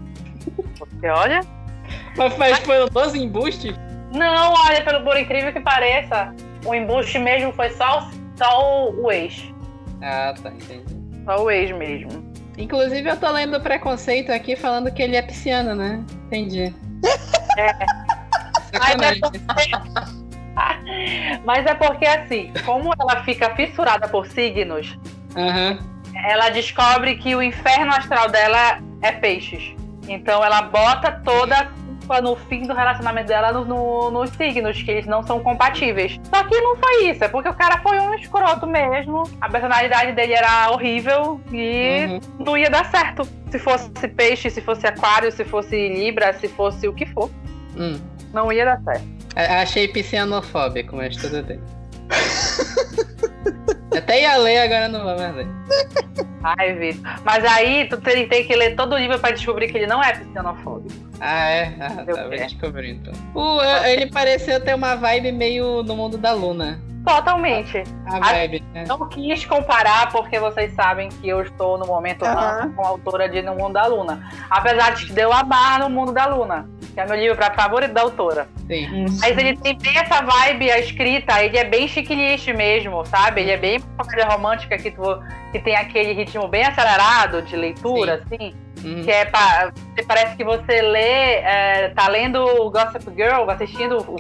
Você 0.79 1.09
olha. 1.09 1.41
Mas, 2.17 2.37
mas 2.39 2.59
foi 2.61 2.83
um 2.83 2.89
12 2.89 3.19
embuste? 3.19 3.75
Não, 4.13 4.55
olha, 4.55 4.83
pelo 4.83 5.05
por 5.05 5.19
incrível 5.19 5.53
que 5.53 5.61
pareça, 5.61 6.35
o 6.65 6.75
embuste 6.75 7.19
mesmo 7.19 7.53
foi 7.53 7.71
só, 7.71 8.11
só 8.37 8.89
o, 8.91 9.05
o 9.05 9.13
ex. 9.13 9.53
Ah, 10.03 10.35
tá, 10.43 10.51
entendi. 10.51 10.85
Só 11.27 11.45
o 11.45 11.51
ex 11.51 11.71
mesmo. 11.77 12.27
Inclusive, 12.57 13.09
eu 13.09 13.17
tô 13.17 13.31
lendo 13.31 13.61
preconceito 13.61 14.33
aqui 14.33 14.57
falando 14.57 14.91
que 14.91 15.03
ele 15.03 15.17
é 15.17 15.23
pisciano, 15.23 15.75
né? 15.75 16.03
Entendi. 16.27 16.75
É. 17.57 17.67
É, 18.73 19.15
porque... 19.21 20.28
Mas 21.45 21.67
é 21.67 21.75
porque, 21.75 22.07
assim, 22.07 22.53
como 22.65 22.93
ela 22.99 23.23
fica 23.25 23.55
fissurada 23.55 24.09
por 24.09 24.27
signos, 24.27 24.99
uhum. 25.37 25.79
ela 26.25 26.51
descobre 26.51 27.17
que 27.17 27.35
o 27.35 27.43
inferno 27.43 27.93
astral 27.93 28.29
dela 28.29 28.81
é 29.03 29.13
peixes. 29.13 29.75
Então 30.09 30.43
ela 30.43 30.63
bota 30.63 31.13
toda 31.25 31.55
a 31.55 31.65
culpa 31.67 32.21
no 32.23 32.35
fim 32.35 32.63
do 32.63 32.73
relacionamento 32.73 33.29
dela 33.29 33.53
no, 33.53 33.65
no, 33.65 34.11
nos 34.11 34.31
signos, 34.31 34.81
que 34.83 34.91
eles 34.91 35.07
não 35.07 35.23
são 35.23 35.41
compatíveis. 35.41 36.19
Só 36.35 36.43
que 36.45 36.59
não 36.61 36.77
foi 36.77 37.11
isso, 37.11 37.23
é 37.23 37.29
porque 37.29 37.49
o 37.49 37.55
cara 37.55 37.79
foi 37.81 38.01
um 38.01 38.15
escroto 38.15 38.67
mesmo. 38.67 39.25
A 39.41 39.49
personalidade 39.49 40.13
dele 40.13 40.33
era 40.33 40.71
horrível 40.71 41.41
e 41.53 42.07
uhum. 42.09 42.45
não 42.45 42.57
ia 42.57 42.71
dar 42.71 42.87
certo. 42.87 43.29
Se 43.51 43.59
fosse 43.59 43.91
peixe, 44.09 44.51
se 44.51 44.61
fosse 44.61 44.87
aquário, 44.87 45.31
se 45.31 45.45
fosse 45.45 45.89
libra, 45.89 46.33
se 46.33 46.49
fosse 46.49 46.89
o 46.89 46.95
que 46.95 47.07
for. 47.07 47.31
Hum. 47.77 48.01
Não 48.33 48.53
ia 48.53 48.65
dar 48.65 48.81
certo. 48.83 49.18
Achei 49.39 49.87
piscianofóbico, 49.87 50.97
mas 50.97 51.17
tudo 51.17 51.45
bem. 51.45 51.61
Até 53.97 54.23
ia 54.23 54.37
ler, 54.37 54.59
agora 54.59 54.89
não 54.89 55.05
vou 55.05 55.17
mais 55.17 55.35
ler. 55.37 55.47
Ai, 56.43 56.75
Vitor. 56.75 57.21
Mas 57.25 57.45
aí 57.45 57.89
tu 57.89 57.97
tem, 57.99 58.29
tem, 58.29 58.45
que 58.45 58.57
ler 58.57 58.75
todo 58.75 58.95
o 58.95 58.99
livro 58.99 59.19
pra 59.19 59.31
descobrir 59.31 59.69
que 59.69 59.79
ele 59.79 59.87
não 59.87 60.03
é 60.03 60.15
xenofóbico. 60.15 61.09
Ah, 61.21 61.51
é? 61.51 61.75
Ah, 61.81 62.05
tá, 62.05 62.23
vou 62.25 62.31
descobrir 62.31 62.91
então. 62.91 63.13
Uh, 63.35 63.87
ele 63.87 64.07
pareceu 64.07 64.61
ter 64.61 64.75
uma 64.75 64.97
vibe 64.97 65.33
meio 65.33 65.83
no 65.83 65.97
mundo 65.97 66.19
da 66.19 66.33
Luna. 66.33 66.81
Totalmente. 67.05 67.83
A 68.07 68.19
vibe, 68.19 68.63
né? 68.73 68.85
Não 68.87 69.09
quis 69.09 69.45
comparar, 69.45 70.11
porque 70.11 70.39
vocês 70.39 70.73
sabem 70.75 71.09
que 71.09 71.29
eu 71.29 71.43
estou 71.43 71.79
no 71.79 71.87
momento 71.87 72.25
uhum. 72.25 72.73
com 72.73 72.85
a 72.85 72.89
autora 72.89 73.29
de 73.29 73.43
No 73.43 73.55
Mundo 73.55 73.75
da 73.75 73.87
Luna. 73.87 74.29
Apesar 74.51 74.95
de 74.95 75.07
que 75.07 75.13
deu 75.13 75.33
a 75.33 75.43
barra 75.43 75.81
no 75.81 75.91
Mundo 75.91 76.13
da 76.13 76.27
Luna, 76.27 76.69
que 76.93 77.01
é 77.01 77.07
meu 77.07 77.17
livro 77.17 77.37
para 77.37 77.55
favorito 77.55 77.93
da 77.93 78.03
autora. 78.03 78.49
Sim. 78.67 79.07
Mas 79.21 79.39
ele 79.39 79.57
tem 79.57 79.79
bem 79.79 79.97
essa 79.97 80.21
vibe, 80.21 80.71
a 80.71 80.79
escrita, 80.79 81.43
ele 81.43 81.57
é 81.57 81.65
bem 81.65 81.89
checklist 81.89 82.49
mesmo, 82.49 83.05
sabe? 83.07 83.43
Ele 83.43 83.53
é 83.53 83.57
bem 83.57 83.81
comédia 83.97 84.27
romântica 84.27 84.77
que, 84.77 84.91
tu, 84.91 85.03
que 85.53 85.59
tem 85.61 85.77
aquele 85.77 86.13
ritmo 86.13 86.49
bem 86.49 86.65
acelerado 86.65 87.43
de 87.43 87.57
leitura, 87.57 88.23
Sim. 88.29 88.35
assim. 88.35 88.55
Uhum. 88.85 89.03
Que 89.03 89.11
é 89.11 89.25
pra, 89.25 89.73
parece 90.07 90.37
que 90.37 90.45
você 90.45 90.83
lê, 90.83 91.35
é, 91.37 91.89
tá 91.97 92.09
lendo 92.09 92.71
Gossip 92.71 93.13
Girl, 93.15 93.49
assistindo 93.51 93.99
o, 93.99 94.17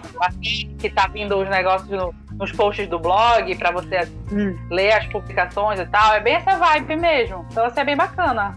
que 0.78 0.90
tá 0.90 1.06
vindo 1.06 1.36
os 1.36 1.48
negócios 1.48 1.88
no, 1.88 2.12
nos 2.38 2.53
posts 2.53 2.87
do 2.88 2.98
blog 2.98 3.55
para 3.57 3.70
você 3.72 4.09
hum. 4.33 4.57
ler 4.70 4.92
as 4.92 5.07
publicações 5.07 5.81
e 5.81 5.87
tal. 5.87 6.14
É 6.14 6.20
bem 6.20 6.35
essa 6.35 6.57
vibe 6.57 6.96
mesmo. 6.96 7.46
Então, 7.51 7.64
assim, 7.64 7.81
é 7.81 7.85
bem 7.85 7.96
bacana. 7.96 8.57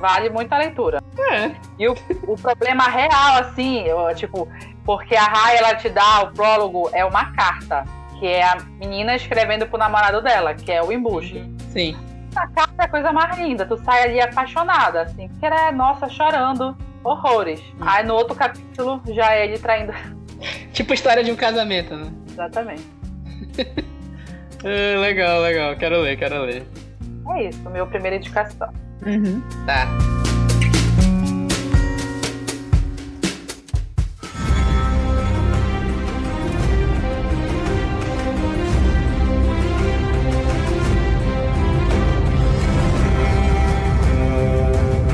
Vale 0.00 0.28
muito 0.30 0.52
a 0.52 0.58
leitura. 0.58 1.02
É. 1.32 1.50
E 1.78 1.88
o, 1.88 1.94
o 2.26 2.36
problema 2.36 2.84
real, 2.84 3.38
assim, 3.40 3.82
eu, 3.82 4.14
tipo, 4.14 4.48
porque 4.84 5.16
a 5.16 5.24
Rai, 5.24 5.56
ela 5.56 5.74
te 5.74 5.88
dá, 5.88 6.22
o 6.22 6.32
prólogo 6.32 6.90
é 6.92 7.04
uma 7.04 7.32
carta, 7.32 7.84
que 8.18 8.26
é 8.26 8.44
a 8.44 8.56
menina 8.78 9.16
escrevendo 9.16 9.66
pro 9.66 9.78
namorado 9.78 10.22
dela, 10.22 10.54
que 10.54 10.70
é 10.70 10.82
o 10.82 10.92
embuste. 10.92 11.42
Sim. 11.70 11.96
A 12.34 12.46
carta 12.48 12.82
é 12.82 12.84
a 12.84 12.88
coisa 12.88 13.12
mais 13.12 13.36
linda, 13.38 13.64
tu 13.64 13.78
sai 13.78 14.02
ali 14.02 14.20
apaixonada, 14.20 15.02
assim, 15.02 15.28
porque 15.28 15.46
ela 15.46 15.68
é, 15.68 15.72
nossa, 15.72 16.08
chorando, 16.08 16.76
horrores. 17.02 17.60
Hum. 17.60 17.78
Aí 17.80 18.04
no 18.04 18.14
outro 18.14 18.34
capítulo 18.34 19.02
já 19.08 19.34
é 19.34 19.46
ele 19.46 19.58
traindo. 19.58 19.92
Tipo 20.72 20.92
história 20.92 21.24
de 21.24 21.32
um 21.32 21.36
casamento, 21.36 21.96
né? 21.96 22.12
Exatamente. 22.28 22.95
é, 24.64 24.96
legal, 24.98 25.40
legal. 25.40 25.76
Quero 25.76 26.00
ler, 26.00 26.16
quero 26.16 26.42
ler. 26.42 26.64
É 27.34 27.48
isso, 27.48 27.68
meu 27.70 27.86
primeira 27.86 28.16
indicação. 28.16 28.72
Uhum. 29.04 29.42
Tá. 29.66 29.86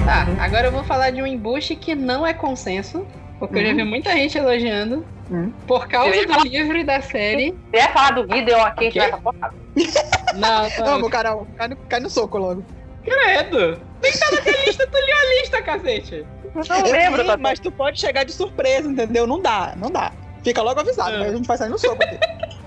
Tá, 0.05 0.27
agora 0.45 0.67
eu 0.67 0.73
vou 0.73 0.85
falar 0.85 1.11
de 1.11 1.23
um 1.23 1.27
embuste 1.27 1.75
que 1.75 1.95
não 1.95 2.27
é 2.27 2.35
consenso, 2.35 3.07
porque 3.39 3.57
uhum. 3.57 3.61
eu 3.63 3.67
já 3.69 3.75
vi 3.75 3.83
uhum. 3.83 3.89
muita 3.89 4.13
gente 4.13 4.37
elogiando. 4.37 5.05
Uhum. 5.33 5.51
Por 5.67 5.89
causa 5.89 6.13
do 6.13 6.29
falar... 6.29 6.45
livro 6.45 6.77
e 6.77 6.85
da 6.85 7.01
série. 7.01 7.55
Você 7.71 7.77
ia 7.79 7.89
falar 7.89 8.11
do 8.11 8.23
Gideon 8.33 8.61
aqui, 8.61 8.89
okay. 8.89 9.11
vai 9.11 9.21
Não, 10.37 10.63
não. 10.63 10.85
Vamos, 10.85 11.11
Carol. 11.11 11.47
Cai 11.57 11.69
no, 11.69 11.77
cai 11.77 12.01
no 12.01 12.11
soco 12.11 12.37
logo. 12.37 12.63
Credo! 13.03 13.81
Nem 14.03 14.13
tá 14.13 14.31
na 14.31 14.43
tua 14.43 14.65
lista, 14.65 14.87
tu 14.87 14.95
leu 14.95 15.17
a 15.17 15.41
lista, 15.41 15.63
cacete. 15.63 16.27
Não 16.55 16.63
eu 16.77 16.93
lembro, 16.93 17.25
tá 17.25 17.37
mas 17.39 17.59
tu 17.59 17.73
pode 17.73 17.99
chegar 17.99 18.25
de 18.25 18.33
surpresa, 18.33 18.89
entendeu? 18.89 19.27
Não 19.27 19.41
dá, 19.41 19.73
não 19.77 19.91
dá. 19.91 20.13
Fica 20.45 20.61
logo 20.61 20.81
avisado, 20.81 21.19
mas 21.19 21.31
a 21.31 21.37
gente 21.37 21.47
vai 21.47 21.57
sair 21.57 21.71
no 21.71 21.79
soco 21.79 22.03
aqui. 22.03 22.19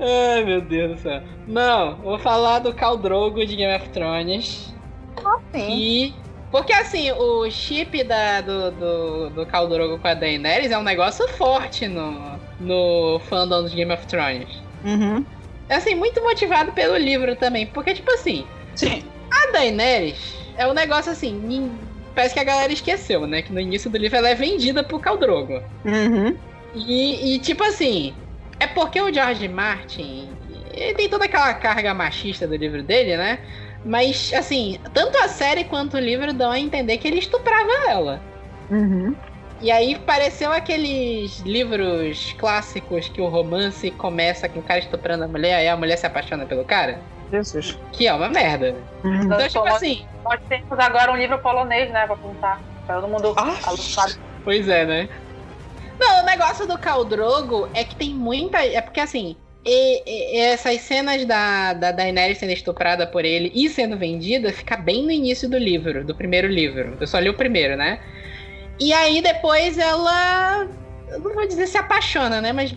Ai, 0.00 0.44
meu 0.44 0.62
Deus 0.62 0.96
do 0.96 1.02
céu. 1.02 1.22
Não, 1.46 1.96
vou 1.96 2.18
falar 2.18 2.60
do 2.60 2.72
Caldrogo 2.72 3.44
de 3.44 3.54
Game 3.56 3.76
of 3.76 3.88
Thrones. 3.90 4.74
Ah, 5.24 5.38
sim. 5.52 5.68
E 5.70 6.14
porque 6.50 6.72
assim, 6.72 7.10
o 7.12 7.50
chip 7.50 8.02
da, 8.04 8.40
do, 8.40 8.70
do, 8.70 9.30
do 9.30 9.46
Khal 9.46 9.68
Drogo 9.68 9.98
com 9.98 10.08
a 10.08 10.14
Daenerys 10.14 10.70
é 10.70 10.78
um 10.78 10.82
negócio 10.82 11.26
forte 11.28 11.86
no, 11.86 12.38
no 12.60 13.20
fandom 13.28 13.66
de 13.66 13.76
Game 13.76 13.92
of 13.92 14.06
Thrones. 14.06 14.48
Uhum. 14.84 15.24
É 15.68 15.76
assim, 15.76 15.94
muito 15.94 16.22
motivado 16.22 16.72
pelo 16.72 16.96
livro 16.96 17.36
também. 17.36 17.66
Porque, 17.66 17.94
tipo 17.94 18.10
assim. 18.12 18.46
Sim. 18.74 19.02
Daenerys 19.52 20.34
é 20.56 20.66
um 20.66 20.72
negócio 20.72 21.12
assim, 21.12 21.70
parece 22.14 22.34
que 22.34 22.40
a 22.40 22.44
galera 22.44 22.72
esqueceu, 22.72 23.26
né? 23.26 23.42
Que 23.42 23.52
no 23.52 23.60
início 23.60 23.90
do 23.90 23.98
livro 23.98 24.16
ela 24.16 24.28
é 24.28 24.34
vendida 24.34 24.82
pro 24.82 24.98
Caldrogo. 24.98 25.62
Uhum. 25.84 26.36
E, 26.74 27.34
e, 27.34 27.38
tipo 27.38 27.64
assim, 27.64 28.14
é 28.60 28.66
porque 28.66 29.00
o 29.00 29.12
George 29.12 29.48
Martin 29.48 30.28
ele 30.72 30.94
tem 30.94 31.08
toda 31.08 31.24
aquela 31.24 31.54
carga 31.54 31.92
machista 31.92 32.46
do 32.46 32.54
livro 32.54 32.82
dele, 32.82 33.16
né? 33.16 33.38
Mas, 33.84 34.32
assim, 34.34 34.78
tanto 34.92 35.16
a 35.18 35.28
série 35.28 35.64
quanto 35.64 35.96
o 35.96 36.00
livro 36.00 36.32
dão 36.32 36.50
a 36.50 36.58
entender 36.58 36.98
que 36.98 37.06
ele 37.08 37.18
estuprava 37.18 37.70
ela. 37.88 38.20
Uhum. 38.70 39.14
E 39.60 39.70
aí 39.70 39.98
pareceu 39.98 40.52
aqueles 40.52 41.40
livros 41.40 42.34
clássicos 42.38 43.08
que 43.08 43.20
o 43.20 43.26
romance 43.28 43.90
começa 43.92 44.48
com 44.48 44.60
o 44.60 44.62
cara 44.62 44.78
estuprando 44.80 45.24
a 45.24 45.28
mulher, 45.28 45.54
aí 45.56 45.68
a 45.68 45.76
mulher 45.76 45.96
se 45.96 46.06
apaixona 46.06 46.46
pelo 46.46 46.64
cara. 46.64 47.00
Jesus. 47.32 47.78
Que 47.92 48.06
é 48.06 48.14
uma 48.14 48.28
merda. 48.28 48.74
Uhum. 49.04 49.22
Então, 49.22 49.38
tipo 49.38 49.50
somos- 49.52 49.74
assim, 49.74 50.06
Nós 50.24 50.40
temos 50.48 50.78
agora 50.78 51.12
um 51.12 51.16
livro 51.16 51.38
polonês, 51.40 51.90
né, 51.90 52.06
pra 52.06 52.16
contar. 52.16 52.60
Pra 52.86 52.96
todo 53.00 53.08
mundo 53.08 53.34
Ah. 53.36 53.54
alucinado. 53.64 54.14
Pois 54.44 54.68
é, 54.68 54.84
né? 54.86 55.08
Não, 55.98 56.22
o 56.22 56.26
negócio 56.26 56.66
do 56.66 56.78
Caldrogo 56.78 57.68
é 57.74 57.82
que 57.84 57.96
tem 57.96 58.14
muita. 58.14 58.64
É 58.64 58.80
porque 58.80 59.00
assim. 59.00 59.36
E- 59.64 60.02
e- 60.06 60.40
essas 60.40 60.80
cenas 60.80 61.24
da, 61.24 61.72
da 61.72 61.92
Daenerys 61.92 62.38
sendo 62.38 62.52
estuprada 62.52 63.06
por 63.06 63.24
ele 63.24 63.50
e 63.54 63.68
sendo 63.68 63.96
vendida 63.96 64.52
fica 64.52 64.76
bem 64.76 65.02
no 65.02 65.10
início 65.10 65.48
do 65.48 65.58
livro, 65.58 66.04
do 66.04 66.14
primeiro 66.14 66.48
livro. 66.48 66.96
Eu 67.00 67.06
só 67.06 67.18
li 67.18 67.28
o 67.28 67.34
primeiro, 67.34 67.76
né? 67.76 68.00
E 68.80 68.92
aí 68.92 69.20
depois 69.20 69.76
ela. 69.78 70.66
Não 71.10 71.34
vou 71.34 71.46
dizer 71.46 71.66
se 71.66 71.78
apaixona, 71.78 72.40
né? 72.40 72.52
Mas. 72.52 72.74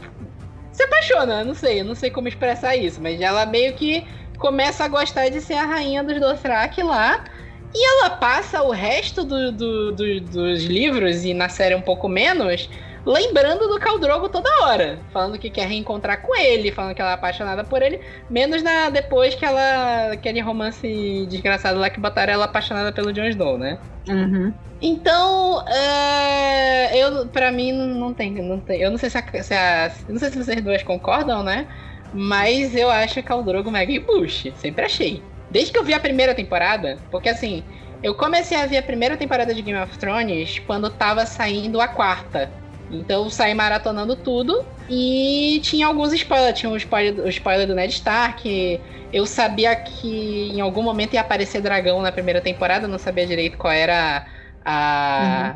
Se 0.72 0.84
apaixona, 0.84 1.44
não 1.44 1.54
sei, 1.54 1.84
não 1.84 1.94
sei 1.94 2.10
como 2.10 2.30
expressar 2.30 2.76
isso, 2.78 3.02
mas 3.02 3.20
ela 3.20 3.46
meio 3.46 3.74
que 3.74 4.06
começa 4.38 4.86
a 4.86 4.88
gostar 4.88 5.28
de 5.30 5.42
ser 5.42 5.56
a 5.56 5.66
rainha 5.66 6.02
dos 6.04 6.20
Dothraki 6.20 6.82
lá. 6.82 7.26
E 7.74 7.86
ela 7.86 8.10
passa 8.10 8.64
o 8.64 8.72
resto 8.72 9.24
do- 9.24 9.52
do- 9.52 9.92
do- 9.92 10.22
dos 10.22 10.64
livros, 10.64 11.24
e 11.24 11.34
na 11.34 11.48
série 11.50 11.76
um 11.76 11.82
pouco 11.82 12.10
menos, 12.10 12.70
lembrando 13.06 13.68
do 13.68 13.80
Caldrogo 13.80 14.30
toda 14.30 14.50
hora. 14.64 15.00
Falando 15.12 15.38
que 15.40 15.50
quer 15.50 15.68
reencontrar 15.68 16.22
com 16.22 16.36
ele, 16.36 16.72
falando 16.72 16.94
que 16.96 17.02
ela 17.02 17.12
é 17.12 17.14
apaixonada 17.16 17.64
por 17.64 17.82
ele. 17.82 18.00
Menos 18.30 18.62
na, 18.64 18.90
depois 18.90 19.36
que 19.36 19.46
ela. 19.46 20.12
aquele 20.14 20.40
romance 20.42 21.26
desgraçado 21.30 21.80
lá 21.80 21.90
que 21.90 22.00
botaram 22.00 22.34
ela 22.34 22.46
apaixonada 22.46 22.92
pelo 22.92 23.12
Jon 23.14 23.26
Snow, 23.26 23.58
né? 23.58 23.78
Uhum. 24.08 24.54
Então, 24.82 25.64
é, 25.68 26.98
eu, 26.98 27.28
pra 27.28 27.52
mim, 27.52 27.72
não 27.72 28.14
tem, 28.14 28.32
não 28.32 28.60
tem. 28.60 28.82
Eu 28.82 28.90
não 28.90 28.98
sei 28.98 29.10
se, 29.10 29.18
a, 29.18 29.44
se 29.44 29.54
a- 29.54 29.92
Não 30.10 30.18
sei 30.20 30.30
se 30.32 30.38
vocês 30.44 30.62
duas 30.62 30.82
concordam, 30.84 31.44
né? 31.44 31.68
Mas 32.14 32.76
eu 32.76 32.90
acho 32.90 33.22
que 33.22 33.32
é 33.32 33.36
o 33.36 33.44
Drogo 33.44 33.72
mega 33.72 34.00
Bush. 34.02 34.48
Sempre 34.56 34.86
achei. 34.86 35.24
Desde 35.50 35.72
que 35.72 35.78
eu 35.78 35.84
vi 35.84 35.94
a 35.94 36.00
primeira 36.00 36.34
temporada, 36.34 36.98
porque 37.12 37.30
assim, 37.30 37.64
eu 38.02 38.16
comecei 38.16 38.58
a 38.58 38.66
ver 38.66 38.78
a 38.78 38.84
primeira 38.84 39.16
temporada 39.18 39.54
de 39.54 39.62
Game 39.62 39.80
of 39.80 39.98
Thrones 39.98 40.60
quando 40.60 40.90
tava 40.90 41.26
saindo 41.26 41.80
a 41.80 41.88
quarta. 41.88 42.50
Então 42.92 43.24
eu 43.24 43.30
saí 43.30 43.54
maratonando 43.54 44.16
tudo 44.16 44.66
e 44.90 45.60
tinha 45.64 45.88
alguns 45.88 46.12
spoilers. 46.14 46.60
Tinha 46.60 46.72
o 46.72 46.78
spoiler, 46.78 47.26
o 47.26 47.30
spoiler 47.30 47.68
do 47.68 47.74
Ned 47.74 47.94
Stark. 47.94 48.82
Eu 49.14 49.26
sabia 49.26 49.76
que 49.76 50.50
em 50.52 50.62
algum 50.62 50.82
momento 50.82 51.14
ia 51.14 51.22
aparecer 51.22 51.62
dragão 51.62 52.02
na 52.02 52.12
primeira 52.12 52.42
temporada, 52.42 52.88
não 52.88 52.98
sabia 52.98 53.26
direito 53.26 53.58
qual 53.58 53.74
era 53.74 54.26
a. 54.66 55.56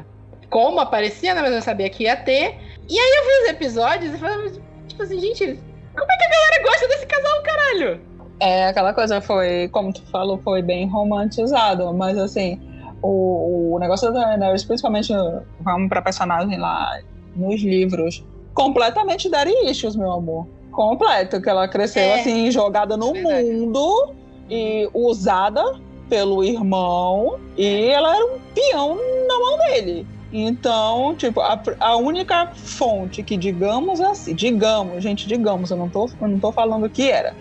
Como 0.50 0.80
aparecia, 0.80 1.34
né? 1.34 1.42
Mas 1.42 1.54
eu 1.54 1.62
sabia 1.62 1.90
que 1.90 2.04
ia 2.04 2.16
ter. 2.16 2.58
E 2.90 3.00
aí 3.00 3.18
eu 3.18 3.24
vi 3.24 3.44
os 3.44 3.50
episódios 3.50 4.14
e 4.14 4.18
falava, 4.18 4.44
tipo 4.88 5.04
assim, 5.04 5.20
gente, 5.20 5.60
como 5.94 6.12
é 6.12 6.18
que 6.18 6.24
a 6.24 6.30
galera 6.30 6.64
gosta 6.64 6.88
desse 6.88 7.06
casal, 7.06 7.42
caralho? 7.42 8.02
É, 8.40 8.68
aquela 8.68 8.94
coisa 8.94 9.22
foi, 9.22 9.70
como 9.70 9.94
tu 9.94 10.04
falou, 10.12 10.38
foi 10.38 10.62
bem 10.62 10.88
romantizado, 10.88 11.92
mas 11.94 12.18
assim, 12.18 12.60
o, 13.02 13.76
o 13.76 13.80
negócio 13.80 14.12
da 14.12 14.26
Daenerys, 14.26 14.64
principalmente, 14.64 15.14
vamos 15.62 15.90
pra 15.90 16.02
personagem 16.02 16.58
lá 16.60 17.00
nos 17.36 17.62
livros, 17.62 18.24
completamente 18.54 19.30
daddy 19.30 19.52
issues, 19.70 19.96
meu 19.96 20.12
amor. 20.12 20.48
Completo, 20.72 21.42
que 21.42 21.50
ela 21.50 21.68
cresceu 21.68 22.02
É. 22.04 22.20
assim, 22.20 22.52
jogada 22.52 22.98
no 22.98 23.14
Verdade. 23.14 23.50
mundo 23.52 24.14
e 24.50 24.90
usada 24.94 25.64
pelo 26.10 26.44
irmão, 26.44 27.40
e 27.58 27.86
ela 27.90 28.16
era 28.16 28.26
um 28.26 28.40
peão 28.54 28.96
na 29.28 29.40
mão 29.40 29.58
dele. 29.58 30.06
Então, 30.32 31.16
tipo, 31.16 31.40
a, 31.40 31.60
a 31.80 31.96
única 31.96 32.48
fonte 32.54 33.24
que, 33.24 33.38
digamos 33.38 34.02
assim, 34.02 34.36
digamos, 34.36 35.02
gente, 35.02 35.28
digamos, 35.28 35.72
eu 35.72 35.78
não 35.78 35.88
tô, 35.90 36.10
eu 36.22 36.28
não 36.28 36.40
tô 36.40 36.52
falando 36.52 36.90
que 36.90 37.10
era, 37.10 37.34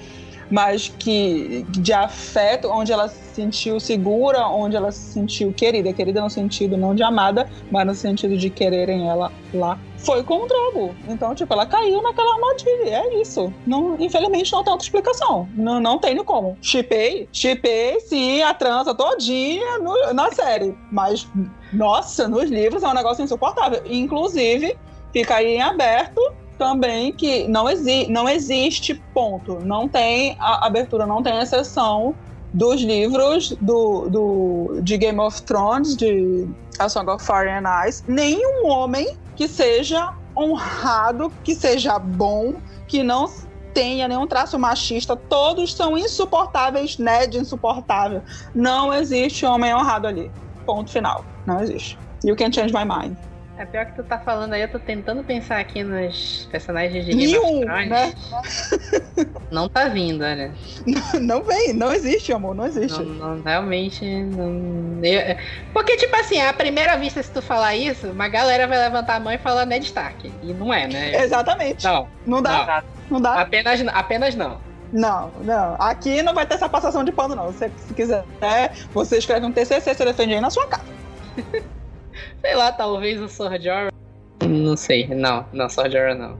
mas 0.54 0.88
que 1.00 1.66
de 1.70 1.92
afeto, 1.92 2.68
onde 2.70 2.92
ela 2.92 3.08
se 3.08 3.34
sentiu 3.34 3.80
segura, 3.80 4.46
onde 4.46 4.76
ela 4.76 4.92
se 4.92 5.14
sentiu 5.14 5.52
querida, 5.52 5.92
querida 5.92 6.20
no 6.20 6.30
sentido 6.30 6.76
não 6.76 6.94
de 6.94 7.02
amada, 7.02 7.48
mas 7.72 7.84
no 7.84 7.92
sentido 7.92 8.36
de 8.36 8.48
quererem 8.48 9.08
ela 9.08 9.32
lá, 9.52 9.80
foi 9.98 10.22
com 10.22 10.44
o 10.44 10.46
Drogo. 10.46 10.94
Então, 11.08 11.34
tipo, 11.34 11.52
ela 11.52 11.66
caiu 11.66 12.00
naquela 12.00 12.34
armadilha, 12.34 13.02
é 13.04 13.20
isso. 13.20 13.52
Não, 13.66 13.96
infelizmente 13.98 14.52
não 14.52 14.62
tem 14.62 14.72
outra 14.72 14.86
explicação. 14.86 15.48
Não, 15.56 15.80
não 15.80 15.98
tem 15.98 16.16
como. 16.22 16.56
Chipei, 16.62 17.28
chipei 17.32 17.98
sim 17.98 18.40
a 18.42 18.54
trança 18.54 18.94
todinha 18.94 19.80
no- 19.80 20.14
na 20.14 20.30
série, 20.30 20.72
mas 20.92 21.26
nossa, 21.72 22.28
nos 22.28 22.48
livros 22.48 22.84
é 22.84 22.88
um 22.88 22.94
negócio 22.94 23.24
insuportável. 23.24 23.82
Inclusive, 23.86 24.76
fica 25.12 25.34
aí 25.34 25.56
em 25.56 25.62
aberto 25.62 26.20
também 26.58 27.12
que 27.12 27.46
não, 27.48 27.68
exi 27.68 28.06
não 28.10 28.28
existe 28.28 28.94
ponto. 29.12 29.58
Não 29.64 29.88
tem 29.88 30.36
abertura, 30.38 31.06
não 31.06 31.22
tem 31.22 31.38
exceção 31.38 32.14
dos 32.52 32.80
livros 32.80 33.56
do, 33.60 34.08
do, 34.08 34.80
de 34.80 34.96
Game 34.96 35.18
of 35.18 35.42
Thrones, 35.42 35.96
de 35.96 36.48
A 36.78 36.88
Song 36.88 37.10
of 37.10 37.24
Fire 37.24 37.48
and 37.48 37.64
Ice. 37.86 38.02
Nenhum 38.06 38.68
homem 38.68 39.16
que 39.34 39.48
seja 39.48 40.14
honrado, 40.36 41.32
que 41.42 41.54
seja 41.54 41.98
bom, 41.98 42.54
que 42.86 43.02
não 43.02 43.28
tenha 43.72 44.06
nenhum 44.06 44.26
traço 44.26 44.56
machista, 44.56 45.16
todos 45.16 45.74
são 45.74 45.98
insuportáveis, 45.98 46.96
Ned 46.96 47.36
insuportável. 47.36 48.22
Não 48.54 48.94
existe 48.94 49.44
homem 49.44 49.74
honrado 49.74 50.06
ali. 50.06 50.30
Ponto 50.64 50.90
final. 50.90 51.24
Não 51.44 51.60
existe. 51.60 51.98
You 52.24 52.36
can 52.36 52.52
change 52.52 52.72
my 52.72 52.84
mind. 52.84 53.16
É 53.56 53.64
pior 53.64 53.86
que 53.86 53.94
tu 53.94 54.02
tá 54.02 54.18
falando 54.18 54.52
aí, 54.52 54.62
eu 54.62 54.68
tô 54.68 54.80
tentando 54.80 55.22
pensar 55.22 55.60
aqui 55.60 55.84
nos 55.84 56.48
personagens 56.50 57.04
de 57.04 57.12
Game 57.12 57.26
Nenhum, 57.32 57.60
né? 57.88 58.12
Não 59.50 59.68
tá 59.68 59.86
vindo, 59.88 60.24
olha. 60.24 60.52
Não 61.20 61.42
vem, 61.44 61.72
não 61.72 61.92
existe, 61.92 62.32
amor, 62.32 62.54
não 62.54 62.66
existe. 62.66 63.00
Não, 63.00 63.36
não, 63.36 63.42
realmente 63.42 64.04
não. 64.04 65.00
eu- 65.04 65.36
porque, 65.72 65.96
tipo 65.96 66.14
assim, 66.16 66.40
à 66.40 66.52
primeira 66.52 66.96
vista, 66.96 67.22
se 67.22 67.30
tu 67.30 67.40
falar 67.40 67.76
isso, 67.76 68.08
uma 68.10 68.28
galera 68.28 68.66
vai 68.66 68.78
levantar 68.78 69.14
a 69.16 69.20
mão 69.20 69.32
e 69.32 69.38
falar 69.38 69.64
Ned 69.64 69.84
Stark. 69.86 70.32
E 70.42 70.52
não 70.52 70.74
é, 70.74 70.88
né? 70.88 71.22
Exatamente. 71.22 71.84
Não, 71.84 72.08
Não 72.26 72.42
dá, 72.42 72.82
não 73.08 73.20
dá. 73.20 73.40
apenas, 73.40 73.80
apenas 73.92 74.34
não. 74.34 74.58
Não, 74.92 75.30
não. 75.44 75.76
Aqui 75.78 76.22
não 76.22 76.34
vai 76.34 76.44
ter 76.46 76.54
essa 76.54 76.68
passação 76.68 77.04
de 77.04 77.12
pano, 77.12 77.36
não. 77.36 77.52
Se, 77.52 77.70
se 77.78 77.94
quiser, 77.94 78.24
você 78.92 79.18
escreve 79.18 79.46
um 79.46 79.52
TCC, 79.52 79.94
você 79.94 80.04
defende 80.04 80.34
aí 80.34 80.40
na 80.40 80.50
sua 80.50 80.66
casa. 80.66 80.84
Sei 82.40 82.54
lá, 82.54 82.72
talvez 82.72 83.20
o 83.20 83.28
Jorah. 83.58 83.90
Não 84.46 84.76
sei, 84.76 85.06
não, 85.08 85.46
não, 85.52 85.68
Jorah 85.68 86.14
não. 86.14 86.38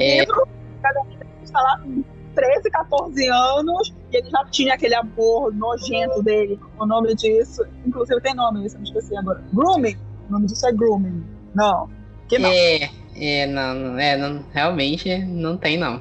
É, 0.00 0.20
Livro, 0.20 0.48
cada 0.82 1.00
está 1.42 1.60
lá 1.60 1.78
com 1.80 2.02
13, 2.34 2.70
14 2.70 3.28
anos 3.28 3.94
e 4.12 4.16
ele 4.16 4.30
já 4.30 4.44
tinha 4.46 4.74
aquele 4.74 4.94
amor 4.94 5.54
nojento 5.54 6.22
dele. 6.22 6.58
O 6.78 6.86
nome 6.86 7.14
disso, 7.14 7.64
inclusive 7.84 8.20
tem 8.20 8.34
nome 8.34 8.64
isso, 8.64 8.76
eu 8.76 8.80
me 8.80 8.86
esqueci 8.86 9.16
agora. 9.16 9.42
Grooming. 9.52 9.96
O 10.28 10.32
nome 10.32 10.46
disso 10.46 10.66
é 10.66 10.72
grooming. 10.72 11.24
Não. 11.54 11.88
Que 12.28 12.38
não. 12.38 12.50
é, 12.50 12.90
é, 13.14 13.46
não, 13.46 13.74
não, 13.74 13.98
é, 13.98 14.16
não, 14.16 14.44
realmente 14.52 15.16
não 15.18 15.56
tem, 15.56 15.78
não. 15.78 16.00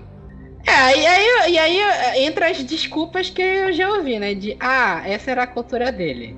É, 0.68 0.98
e 0.98 1.06
aí, 1.06 1.52
e 1.52 1.60
aí 1.60 2.26
entra 2.26 2.50
as 2.50 2.64
desculpas 2.64 3.30
que 3.30 3.42
eu 3.42 3.72
já 3.72 3.88
ouvi, 3.90 4.18
né? 4.18 4.34
De, 4.34 4.58
ah, 4.60 5.04
essa 5.06 5.32
era 5.32 5.44
a 5.44 5.48
cultura 5.48 5.92
dele. 5.92 6.36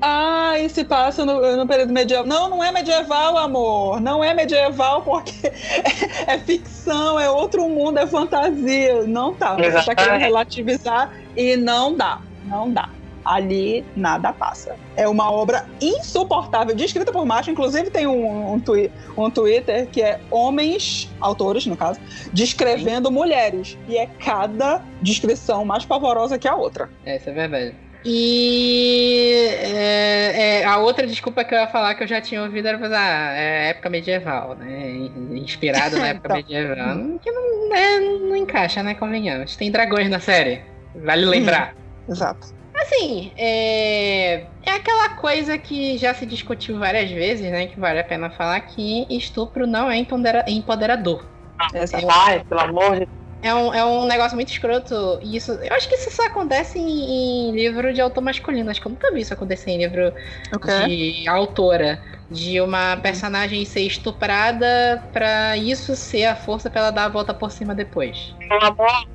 Ah, 0.00 0.58
e 0.58 0.68
se 0.68 0.84
passa 0.84 1.24
no, 1.24 1.56
no 1.56 1.66
período 1.66 1.92
medieval. 1.92 2.26
Não, 2.26 2.50
não 2.50 2.62
é 2.62 2.70
medieval, 2.70 3.36
amor. 3.38 4.00
Não 4.00 4.22
é 4.22 4.34
medieval 4.34 5.02
porque 5.02 5.46
é, 5.48 6.34
é 6.34 6.38
ficção, 6.38 7.18
é 7.18 7.30
outro 7.30 7.68
mundo, 7.68 7.98
é 7.98 8.06
fantasia. 8.06 9.04
Não 9.06 9.34
tá. 9.34 9.54
Você 9.54 9.86
tá 9.86 9.94
querendo 9.94 10.20
relativizar 10.20 11.12
e 11.36 11.56
não 11.56 11.94
dá. 11.94 12.20
Não 12.44 12.70
dá. 12.70 12.90
Ali 13.24 13.84
nada 13.96 14.32
passa. 14.32 14.76
É 14.96 15.08
uma 15.08 15.32
obra 15.32 15.66
insuportável, 15.80 16.76
descrita 16.76 17.10
por 17.10 17.26
macho. 17.26 17.50
Inclusive 17.50 17.90
tem 17.90 18.06
um, 18.06 18.52
um, 18.52 18.60
twi- 18.60 18.92
um 19.18 19.28
Twitter 19.28 19.88
que 19.88 20.00
é 20.00 20.20
homens, 20.30 21.10
autores 21.20 21.66
no 21.66 21.76
caso, 21.76 21.98
descrevendo 22.32 23.10
mulheres. 23.10 23.76
E 23.88 23.96
é 23.98 24.06
cada 24.06 24.80
descrição 25.02 25.64
mais 25.64 25.84
pavorosa 25.84 26.38
que 26.38 26.46
a 26.46 26.54
outra. 26.54 26.88
É, 27.04 27.16
isso 27.16 27.28
é 27.28 27.32
verdade. 27.32 27.74
E 28.08 29.48
é, 29.62 30.60
é, 30.60 30.64
a 30.64 30.78
outra 30.78 31.06
desculpa 31.06 31.42
que 31.42 31.52
eu 31.52 31.58
ia 31.58 31.66
falar 31.66 31.94
que 31.96 32.04
eu 32.04 32.06
já 32.06 32.20
tinha 32.20 32.40
ouvido 32.42 32.68
era 32.68 32.78
ah, 32.78 33.32
é 33.36 33.70
época 33.70 33.90
medieval, 33.90 34.54
né? 34.54 34.92
Inspirado 35.32 35.98
na 35.98 36.08
época 36.14 36.28
Então. 36.28 36.36
medieval. 36.36 37.18
Que 37.18 37.32
não, 37.32 37.68
né, 37.68 37.98
não 38.28 38.36
encaixa, 38.36 38.82
né? 38.82 38.94
Convenhamos. 38.94 39.56
Tem 39.56 39.70
dragões 39.72 40.08
na 40.08 40.20
série. 40.20 40.62
Vale 40.94 41.24
lembrar. 41.24 41.74
Exato. 42.08 42.54
Assim, 42.74 43.32
é... 43.36 44.44
é 44.64 44.70
aquela 44.70 45.08
coisa 45.10 45.58
que 45.58 45.98
já 45.98 46.14
se 46.14 46.24
discutiu 46.26 46.78
várias 46.78 47.10
vezes, 47.10 47.50
né? 47.50 47.66
Que 47.66 47.80
vale 47.80 47.98
a 47.98 48.04
pena 48.04 48.30
falar 48.30 48.60
que 48.60 49.04
estupro 49.10 49.66
não 49.66 49.90
é 49.90 49.96
empodera- 49.96 50.44
empoderador. 50.46 51.26
Exato. 51.74 52.06
Ai, 52.08 52.44
pelo 52.48 52.60
amor 52.60 53.00
de 53.00 53.08
É 53.42 53.54
um, 53.54 53.72
é 53.72 53.84
um 53.84 54.06
negócio 54.06 54.34
muito 54.34 54.50
escroto. 54.50 55.18
E 55.22 55.36
isso, 55.36 55.52
eu 55.52 55.76
acho 55.76 55.88
que 55.88 55.94
isso 55.94 56.10
só 56.10 56.26
acontece 56.26 56.78
em, 56.78 57.48
em 57.48 57.52
livro 57.52 57.92
de 57.92 58.00
autor 58.00 58.20
masculino. 58.22 58.70
Acho 58.70 58.80
que 58.80 58.86
eu 58.86 58.92
nunca 58.92 59.12
vi 59.12 59.20
isso 59.20 59.32
acontecer 59.34 59.70
em 59.70 59.78
livro 59.78 60.12
O 60.54 60.58
quê? 60.58 60.86
de 60.86 61.28
autora. 61.28 62.00
De 62.28 62.60
uma 62.60 62.96
personagem 62.96 63.64
ser 63.64 63.82
estuprada 63.82 65.00
pra 65.12 65.56
isso 65.56 65.94
ser 65.94 66.24
a 66.24 66.34
força 66.34 66.68
pra 66.68 66.80
ela 66.80 66.90
dar 66.90 67.04
a 67.04 67.08
volta 67.08 67.32
por 67.32 67.52
cima 67.52 67.72
depois. 67.72 68.34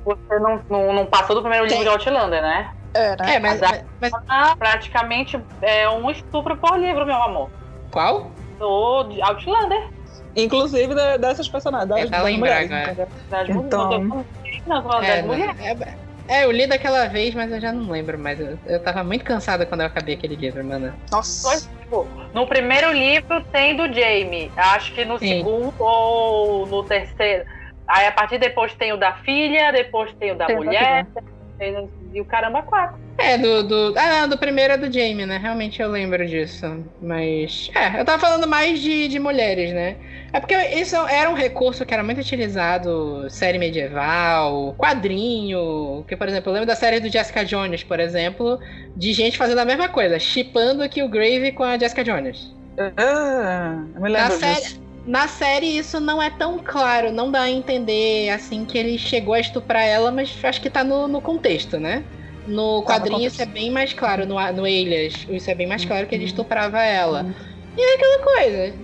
Você 0.04 0.38
não, 0.38 0.62
não, 0.70 0.92
não 0.94 1.06
passou 1.06 1.36
do 1.36 1.42
primeiro 1.42 1.66
livro 1.66 1.82
de 1.82 1.88
Outlander, 1.90 2.40
né? 2.40 2.70
É, 2.94 3.10
né? 3.10 3.34
É, 3.34 3.38
mas, 3.38 3.60
Mas 3.60 3.82
mas- 4.00 4.12
Ah, 4.28 4.54
praticamente 4.58 5.38
é 5.60 5.88
um 5.90 6.10
estupro 6.10 6.56
por 6.56 6.78
livro, 6.78 7.04
meu 7.04 7.22
amor. 7.22 7.50
qual? 7.90 8.30
Do 8.58 9.04
de 9.04 9.20
Outlander. 9.20 9.90
Inclusive 10.36 10.94
da- 10.94 11.16
dessas 11.16 11.48
personagens. 11.48 11.88
Das, 11.88 11.98
É, 12.00 12.06
pra 12.06 12.18
das 12.18 12.24
lembrar 12.26 12.62
mulheres, 12.66 12.72
agora. 12.90 13.08
Das 13.30 13.48
Então- 13.48 14.24
É, 15.02 15.70
é, 15.70 15.96
é, 16.40 16.44
eu 16.44 16.50
li 16.52 16.66
daquela 16.66 17.06
vez, 17.06 17.34
mas 17.34 17.50
eu 17.50 17.60
já 17.60 17.72
não 17.72 17.90
lembro 17.90 18.18
mais. 18.18 18.38
Eu, 18.40 18.58
eu 18.66 18.80
tava 18.82 19.02
muito 19.04 19.24
cansada 19.24 19.66
quando 19.66 19.80
eu 19.80 19.86
acabei 19.86 20.14
aquele 20.14 20.36
livro, 20.36 20.64
mano. 20.64 20.94
Nossa. 21.10 21.68
Tipo, 21.68 22.06
no 22.32 22.46
primeiro 22.46 22.92
livro 22.92 23.42
tem 23.52 23.76
do 23.76 23.92
Jamie. 23.92 24.50
Acho 24.56 24.94
que 24.94 25.04
no 25.04 25.18
Sim. 25.18 25.38
segundo 25.38 25.74
ou 25.78 26.66
no 26.66 26.82
terceiro. 26.84 27.44
Aí 27.88 28.06
a 28.06 28.12
partir 28.12 28.38
depois 28.38 28.72
tem 28.74 28.92
o 28.92 28.96
da 28.96 29.12
filha, 29.14 29.72
depois 29.72 30.12
tem 30.14 30.30
o 30.32 30.36
da 30.36 30.46
Tem 30.46 30.56
da 30.64 31.06
tem- 31.62 31.90
E 32.12 32.20
o 32.20 32.24
caramba, 32.24 32.62
quatro. 32.62 33.00
É, 33.18 33.38
do, 33.38 33.62
do. 33.62 33.94
Ah, 33.96 34.22
não, 34.22 34.28
do 34.28 34.36
primeiro 34.38 34.72
é 34.74 34.76
do 34.76 34.92
Jamie, 34.92 35.24
né? 35.24 35.38
Realmente 35.38 35.80
eu 35.80 35.88
lembro 35.88 36.26
disso. 36.26 36.66
Mas. 37.00 37.70
É, 37.74 38.00
eu 38.00 38.04
tava 38.04 38.18
falando 38.18 38.46
mais 38.48 38.80
de, 38.80 39.06
de 39.08 39.18
mulheres, 39.18 39.72
né? 39.72 39.96
É 40.32 40.40
porque 40.40 40.54
isso 40.54 40.96
era 40.96 41.30
um 41.30 41.34
recurso 41.34 41.84
que 41.86 41.94
era 41.94 42.02
muito 42.02 42.20
utilizado, 42.20 43.28
série 43.30 43.58
medieval, 43.58 44.74
quadrinho. 44.76 46.04
Que, 46.08 46.16
por 46.16 46.26
exemplo, 46.28 46.50
eu 46.50 46.54
lembro 46.54 46.66
da 46.66 46.74
série 46.76 47.00
do 47.00 47.08
Jessica 47.08 47.44
Jones, 47.44 47.82
por 47.84 48.00
exemplo, 48.00 48.58
de 48.96 49.12
gente 49.12 49.38
fazendo 49.38 49.58
a 49.60 49.64
mesma 49.64 49.88
coisa, 49.88 50.18
chipando 50.18 50.82
aqui 50.82 51.02
o 51.02 51.08
Grave 51.08 51.52
com 51.52 51.62
a 51.62 51.78
Jessica 51.78 52.02
Jones. 52.02 52.54
Ah, 52.96 53.84
eu 53.94 54.00
me 54.00 54.10
Na 54.10 54.28
lembro 54.28 54.38
série, 54.38 54.60
disso. 54.62 54.82
Na 55.06 55.26
série 55.28 55.66
isso 55.78 55.98
não 56.00 56.22
é 56.22 56.30
tão 56.30 56.58
claro, 56.58 57.10
não 57.12 57.30
dá 57.30 57.42
a 57.42 57.50
entender 57.50 58.30
assim 58.30 58.64
que 58.64 58.78
ele 58.78 58.96
chegou 58.98 59.34
a 59.34 59.40
estuprar 59.40 59.82
ela, 59.82 60.10
mas 60.10 60.36
acho 60.44 60.60
que 60.60 60.70
tá 60.70 60.84
no, 60.84 61.08
no 61.08 61.20
contexto, 61.20 61.78
né? 61.78 62.04
No 62.46 62.82
Tá 62.82 62.98
no 62.98 63.10
quadrinho 63.10 63.26
isso 63.26 63.40
é 63.42 63.46
bem 63.46 63.70
mais 63.70 63.92
claro, 63.92 64.26
no, 64.26 64.34
no 64.52 64.64
Alias, 64.64 65.26
isso 65.28 65.50
é 65.50 65.54
bem 65.54 65.66
mais 65.66 65.84
claro 65.84 66.06
que 66.06 66.14
ele 66.14 66.22
Uhum. 66.24 66.28
estuprava 66.28 66.80
ela. 66.82 67.22
Uhum. 67.22 67.34
E 67.76 67.80
é 67.80 67.94
aquela 67.94 68.18
coisa. 68.22 68.74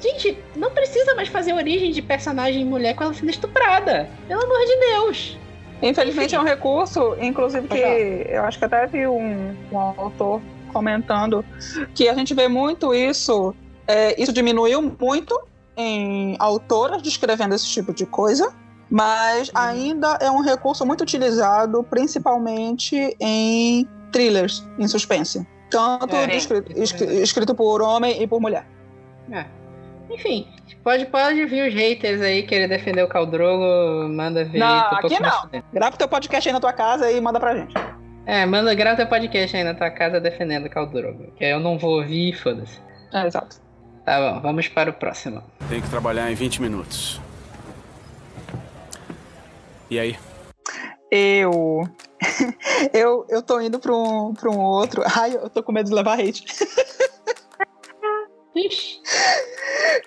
Gente, 0.00 0.38
não 0.54 0.70
precisa 0.70 1.14
mais 1.14 1.28
fazer 1.28 1.54
origem 1.54 1.90
de 1.90 2.02
personagem 2.02 2.64
mulher 2.64 2.94
com 2.94 3.04
ela 3.04 3.14
sendo 3.14 3.30
estuprada. 3.30 4.08
Pelo 4.28 4.42
amor 4.42 4.58
de 4.66 4.76
Deus. 4.92 5.38
Infelizmente 5.82 6.34
Enfim. 6.34 6.36
é 6.36 6.40
um 6.40 6.44
recurso, 6.44 7.16
inclusive 7.20 7.68
que 7.68 7.76
eu 8.28 8.44
acho 8.44 8.58
que 8.58 8.64
até 8.64 8.86
vi 8.86 9.06
um, 9.06 9.54
um 9.72 9.78
autor 9.78 10.40
comentando 10.72 11.44
que 11.94 12.08
a 12.08 12.14
gente 12.14 12.34
vê 12.34 12.48
muito 12.48 12.94
isso, 12.94 13.54
é, 13.86 14.20
isso 14.20 14.32
diminuiu 14.32 14.82
muito 15.00 15.38
em 15.76 16.36
autoras 16.38 17.02
descrevendo 17.02 17.54
esse 17.54 17.66
tipo 17.66 17.92
de 17.92 18.06
coisa, 18.06 18.52
mas 18.90 19.50
ainda 19.54 20.18
é 20.20 20.30
um 20.30 20.40
recurso 20.40 20.86
muito 20.86 21.02
utilizado 21.02 21.82
principalmente 21.84 23.16
em 23.20 23.86
thrillers, 24.12 24.66
em 24.78 24.88
suspense. 24.88 25.46
Tanto 25.70 26.14
É, 26.14 26.36
escrito, 26.36 26.72
é 26.72 26.82
escrito 27.22 27.54
por 27.54 27.82
homem 27.82 28.22
e 28.22 28.26
por 28.26 28.40
mulher. 28.40 28.66
É. 29.30 29.44
Enfim, 30.08 30.46
pode, 30.84 31.04
pode 31.06 31.44
vir 31.46 31.68
os 31.68 31.74
haters 31.74 32.22
aí 32.22 32.44
querer 32.44 32.68
defender 32.68 33.02
o 33.02 33.08
Caldrogo, 33.08 34.08
manda 34.08 34.44
ver. 34.44 34.58
Não, 34.58 34.78
aqui 34.78 35.20
não. 35.20 35.62
Grava 35.72 35.96
teu 35.96 36.08
podcast 36.08 36.48
aí 36.48 36.52
na 36.52 36.60
tua 36.60 36.72
casa 36.72 37.10
e 37.10 37.20
manda 37.20 37.40
pra 37.40 37.56
gente. 37.56 37.74
É, 38.24 38.46
manda, 38.46 38.72
grava 38.74 38.96
teu 38.96 39.06
podcast 39.06 39.56
aí 39.56 39.64
na 39.64 39.74
tua 39.74 39.90
casa 39.90 40.20
defendendo 40.20 40.66
o 40.66 40.70
Caldrogo. 40.70 41.32
Que 41.36 41.44
aí 41.44 41.50
eu 41.50 41.60
não 41.60 41.76
vou 41.76 41.98
ouvir 41.98 42.30
e 42.30 42.32
foda-se. 42.32 42.80
É, 43.12 43.26
exato. 43.26 43.65
Tá 44.06 44.20
bom, 44.20 44.40
vamos 44.40 44.68
para 44.68 44.88
o 44.88 44.92
próximo. 44.92 45.42
Tenho 45.68 45.82
que 45.82 45.90
trabalhar 45.90 46.30
em 46.30 46.34
20 46.36 46.62
minutos. 46.62 47.20
E 49.90 49.98
aí? 49.98 50.16
Eu. 51.10 51.82
eu, 52.94 53.26
eu 53.28 53.42
tô 53.42 53.60
indo 53.60 53.80
pra 53.80 53.92
um, 53.92 54.32
pra 54.32 54.48
um 54.48 54.60
outro. 54.60 55.02
Ai, 55.12 55.34
eu 55.34 55.50
tô 55.50 55.60
com 55.60 55.72
medo 55.72 55.88
de 55.88 55.94
levar 55.94 56.20
hate. 56.20 56.44
Ixi. 58.54 59.00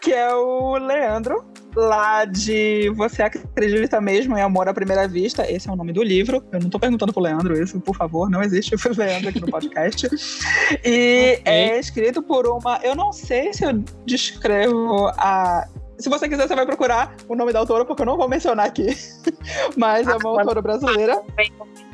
Que 0.01 0.13
é 0.13 0.33
o 0.33 0.77
Leandro, 0.77 1.45
lá 1.75 2.25
de 2.25 2.89
Você 2.95 3.21
Acredita 3.21 4.01
Mesmo 4.01 4.37
em 4.37 4.41
Amor 4.41 4.67
à 4.67 4.73
Primeira 4.73 5.07
Vista. 5.07 5.49
Esse 5.49 5.69
é 5.69 5.71
o 5.71 5.75
nome 5.75 5.93
do 5.93 6.03
livro. 6.03 6.43
Eu 6.51 6.59
não 6.59 6.69
tô 6.69 6.79
perguntando 6.79 7.13
pro 7.13 7.21
Leandro 7.21 7.61
isso, 7.61 7.79
por 7.79 7.95
favor. 7.95 8.29
Não 8.29 8.41
existe 8.41 8.75
o 8.75 8.79
Leandro 8.97 9.29
aqui 9.29 9.39
no 9.39 9.47
podcast. 9.47 10.07
E 10.83 11.37
Ok. 11.39 11.41
é 11.45 11.79
escrito 11.79 12.21
por 12.21 12.47
uma. 12.47 12.79
Eu 12.83 12.95
não 12.95 13.11
sei 13.11 13.53
se 13.53 13.63
eu 13.63 13.73
descrevo 14.05 15.07
a. 15.17 15.67
Se 15.97 16.09
você 16.09 16.29
quiser, 16.29 16.47
você 16.47 16.55
vai 16.55 16.65
procurar 16.65 17.15
o 17.27 17.35
nome 17.35 17.51
da 17.51 17.59
autora, 17.59 17.83
porque 17.83 18.01
eu 18.01 18.05
não 18.05 18.17
vou 18.17 18.29
mencionar 18.29 18.65
aqui. 18.67 18.87
Mas 19.75 20.07
é 20.07 20.15
uma 20.15 20.39
autora 20.39 20.61
brasileira. 20.61 21.21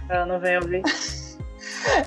Eu 0.10 0.26
não 0.28 0.40
venho 0.40 0.62
ouvir. 0.62 0.82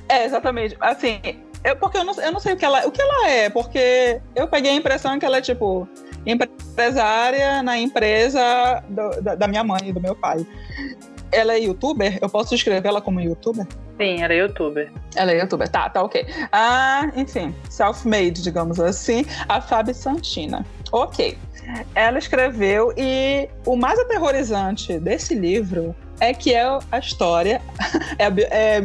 É, 0.09 0.25
exatamente. 0.25 0.77
Assim, 0.81 1.21
eu, 1.63 1.77
porque 1.77 1.99
eu 1.99 2.05
não, 2.05 2.13
eu 2.15 2.33
não 2.33 2.41
sei 2.41 2.55
o 2.55 2.57
que, 2.57 2.65
ela, 2.65 2.85
o 2.85 2.91
que 2.91 3.01
ela 3.01 3.29
é, 3.29 3.49
porque 3.49 4.21
eu 4.35 4.49
peguei 4.49 4.73
a 4.73 4.75
impressão 4.75 5.17
que 5.21 5.25
ela 5.25 5.37
é, 5.37 5.41
tipo, 5.41 5.89
empresária 6.33 7.63
na 7.63 7.79
empresa 7.79 8.83
do- 8.89 9.21
da, 9.23 9.35
da 9.35 9.49
minha 9.49 9.65
mãe 9.65 9.81
e 9.89 9.93
do 9.93 10.01
meu 10.01 10.15
pai. 10.15 10.47
Ela 11.31 11.55
é 11.55 11.59
youtuber? 11.61 12.19
Eu 12.23 12.29
posso 12.29 12.51
descrever 12.51 12.87
ela 12.89 13.01
como 13.01 13.21
youtuber? 13.21 13.67
Sim, 14.01 14.23
era 14.23 14.35
youtuber. 14.35 14.91
Ela 15.15 15.33
é 15.33 15.41
youtuber, 15.41 15.69
tá, 15.69 15.89
tá 15.91 16.03
ok. 16.03 16.27
Ah, 16.53 17.11
enfim, 17.17 17.55
self-made, 17.69 18.43
digamos 18.43 18.79
assim, 18.81 19.25
a 19.49 19.61
Fabi 19.61 19.93
Santina. 19.93 20.65
Ok. 20.93 21.37
Ela 21.95 22.19
escreveu 22.19 22.95
e 22.97 23.47
o 23.67 23.77
mais 23.77 23.99
aterrorizante 23.99 24.99
desse 24.99 25.35
livro 25.35 25.95
é 26.19 26.33
que 26.33 26.55
é 26.55 26.63
a 26.91 26.99
história 26.99 27.61
é, 28.19 28.27
é 28.79 28.85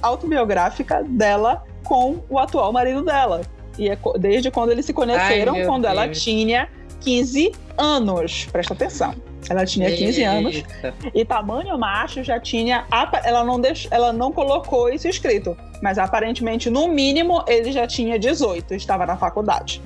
autobiográfica 0.00 1.02
dela 1.02 1.64
com 1.82 2.22
o 2.28 2.38
atual 2.38 2.72
marido 2.72 3.02
dela. 3.02 3.40
E 3.78 3.88
é 3.88 3.98
desde 4.18 4.50
quando 4.50 4.70
eles 4.70 4.84
se 4.84 4.92
conheceram, 4.92 5.54
Ai, 5.56 5.64
quando 5.64 5.86
ela 5.86 6.04
Deus. 6.04 6.22
tinha 6.22 6.68
15 7.00 7.52
anos. 7.76 8.46
Presta 8.52 8.74
atenção. 8.74 9.14
Ela 9.48 9.64
tinha 9.64 9.90
15 9.90 10.22
anos 10.22 10.54
Eita. 10.56 10.94
e 11.14 11.24
tamanho 11.24 11.76
macho 11.78 12.22
já 12.22 12.38
tinha. 12.38 12.86
Ela 13.24 13.42
não, 13.42 13.60
deix, 13.60 13.88
ela 13.90 14.12
não 14.12 14.30
colocou 14.30 14.88
isso 14.90 15.08
escrito, 15.08 15.56
mas 15.82 15.98
aparentemente, 15.98 16.68
no 16.68 16.86
mínimo, 16.88 17.42
ele 17.48 17.72
já 17.72 17.86
tinha 17.86 18.18
18, 18.18 18.74
estava 18.74 19.06
na 19.06 19.16
faculdade. 19.16 19.82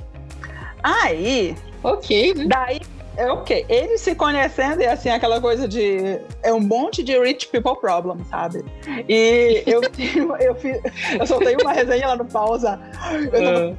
Aí, 0.83 1.57
Ok, 1.83 2.35
né? 2.35 2.47
daí. 2.47 2.81
É 3.17 3.31
ok. 3.31 3.65
Eles 3.69 4.01
se 4.01 4.15
conhecendo 4.15 4.83
e 4.83 4.87
assim, 4.87 5.09
aquela 5.09 5.41
coisa 5.41 5.69
de. 5.69 6.21
É 6.43 6.53
um 6.53 6.61
monte 6.61 7.03
de 7.03 7.19
rich 7.19 7.47
people 7.49 7.77
problem, 7.81 8.25
sabe? 8.29 8.65
E 9.09 9.63
eu, 9.67 9.81
tenho- 9.83 10.37
eu, 10.37 10.55
fiz, 10.57 10.79
eu 11.19 11.27
soltei 11.27 11.57
uma 11.61 11.73
resenha 11.73 12.09
lá 12.09 12.17
no 12.17 12.25
pausa. 12.25 12.81
Eu 13.13 13.31
tava 13.31 13.77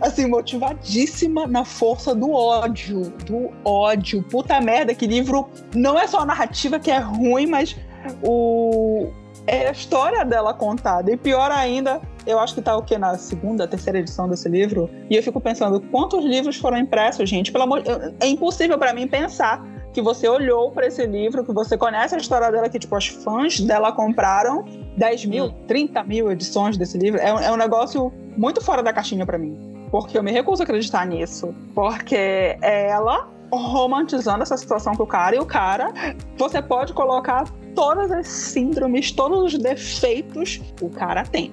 Ah, 0.00 0.06
assim, 0.06 0.26
motivadíssima 0.26 1.46
na 1.46 1.64
força 1.64 2.14
do 2.14 2.32
ódio. 2.32 3.10
Do 3.24 3.50
ódio. 3.64 4.22
Puta 4.24 4.60
merda, 4.60 4.94
que 4.94 5.06
livro 5.06 5.48
não 5.74 5.98
é 5.98 6.06
só 6.06 6.20
a 6.20 6.24
narrativa 6.26 6.78
que 6.78 6.90
é 6.90 6.98
ruim, 6.98 7.46
mas 7.46 7.76
o. 8.22 9.08
É 9.46 9.68
a 9.68 9.72
história 9.72 10.24
dela 10.24 10.54
contada. 10.54 11.10
E 11.10 11.16
pior 11.16 11.50
ainda, 11.50 12.00
eu 12.26 12.38
acho 12.38 12.54
que 12.54 12.62
tá 12.62 12.76
o 12.76 12.82
quê? 12.82 12.96
Na 12.98 13.16
segunda, 13.18 13.66
terceira 13.66 13.98
edição 13.98 14.28
desse 14.28 14.48
livro. 14.48 14.88
E 15.10 15.16
eu 15.16 15.22
fico 15.22 15.40
pensando, 15.40 15.80
quantos 15.80 16.24
livros 16.24 16.56
foram 16.56 16.76
impressos, 16.78 17.28
gente? 17.28 17.50
Pelo 17.52 17.64
amor 17.64 17.82
É 18.20 18.26
impossível 18.26 18.78
pra 18.78 18.92
mim 18.92 19.06
pensar 19.08 19.64
que 19.92 20.00
você 20.00 20.26
olhou 20.26 20.70
pra 20.70 20.86
esse 20.86 21.04
livro, 21.04 21.44
que 21.44 21.52
você 21.52 21.76
conhece 21.76 22.14
a 22.14 22.18
história 22.18 22.50
dela, 22.50 22.68
que 22.68 22.78
tipo, 22.78 22.96
os 22.96 23.08
fãs 23.08 23.60
dela 23.60 23.92
compraram 23.92 24.64
10 24.96 25.26
mil, 25.26 25.44
Hum. 25.46 25.54
30 25.68 26.02
mil 26.02 26.30
edições 26.32 26.78
desse 26.78 26.96
livro. 26.96 27.20
É, 27.20 27.32
um- 27.34 27.38
é 27.40 27.52
um 27.52 27.56
negócio 27.56 28.10
muito 28.36 28.62
fora 28.62 28.82
da 28.82 28.92
caixinha 28.92 29.26
pra 29.26 29.36
mim. 29.36 29.58
Porque 29.90 30.16
eu 30.16 30.22
me 30.22 30.32
recuso 30.32 30.62
a 30.62 30.64
acreditar 30.64 31.04
nisso. 31.06 31.54
Porque 31.74 32.14
é 32.16 32.88
ela 32.88 33.28
romantizando 33.52 34.42
essa 34.42 34.56
situação 34.56 34.94
com 34.94 35.02
o 35.02 35.06
cara, 35.06 35.36
e 35.36 35.38
o 35.38 35.44
cara, 35.44 35.92
você 36.38 36.62
pode 36.62 36.94
colocar 36.94 37.44
todas 37.74 38.10
as 38.10 38.26
síndromes, 38.26 39.12
todos 39.12 39.42
os 39.52 39.58
defeitos 39.58 40.56
que 40.74 40.84
o 40.84 40.88
cara 40.88 41.22
tem. 41.24 41.52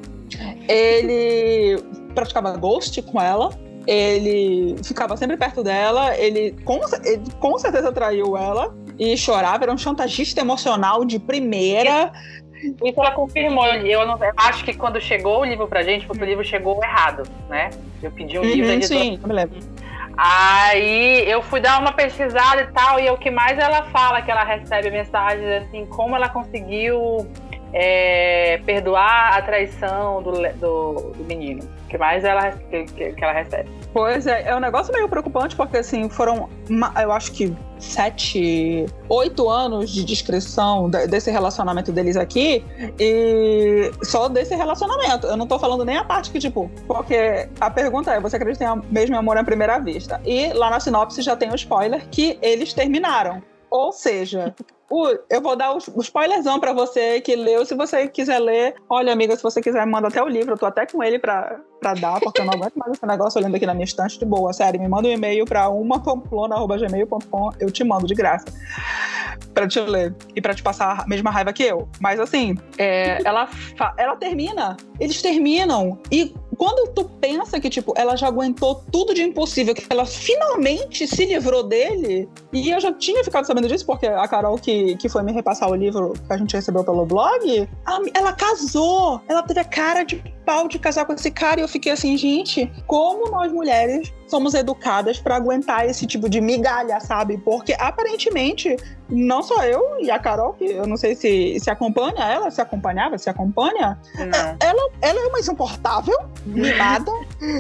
Ele 0.68 1.78
praticava 2.14 2.56
ghost 2.58 3.02
com 3.02 3.22
ela, 3.22 3.50
ele 3.88 4.76
ficava 4.84 5.18
sempre 5.18 5.38
perto 5.38 5.64
dela, 5.64 6.16
ele 6.18 6.56
com, 6.64 6.80
ele 7.04 7.24
com 7.40 7.58
certeza 7.58 7.92
traiu 7.92 8.38
ela 8.38 8.76
e 8.98 9.18
chorava, 9.18 9.64
era 9.64 9.74
um 9.74 9.78
chantagista 9.78 10.42
emocional 10.42 11.06
de 11.06 11.18
primeira. 11.18 12.12
Isso 12.84 13.00
ela 13.00 13.12
confirmou. 13.12 13.66
Eu, 13.66 14.06
não, 14.06 14.22
eu 14.24 14.34
acho 14.36 14.66
que 14.66 14.74
quando 14.74 15.00
chegou 15.00 15.42
o 15.42 15.46
livro 15.46 15.68
pra 15.68 15.82
gente, 15.82 16.06
porque 16.06 16.22
o 16.22 16.26
livro 16.26 16.44
chegou 16.44 16.84
errado, 16.84 17.24
né? 17.48 17.70
Eu 18.04 18.12
pedi 18.12 18.38
um 18.38 18.44
livro. 18.44 18.72
Uhum, 18.72 18.82
sim, 18.82 19.20
eu 19.22 19.28
me 19.28 19.34
lembro. 19.34 19.58
Aí 20.18 21.24
eu 21.30 21.42
fui 21.42 21.62
dar 21.62 21.80
uma 21.80 21.94
pesquisada 21.94 22.62
e 22.64 22.68
tal, 22.74 23.00
e 23.00 23.10
o 23.10 23.18
que 23.18 23.32
mais 23.32 23.58
ela 23.58 23.84
fala 23.84 24.22
que 24.22 24.30
ela 24.30 24.44
recebe 24.44 24.92
mensagens 24.92 25.64
assim, 25.64 25.86
como 25.86 26.14
ela 26.14 26.28
conseguiu 26.28 27.26
é, 27.74 28.60
perdoar 28.66 29.38
a 29.38 29.42
traição 29.42 30.22
do, 30.22 30.32
do, 30.32 31.12
do 31.16 31.24
menino. 31.26 31.68
Que 31.90 31.98
mais 31.98 32.24
ela, 32.24 32.52
que, 32.52 32.86
que 32.86 33.24
ela 33.24 33.34
recebe. 33.34 33.70
Pois 33.92 34.28
é, 34.28 34.48
é 34.48 34.56
um 34.56 34.60
negócio 34.60 34.94
meio 34.94 35.10
preocupante, 35.10 35.56
porque 35.56 35.78
assim, 35.78 36.08
foram, 36.08 36.48
eu 37.02 37.12
acho 37.12 37.32
que 37.32 37.56
sete, 37.80 38.86
oito 39.08 39.50
anos 39.50 39.90
de 39.90 40.04
descrição 40.04 40.90
desse 40.90 41.32
relacionamento 41.32 41.92
deles 41.92 42.16
aqui, 42.16 42.64
e 43.00 43.92
só 44.04 44.30
desse 44.30 44.56
relacionamento. 44.56 45.26
Eu 45.26 45.38
não 45.38 45.48
tô 45.48 45.58
falando 45.58 45.84
nem 45.84 45.98
a 45.98 46.04
parte 46.04 46.30
que, 46.30 46.38
tipo, 46.38 46.70
porque 46.86 47.50
a 47.60 47.72
pergunta 47.72 48.14
é: 48.14 48.20
você 48.20 48.36
acredita 48.36 48.66
em 48.66 48.94
mesmo 48.94 49.18
amor 49.18 49.38
à 49.38 49.44
primeira 49.44 49.80
vista? 49.80 50.22
E 50.24 50.54
lá 50.54 50.70
na 50.70 50.80
sinopse 50.80 51.22
já 51.22 51.36
tem 51.36 51.50
o 51.50 51.56
spoiler 51.56 52.08
que 52.10 52.38
eles 52.42 52.74
terminaram. 52.74 53.42
Ou 53.72 53.92
seja, 53.92 54.54
o, 54.90 55.08
eu 55.30 55.42
vou 55.42 55.56
dar 55.56 55.72
o, 55.72 55.78
o 55.96 56.02
spoilerzão 56.02 56.60
pra 56.60 56.74
você 56.74 57.22
que 57.22 57.36
leu. 57.36 57.66
Se 57.66 57.76
você 57.76 58.08
quiser 58.08 58.40
ler, 58.40 58.76
olha, 58.90 59.14
amiga, 59.14 59.36
se 59.36 59.44
você 59.44 59.62
quiser, 59.62 59.86
manda 59.86 60.08
até 60.08 60.22
o 60.22 60.28
livro. 60.28 60.54
Eu 60.54 60.58
tô 60.58 60.66
até 60.66 60.86
com 60.86 61.04
ele 61.04 61.20
pra, 61.20 61.60
pra 61.80 61.94
dar, 61.94 62.20
porque 62.20 62.42
eu 62.42 62.46
não 62.46 62.54
aguento 62.54 62.76
mais 62.76 62.94
esse 62.94 63.06
negócio 63.06 63.40
olhando 63.40 63.56
aqui 63.56 63.66
na 63.66 63.74
minha 63.74 63.86
estante 63.86 64.18
de 64.18 64.26
boa. 64.26 64.52
Sério, 64.52 64.80
me 64.80 64.88
manda 64.88 65.08
um 65.08 65.12
e-mail 65.12 65.46
pra 65.46 65.70
umapamplona.gmail.com, 65.70 67.50
eu 67.60 67.72
te 67.72 67.84
mando 67.84 68.08
de 68.08 68.16
graça. 68.16 68.46
Pra 69.54 69.68
te 69.68 69.80
ler 69.80 70.16
e 70.36 70.42
pra 70.42 70.54
te 70.54 70.64
passar 70.64 71.02
a 71.02 71.08
mesma 71.08 71.30
raiva 71.30 71.54
que 71.54 71.64
eu. 71.64 71.88
Mas 72.00 72.20
assim, 72.20 72.58
é, 72.78 73.20
ela, 73.24 73.50
ela 73.98 74.16
termina. 74.16 74.76
Eles 75.00 75.22
terminam. 75.22 76.00
E 76.12 76.34
quando 76.60 76.92
tu 76.92 77.06
pensa 77.06 77.58
que, 77.58 77.70
tipo, 77.70 77.94
ela 77.96 78.18
já 78.18 78.28
aguentou 78.28 78.84
tudo 78.92 79.14
de 79.14 79.24
impossível, 79.24 79.74
que 79.74 79.86
ela 79.90 80.06
finalmente 80.06 81.08
se 81.08 81.26
livrou 81.26 81.64
dele, 81.64 82.28
e 82.52 82.70
eu 82.70 82.82
já 82.82 82.92
tinha 82.92 83.24
ficado 83.24 83.46
sabendo 83.46 83.70
disso, 83.70 83.86
porque 83.86 84.06
a 84.06 84.28
Carol, 84.28 84.58
que, 84.58 84.98
que 84.98 85.08
foi 85.08 85.24
me 85.24 85.32
repassar 85.32 85.70
o 85.72 85.76
livro 85.76 86.12
que 86.28 86.34
a 86.34 86.36
gente 86.36 86.54
recebeu 86.54 86.84
pelo 86.84 87.06
blog, 87.06 87.70
ela, 87.88 88.02
ela 88.14 88.34
casou! 88.34 89.22
Ela 89.30 89.42
teve 89.42 89.62
a 89.62 89.64
cara 89.64 90.04
de 90.04 90.22
pau 90.46 90.68
de 90.68 90.78
casar 90.80 91.06
com 91.06 91.14
esse 91.14 91.32
cara, 91.32 91.62
e 91.62 91.64
eu 91.64 91.68
fiquei 91.70 91.94
assim, 91.94 92.18
gente, 92.18 92.70
como 92.86 93.32
nós 93.32 93.54
mulheres 93.54 94.12
somos 94.28 94.54
educadas 94.54 95.20
para 95.20 95.36
aguentar 95.36 95.88
esse 95.88 96.06
tipo 96.06 96.30
de 96.30 96.42
migalha, 96.42 97.00
sabe? 97.00 97.38
Porque 97.38 97.76
aparentemente, 97.80 98.76
não 99.10 99.42
só 99.42 99.64
eu 99.64 100.00
e 100.00 100.12
a 100.12 100.20
Carol, 100.20 100.54
que 100.54 100.66
eu 100.66 100.86
não 100.86 100.98
sei 100.98 101.16
se 101.16 101.60
se 101.60 101.70
acompanha 101.70 102.24
ela, 102.26 102.52
se 102.52 102.62
acompanhava, 102.62 103.18
se 103.18 103.30
acompanha, 103.30 104.00
ela, 104.60 104.90
ela 105.02 105.20
é 105.20 105.28
uma 105.28 105.40
insuportável, 105.40 106.16
mimada, 106.46 107.12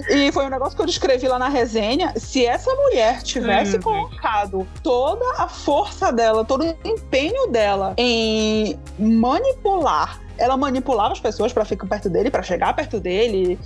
e 0.09 0.32
foi 0.32 0.45
um 0.45 0.49
negócio 0.49 0.75
que 0.75 0.82
eu 0.82 0.86
descrevi 0.86 1.27
lá 1.27 1.39
na 1.39 1.49
resenha. 1.49 2.13
Se 2.15 2.45
essa 2.45 2.73
mulher 2.73 3.21
tivesse 3.21 3.77
hum. 3.77 3.82
colocado 3.82 4.67
toda 4.84 5.25
a 5.41 5.47
força 5.47 6.11
dela, 6.11 6.43
todo 6.45 6.63
o 6.63 6.88
empenho 6.88 7.47
dela 7.47 7.93
em 7.97 8.80
manipular 8.97 10.19
ela 10.39 10.55
manipulava 10.55 11.11
as 11.11 11.19
pessoas 11.19 11.51
para 11.51 11.65
ficar 11.65 11.86
perto 11.86 12.09
dele, 12.09 12.32
para 12.32 12.41
chegar 12.41 12.73
perto 12.73 12.99
dele. 12.99 13.59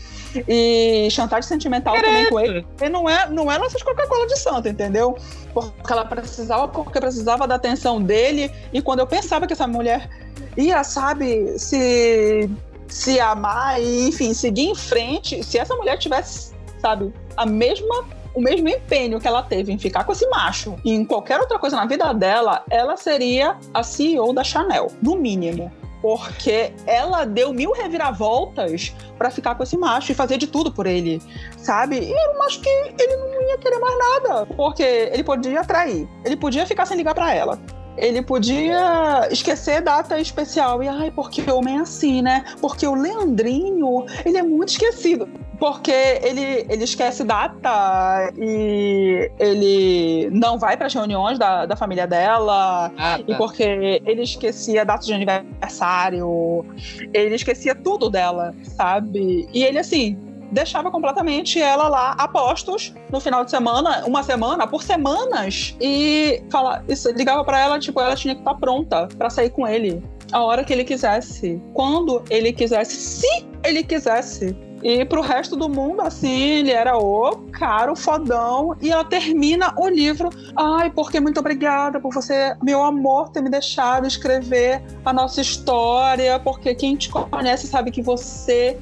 E 0.47 1.07
chantagem 1.11 1.47
sentimental 1.47 1.93
também 1.93 2.29
com 2.29 2.39
ele. 2.39 2.65
E 2.81 2.89
não 2.89 3.07
é, 3.07 3.29
não 3.29 3.51
é 3.51 3.59
nossas 3.59 3.83
Coca-Cola 3.83 4.25
de 4.25 4.37
santo, 4.39 4.67
entendeu? 4.67 5.15
Porque 5.53 5.93
ela 5.93 6.03
precisava, 6.03 6.67
porque 6.67 6.99
precisava 6.99 7.47
da 7.47 7.55
atenção 7.55 8.01
dele. 8.01 8.51
E 8.73 8.81
quando 8.81 8.99
eu 8.99 9.07
pensava 9.07 9.45
que 9.45 9.53
essa 9.53 9.67
mulher 9.67 10.09
ia, 10.57 10.83
sabe, 10.83 11.57
se, 11.59 12.49
se 12.93 13.19
amar 13.19 13.81
e, 13.81 14.07
enfim, 14.07 14.35
seguir 14.35 14.67
em 14.67 14.75
frente, 14.75 15.43
se 15.43 15.57
essa 15.57 15.75
mulher 15.75 15.97
tivesse, 15.97 16.53
sabe, 16.79 17.11
a 17.35 17.45
mesma 17.45 18.05
o 18.35 18.41
mesmo 18.41 18.67
empenho 18.67 19.19
que 19.19 19.27
ela 19.27 19.43
teve 19.43 19.71
em 19.71 19.77
ficar 19.77 20.05
com 20.05 20.11
esse 20.11 20.27
macho 20.27 20.75
e 20.83 20.91
em 20.91 21.05
qualquer 21.05 21.39
outra 21.39 21.59
coisa 21.59 21.75
na 21.75 21.85
vida 21.85 22.11
dela, 22.13 22.63
ela 22.67 22.97
seria 22.97 23.57
a 23.71 23.83
CEO 23.83 24.33
da 24.33 24.43
Chanel, 24.43 24.87
no 25.01 25.15
mínimo 25.15 25.71
porque 26.01 26.73
ela 26.85 27.23
deu 27.23 27.53
mil 27.53 27.71
reviravoltas 27.71 28.93
para 29.17 29.31
ficar 29.31 29.55
com 29.55 29.63
esse 29.63 29.77
macho 29.77 30.11
e 30.11 30.15
fazer 30.15 30.37
de 30.37 30.47
tudo 30.47 30.69
por 30.69 30.85
ele, 30.85 31.21
sabe? 31.55 31.97
E 31.97 32.11
era 32.11 32.33
um 32.33 32.39
macho 32.39 32.59
que 32.59 32.67
ele 32.67 33.15
não 33.15 33.41
ia 33.43 33.57
querer 33.57 33.79
mais 33.79 33.97
nada, 33.97 34.45
porque 34.47 34.83
ele 34.83 35.23
podia 35.23 35.63
trair, 35.63 36.05
ele 36.25 36.35
podia 36.35 36.65
ficar 36.65 36.85
sem 36.85 36.97
ligar 36.97 37.15
para 37.15 37.33
ela. 37.33 37.57
Ele 37.97 38.21
podia 38.21 39.27
esquecer 39.31 39.81
data 39.81 40.19
especial. 40.19 40.81
E, 40.81 40.87
ai, 40.87 41.11
porque 41.11 41.41
o 41.41 41.57
homem 41.57 41.77
é 41.77 41.81
assim, 41.81 42.21
né? 42.21 42.43
Porque 42.59 42.85
o 42.87 42.95
Leandrinho, 42.95 44.05
ele 44.25 44.37
é 44.37 44.43
muito 44.43 44.69
esquecido. 44.69 45.29
Porque 45.59 45.91
ele, 45.91 46.65
ele 46.67 46.83
esquece 46.83 47.23
data 47.23 48.33
e 48.37 49.31
ele 49.39 50.29
não 50.31 50.57
vai 50.57 50.75
para 50.75 50.87
as 50.87 50.93
reuniões 50.93 51.39
da, 51.39 51.65
da 51.65 51.75
família 51.75 52.05
dela. 52.05 52.91
Ah, 52.97 53.17
tá. 53.17 53.23
E 53.25 53.35
porque 53.35 54.01
ele 54.05 54.23
esquecia 54.23 54.83
data 54.83 55.05
de 55.05 55.13
aniversário. 55.13 56.65
Ele 57.13 57.35
esquecia 57.35 57.75
tudo 57.75 58.09
dela, 58.09 58.53
sabe? 58.63 59.47
E 59.53 59.63
ele, 59.63 59.79
assim, 59.79 60.17
deixava 60.53 60.91
completamente 60.91 61.59
ela 61.59 61.87
lá 61.87 62.11
a 62.11 62.27
postos 62.27 62.93
no 63.11 63.19
final 63.19 63.43
de 63.43 63.51
semana, 63.51 64.03
uma 64.05 64.23
semana, 64.23 64.67
por 64.67 64.83
semanas, 64.83 65.75
e 65.81 66.41
fala, 66.51 66.83
isso, 66.87 67.11
ligava 67.11 67.43
para 67.43 67.59
ela, 67.59 67.79
tipo, 67.79 67.99
ela 67.99 68.15
tinha 68.15 68.35
que 68.35 68.41
estar 68.41 68.53
tá 68.53 68.59
pronta 68.59 69.07
para 69.17 69.29
sair 69.29 69.49
com 69.49 69.67
ele 69.67 70.01
a 70.31 70.41
hora 70.41 70.63
que 70.63 70.73
ele 70.73 70.83
quisesse, 70.83 71.61
quando 71.73 72.23
ele 72.29 72.51
quisesse, 72.51 72.95
se 72.95 73.45
ele 73.63 73.83
quisesse. 73.83 74.55
E 74.83 75.05
pro 75.05 75.21
resto 75.21 75.55
do 75.55 75.69
mundo, 75.69 76.01
assim, 76.01 76.41
ele 76.41 76.71
era 76.71 76.97
o 76.97 77.37
caro, 77.53 77.95
fodão. 77.95 78.75
E 78.81 78.91
ela 78.91 79.05
termina 79.05 79.73
o 79.77 79.87
livro. 79.87 80.29
Ai, 80.57 80.89
porque 80.89 81.21
muito 81.21 81.39
obrigada 81.39 82.01
por 82.01 82.13
você, 82.13 82.53
meu 82.61 82.83
amor, 82.83 83.29
ter 83.29 83.41
me 83.41 83.49
deixado 83.49 84.05
escrever 84.05 84.83
a 85.05 85.13
nossa 85.13 85.39
história. 85.39 86.37
Porque 86.37 86.75
quem 86.75 86.97
te 86.97 87.09
conhece 87.09 87.65
sabe 87.65 87.91
que 87.91 88.01
você 88.01 88.77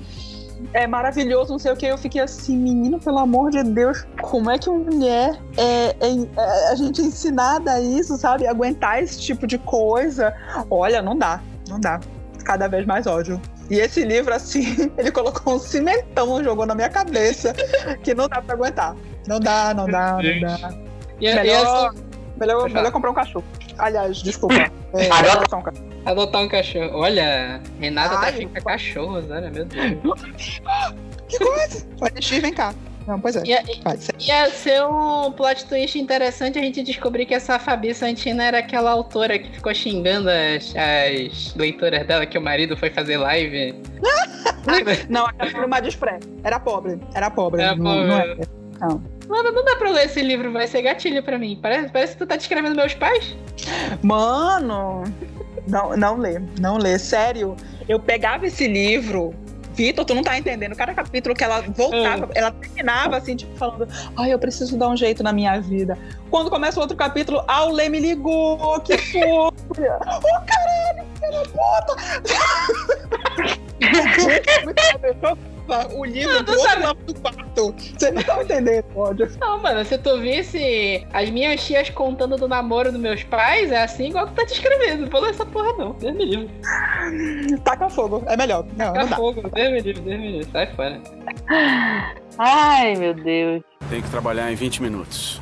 é 0.73 0.87
maravilhoso, 0.87 1.51
não 1.51 1.59
sei 1.59 1.71
o 1.71 1.75
que. 1.75 1.85
Eu 1.85 1.97
fiquei 1.97 2.21
assim, 2.21 2.57
menino, 2.57 2.99
pelo 2.99 3.19
amor 3.19 3.51
de 3.51 3.63
Deus, 3.63 4.05
como 4.21 4.49
é 4.49 4.57
que 4.57 4.69
uma 4.69 4.79
mulher 4.79 5.37
é, 5.57 5.95
é, 5.99 6.11
é, 6.37 6.71
a 6.71 6.75
gente 6.75 7.01
é 7.01 7.05
ensinada 7.05 7.73
a 7.73 7.81
isso, 7.81 8.17
sabe? 8.17 8.47
Aguentar 8.47 9.01
esse 9.01 9.19
tipo 9.19 9.45
de 9.47 9.57
coisa. 9.57 10.33
Olha, 10.69 11.01
não 11.01 11.17
dá, 11.17 11.41
não 11.69 11.79
dá. 11.79 11.99
Cada 12.43 12.67
vez 12.67 12.85
mais 12.85 13.05
ódio. 13.07 13.41
E 13.69 13.79
esse 13.79 14.03
livro, 14.03 14.33
assim, 14.33 14.91
ele 14.97 15.11
colocou 15.11 15.55
um 15.55 15.59
cimentão, 15.59 16.43
jogou 16.43 16.65
na 16.65 16.75
minha 16.75 16.89
cabeça, 16.89 17.53
que 18.03 18.13
não 18.13 18.27
dá 18.27 18.41
pra 18.41 18.55
aguentar. 18.55 18.95
Não 19.27 19.39
dá, 19.39 19.73
não 19.73 19.85
dá, 19.85 20.13
não 20.13 20.39
dá. 20.39 20.73
E, 21.19 21.33
melhor, 21.35 21.45
e 21.45 21.51
assim, 21.51 22.01
melhor, 22.39 22.69
melhor 22.69 22.91
comprar 22.91 23.11
um 23.11 23.13
cachorro. 23.13 23.45
Aliás, 23.81 24.17
desculpa. 24.23 24.55
É, 24.93 25.09
adotar 25.11 25.59
um 25.59 25.63
cachorro. 25.63 25.89
Adotar 26.05 26.41
um 26.41 26.47
cachorro. 26.47 26.91
Olha, 26.93 27.61
Renata 27.79 28.15
Ai, 28.17 28.31
tá 28.31 28.37
fica 28.37 28.61
cachorros, 28.61 29.29
olha, 29.29 29.49
meu 29.49 29.65
Deus. 29.65 30.61
que 31.27 31.37
coisa! 31.39 31.85
Pode 31.97 32.23
X, 32.23 32.41
vem 32.41 32.53
cá. 32.53 32.73
Não, 33.07 33.19
pois 33.19 33.35
é. 33.35 33.43
Ia, 33.45 33.63
ia 34.19 34.49
ser 34.51 34.83
um 34.85 35.31
plot 35.31 35.65
twist 35.65 35.97
interessante 35.97 36.59
a 36.59 36.61
gente 36.61 36.83
descobrir 36.83 37.25
que 37.25 37.33
essa 37.33 37.57
Fabi 37.57 37.93
Santina 37.95 38.43
era 38.43 38.59
aquela 38.59 38.91
autora 38.91 39.39
que 39.39 39.49
ficou 39.51 39.73
xingando 39.73 40.29
as, 40.29 40.73
as 40.75 41.55
leitoras 41.55 42.05
dela 42.05 42.25
que 42.27 42.37
o 42.37 42.41
marido 42.41 42.77
foi 42.77 42.91
fazer 42.91 43.17
live. 43.17 43.73
não, 45.09 45.25
aquela 45.25 45.65
uma 45.65 45.79
despré. 45.79 46.19
Era 46.43 46.59
pobre. 46.59 46.99
Era 47.15 47.29
pobre. 47.31 47.61
Era 47.61 47.75
não, 47.75 47.83
pobre. 47.83 48.07
Não, 48.07 48.19
é. 48.19 48.37
não. 48.79 49.10
Mano, 49.31 49.49
não 49.53 49.63
dá 49.63 49.77
pra 49.77 49.89
ler 49.89 50.07
esse 50.07 50.21
livro, 50.21 50.51
vai 50.51 50.67
ser 50.67 50.81
gatilho 50.81 51.23
pra 51.23 51.37
mim. 51.37 51.57
Parece, 51.61 51.87
parece 51.87 52.11
que 52.11 52.19
tu 52.19 52.27
tá 52.27 52.35
descrevendo 52.35 52.75
meus 52.75 52.93
pais. 52.93 53.33
Mano, 54.03 55.05
não, 55.65 55.95
não 55.95 56.17
lê, 56.17 56.41
não 56.59 56.77
lê. 56.77 56.99
Sério, 56.99 57.55
eu 57.87 57.97
pegava 57.97 58.45
esse 58.45 58.67
livro 58.67 59.33
Vitor, 59.73 60.03
tu 60.03 60.13
não 60.13 60.21
tá 60.21 60.37
entendendo. 60.37 60.75
Cada 60.75 60.93
capítulo 60.93 61.33
que 61.33 61.45
ela 61.45 61.61
voltava, 61.61 62.25
hum. 62.25 62.29
ela 62.35 62.51
terminava 62.51 63.15
assim, 63.15 63.37
tipo, 63.37 63.55
falando: 63.55 63.87
Ai, 64.17 64.33
eu 64.33 64.37
preciso 64.37 64.77
dar 64.77 64.89
um 64.89 64.97
jeito 64.97 65.23
na 65.23 65.31
minha 65.31 65.61
vida. 65.61 65.97
Quando 66.29 66.49
começa 66.49 66.77
o 66.77 66.81
outro 66.81 66.97
capítulo, 66.97 67.41
a 67.47 67.63
Lê 67.63 67.87
me 67.87 68.01
ligou, 68.01 68.81
que 68.81 68.97
fofo! 68.97 69.21
Ô, 69.23 69.53
oh, 69.79 70.41
caralho, 70.45 71.05
filha 71.21 71.43
puta! 71.53 71.95
o 75.93 76.05
livro 76.05 76.33
não, 76.33 76.43
do 76.43 76.51
outro 76.53 76.81
lado 76.81 77.03
do 77.05 77.19
quarto. 77.19 77.75
Você 77.97 78.11
não 78.11 78.23
tá 78.23 78.41
entendendo, 78.43 78.85
ódio. 78.95 79.29
Não, 79.39 79.59
mano, 79.59 79.83
se 79.85 79.97
tu 79.97 80.19
visse 80.19 81.05
as 81.13 81.29
minhas 81.29 81.65
tias 81.65 81.89
contando 81.89 82.37
do 82.37 82.47
namoro 82.47 82.91
dos 82.91 82.99
meus 82.99 83.23
pais, 83.23 83.71
é 83.71 83.83
assim 83.83 84.09
igual 84.09 84.27
tu 84.27 84.33
tá 84.33 84.45
te 84.45 84.53
escrevendo. 84.53 85.01
Não 85.01 85.09
vou 85.09 85.27
essa 85.27 85.45
porra, 85.45 85.73
não. 85.77 85.93
Deus 85.93 86.15
me 86.15 86.25
livre. 86.25 86.49
Taca 87.63 87.89
fogo, 87.89 88.23
é 88.27 88.37
melhor. 88.37 88.65
Não, 88.75 88.93
Taca 88.93 89.05
não 89.05 89.17
fogo, 89.17 89.41
Deus 89.49 89.71
me 89.71 89.81
livre, 89.81 90.01
Deus 90.01 90.19
me 90.19 90.31
livre. 90.31 90.51
Sai 90.51 90.67
fora. 90.75 91.01
Ai, 92.37 92.95
meu 92.95 93.13
Deus. 93.13 93.63
Tem 93.89 94.01
que 94.01 94.09
trabalhar 94.09 94.51
em 94.51 94.55
20 94.55 94.81
minutos. 94.81 95.41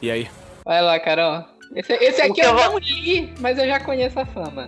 E 0.00 0.10
aí? 0.10 0.28
Vai 0.64 0.82
lá, 0.82 0.98
Carol. 0.98 1.44
Esse, 1.74 1.92
esse 1.94 2.20
aqui 2.20 2.34
que 2.34 2.40
eu 2.42 2.50
eu 2.50 2.54
não 2.54 2.78
li, 2.78 3.32
mas 3.40 3.58
eu 3.58 3.66
já 3.66 3.80
conheço 3.80 4.18
a 4.20 4.26
fama. 4.26 4.66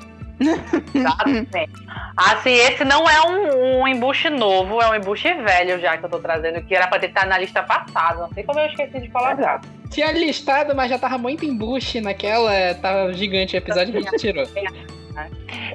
Assim, 2.16 2.52
esse 2.52 2.84
não 2.84 3.08
é 3.08 3.20
um, 3.26 3.82
um 3.82 3.88
embuste 3.88 4.30
novo, 4.30 4.80
é 4.80 4.90
um 4.90 4.94
embuste 4.94 5.32
velho 5.32 5.80
já 5.80 5.96
que 5.96 6.04
eu 6.04 6.08
tô 6.10 6.18
trazendo, 6.18 6.62
que 6.62 6.74
era 6.74 6.86
pra 6.86 6.98
ter 6.98 7.08
estado 7.08 7.28
na 7.28 7.38
lista 7.38 7.62
passada. 7.62 8.20
Não 8.20 8.32
sei 8.32 8.44
como 8.44 8.60
eu 8.60 8.66
esqueci 8.66 9.00
de 9.00 9.08
colocar. 9.08 9.60
Tinha 9.90 10.12
listado, 10.12 10.74
mas 10.74 10.90
já 10.90 10.98
tava 10.98 11.18
muito 11.18 11.44
embuste 11.44 12.00
naquela. 12.00 12.74
Tava 12.74 13.12
gigante 13.12 13.56
o 13.56 13.58
episódio 13.58 13.92
que 13.92 13.98
a 13.98 14.00
gente 14.02 14.18
tirou. 14.18 14.46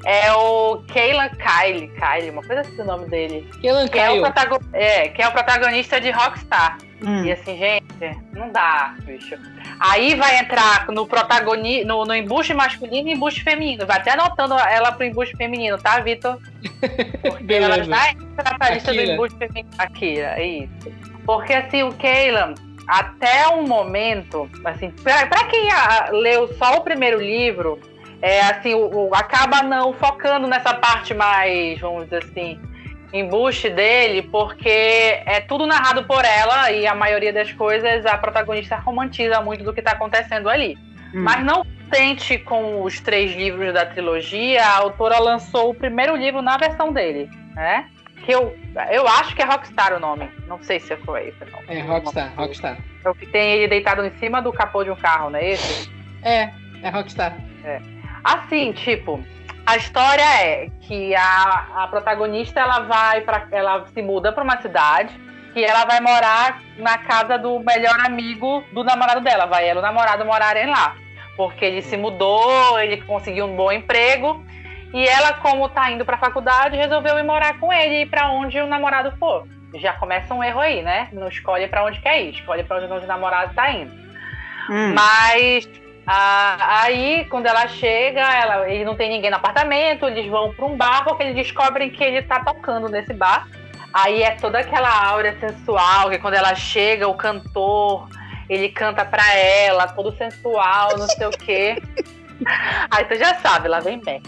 É 0.06 0.32
o 0.34 0.84
Kayla 0.94 1.30
Kylie, 1.30 1.90
Kylie, 1.90 2.30
uma 2.30 2.44
coisa 2.44 2.62
assim 2.62 2.82
o 2.82 2.86
nome 2.86 3.08
dele. 3.08 3.50
Kelan 3.62 3.88
Que 3.88 4.00
é, 4.00 4.12
o 4.12 4.34
Kyle. 4.34 4.60
é, 4.74 5.10
que 5.10 5.22
é 5.22 5.28
o 5.28 5.32
protagonista 5.32 6.00
de 6.00 6.12
Rockstar. 6.12 6.78
Hum. 7.02 7.24
E 7.24 7.32
assim, 7.32 7.58
gente, 7.58 7.86
não 8.34 8.52
dá, 8.52 8.96
bicho. 9.04 9.36
Aí 9.80 10.16
vai 10.16 10.38
entrar 10.40 10.88
no 10.88 11.08
protagoni 11.08 11.86
no, 11.86 12.04
no 12.04 12.14
embuste 12.14 12.54
masculino 12.54 13.08
e 13.08 13.14
embuste 13.14 13.44
feminino. 13.44 13.86
Vai 13.86 13.98
até 13.98 14.12
anotando 14.12 14.56
ela 14.56 14.92
pro 14.92 15.06
embuste 15.06 15.36
feminino, 15.38 15.78
tá, 15.78 16.00
Vitor? 16.00 16.38
Porque 17.22 17.54
ela 17.54 17.82
já 17.82 18.12
entra 18.12 18.58
pra 18.58 18.72
lista 18.72 18.94
do 18.94 19.02
embuste 19.02 19.38
feminino. 19.38 19.70
Akira, 19.78 20.34
é 20.38 20.46
isso. 20.46 20.92
Porque 21.26 21.54
assim, 21.54 21.84
o 21.84 21.94
Kaylan, 21.94 22.56
até 22.88 23.48
um 23.50 23.66
momento, 23.66 24.50
assim, 24.66 24.90
pra, 24.92 25.28
pra 25.28 25.46
quem 25.46 25.72
ah, 25.72 26.10
leu 26.12 26.54
só 26.56 26.78
o 26.78 26.82
primeiro 26.82 27.22
livro, 27.22 27.80
é 28.22 28.42
assim, 28.42 28.74
o, 28.74 29.08
o- 29.10 29.16
acaba 29.16 29.62
não 29.64 29.94
focando 29.94 30.48
nessa 30.48 30.74
parte 30.74 31.14
mais, 31.14 31.80
vamos 31.80 32.06
dizer 32.06 32.24
assim, 32.24 32.60
embuste 33.14 33.70
dele, 33.70 34.22
porque 34.24 34.70
é 34.70 35.40
tudo 35.42 35.66
narrado 35.66 36.04
por 36.04 36.24
ela 36.24 36.72
e 36.72 36.86
a 36.86 36.94
maioria 36.94 37.34
das 37.34 37.52
coisas 37.54 38.06
a 38.06 38.18
protagonista 38.18 38.76
romantiza 38.76 39.42
muito 39.42 39.64
do 39.64 39.74
que 39.74 39.82
tá 39.82 39.92
acontecendo 39.92 40.50
ali. 40.50 40.78
Hum. 41.14 41.24
Mas 41.24 41.44
não 41.44 41.66
contente 41.66 42.38
com 42.38 42.84
os 42.84 43.00
três 43.00 43.36
livros 43.36 43.74
da 43.74 43.84
trilogia, 43.84 44.64
a 44.64 44.78
autora 44.78 45.18
lançou 45.18 45.72
o 45.72 45.74
primeiro 45.74 46.16
livro 46.16 46.40
na 46.42 46.56
versão 46.56 46.94
dele, 46.94 47.28
né? 47.56 47.90
Que 48.26 48.32
eu, 48.32 48.56
eu 48.92 49.08
acho 49.08 49.36
que 49.36 49.42
é 49.42 49.46
Rockstar 49.46 49.94
o 49.96 50.00
nome. 50.00 50.30
Não 50.46 50.62
sei 50.62 50.80
se 50.80 50.96
foi 50.98 51.30
esse 51.30 51.44
o 51.44 51.50
nome. 51.52 51.64
É, 51.68 51.80
Rockstar, 51.82 52.32
Rockstar. 52.36 52.78
É 53.04 53.10
o 53.10 53.16
que 53.16 53.26
tem 53.26 53.54
ele 53.54 53.68
deitado 53.68 54.06
em 54.06 54.12
cima 54.20 54.40
do 54.40 54.54
capô 54.54 54.84
de 54.84 54.92
um 54.92 54.96
carro, 54.96 55.32
não 55.32 55.40
é 55.40 55.50
esse? 55.52 55.90
É, 56.22 56.52
é 56.84 56.90
Rockstar. 56.90 57.36
Assim, 58.24 58.72
tipo, 58.74 59.24
a 59.66 59.78
história 59.78 60.24
é 60.24 60.70
que 60.82 61.16
a, 61.16 61.68
a 61.76 61.88
protagonista 61.88 62.60
ela 62.60 62.80
vai 62.80 63.22
para 63.22 63.48
ela 63.52 63.86
se 63.94 64.02
muda 64.02 64.32
para 64.32 64.44
uma 64.44 64.62
cidade 64.62 65.14
e 65.56 65.64
ela 65.64 65.86
vai 65.86 66.00
morar 66.00 66.62
na 66.78 66.98
casa 66.98 67.38
do 67.38 67.60
melhor 67.60 68.00
amigo 68.06 68.64
do 68.74 68.84
namorado 68.84 69.22
dela. 69.22 69.46
Vai 69.46 69.68
ela 69.68 69.80
e 69.80 69.82
o 69.82 69.86
namorado 69.86 70.26
morarem 70.26 70.68
lá. 70.68 70.96
Porque 71.36 71.64
ele 71.64 71.82
se 71.82 71.96
mudou, 71.96 72.80
ele 72.80 73.02
conseguiu 73.02 73.46
um 73.46 73.56
bom 73.56 73.72
emprego 73.72 74.44
e 74.94 75.08
ela, 75.08 75.34
como 75.34 75.70
tá 75.70 75.92
indo 75.92 76.04
para 76.04 76.16
a 76.16 76.20
faculdade, 76.20 76.76
resolveu 76.76 77.18
ir 77.20 77.24
morar 77.24 77.60
com 77.60 77.72
ele 77.72 77.96
e 77.96 78.02
ir 78.02 78.06
para 78.08 78.32
onde 78.32 78.60
o 78.60 78.68
namorado 78.68 79.16
for. 79.18 79.48
Já 79.76 79.94
começa 79.94 80.34
um 80.34 80.44
erro 80.44 80.60
aí, 80.60 80.82
né? 80.82 81.10
Não 81.14 81.28
escolhe 81.28 81.68
para 81.68 81.84
onde 81.84 82.02
quer 82.02 82.22
ir, 82.24 82.32
escolhe 82.32 82.64
para 82.64 82.78
onde 82.78 83.06
o 83.06 83.08
namorado 83.08 83.54
tá 83.54 83.72
indo. 83.72 83.92
Hum. 84.68 84.94
Mas 84.96 85.70
ah, 86.12 86.82
aí, 86.82 87.26
quando 87.26 87.46
ela 87.46 87.68
chega, 87.68 88.20
ela, 88.20 88.68
ele 88.68 88.84
não 88.84 88.96
tem 88.96 89.10
ninguém 89.10 89.30
no 89.30 89.36
apartamento, 89.36 90.08
eles 90.08 90.28
vão 90.28 90.52
para 90.52 90.66
um 90.66 90.76
bar 90.76 91.04
porque 91.04 91.22
eles 91.22 91.36
descobrem 91.36 91.92
que 91.92 92.04
ele 92.04 92.24
tá 92.24 92.44
tocando 92.44 92.90
nesse 92.90 93.14
bar. 93.14 93.48
Aí 93.94 94.24
é 94.24 94.32
toda 94.32 94.58
aquela 94.58 94.90
áurea 94.90 95.38
sensual, 95.40 96.10
que 96.10 96.18
quando 96.18 96.34
ela 96.34 96.56
chega, 96.56 97.08
o 97.08 97.14
cantor, 97.14 98.10
ele 98.50 98.70
canta 98.70 99.06
pra 99.06 99.36
ela, 99.36 99.86
todo 99.86 100.12
sensual, 100.18 100.98
não 100.98 101.06
sei 101.06 101.28
o 101.28 101.30
quê. 101.30 101.80
Aí 102.90 103.06
tu 103.06 103.16
já 103.16 103.36
sabe, 103.36 103.68
lá 103.68 103.80
vem 103.80 104.02
merda. 104.04 104.28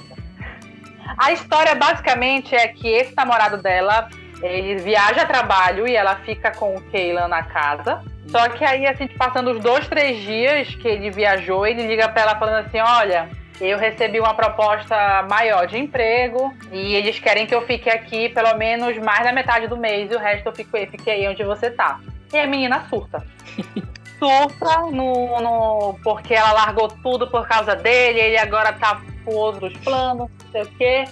A 1.17 1.31
história 1.31 1.73
basicamente 1.73 2.53
é 2.53 2.67
que 2.67 2.89
esse 2.89 3.15
namorado 3.15 3.57
dela, 3.57 4.07
ele 4.43 4.75
viaja 4.75 5.23
a 5.23 5.25
trabalho 5.25 5.87
e 5.87 5.95
ela 5.95 6.17
fica 6.17 6.51
com 6.51 6.75
o 6.75 6.81
Kaylan 6.91 7.27
na 7.27 7.41
casa. 7.41 8.03
Só 8.31 8.47
que 8.49 8.63
aí, 8.63 8.87
assim, 8.87 9.07
passando 9.07 9.51
os 9.51 9.59
dois, 9.59 9.87
três 9.87 10.17
dias 10.23 10.73
que 10.75 10.87
ele 10.87 11.11
viajou, 11.11 11.67
ele 11.67 11.85
liga 11.85 12.07
pra 12.09 12.21
ela 12.21 12.35
falando 12.39 12.65
assim: 12.65 12.79
olha, 12.79 13.29
eu 13.59 13.77
recebi 13.77 14.19
uma 14.19 14.33
proposta 14.33 14.95
maior 15.29 15.67
de 15.67 15.77
emprego 15.77 16.53
e 16.71 16.95
eles 16.95 17.19
querem 17.19 17.45
que 17.45 17.53
eu 17.53 17.61
fique 17.67 17.89
aqui 17.89 18.29
pelo 18.29 18.55
menos 18.57 18.97
mais 18.99 19.23
da 19.23 19.33
metade 19.33 19.67
do 19.67 19.75
mês 19.77 20.09
e 20.11 20.15
o 20.15 20.19
resto 20.19 20.47
eu 20.47 20.55
fico, 20.55 20.77
fiquei 20.89 21.27
onde 21.27 21.43
você 21.43 21.69
tá. 21.69 21.99
E 22.33 22.39
a 22.39 22.47
menina 22.47 22.85
surta. 22.89 23.21
surta 24.17 24.79
no, 24.91 25.39
no- 25.41 25.99
porque 26.03 26.33
ela 26.33 26.53
largou 26.53 26.87
tudo 26.87 27.27
por 27.29 27.47
causa 27.47 27.75
dele, 27.75 28.19
ele 28.19 28.37
agora 28.37 28.71
tá 28.73 29.01
com 29.25 29.33
outros 29.35 29.75
planos, 29.79 30.29
não 30.43 30.51
sei 30.51 30.61
o 30.61 30.67
quê. 30.77 31.03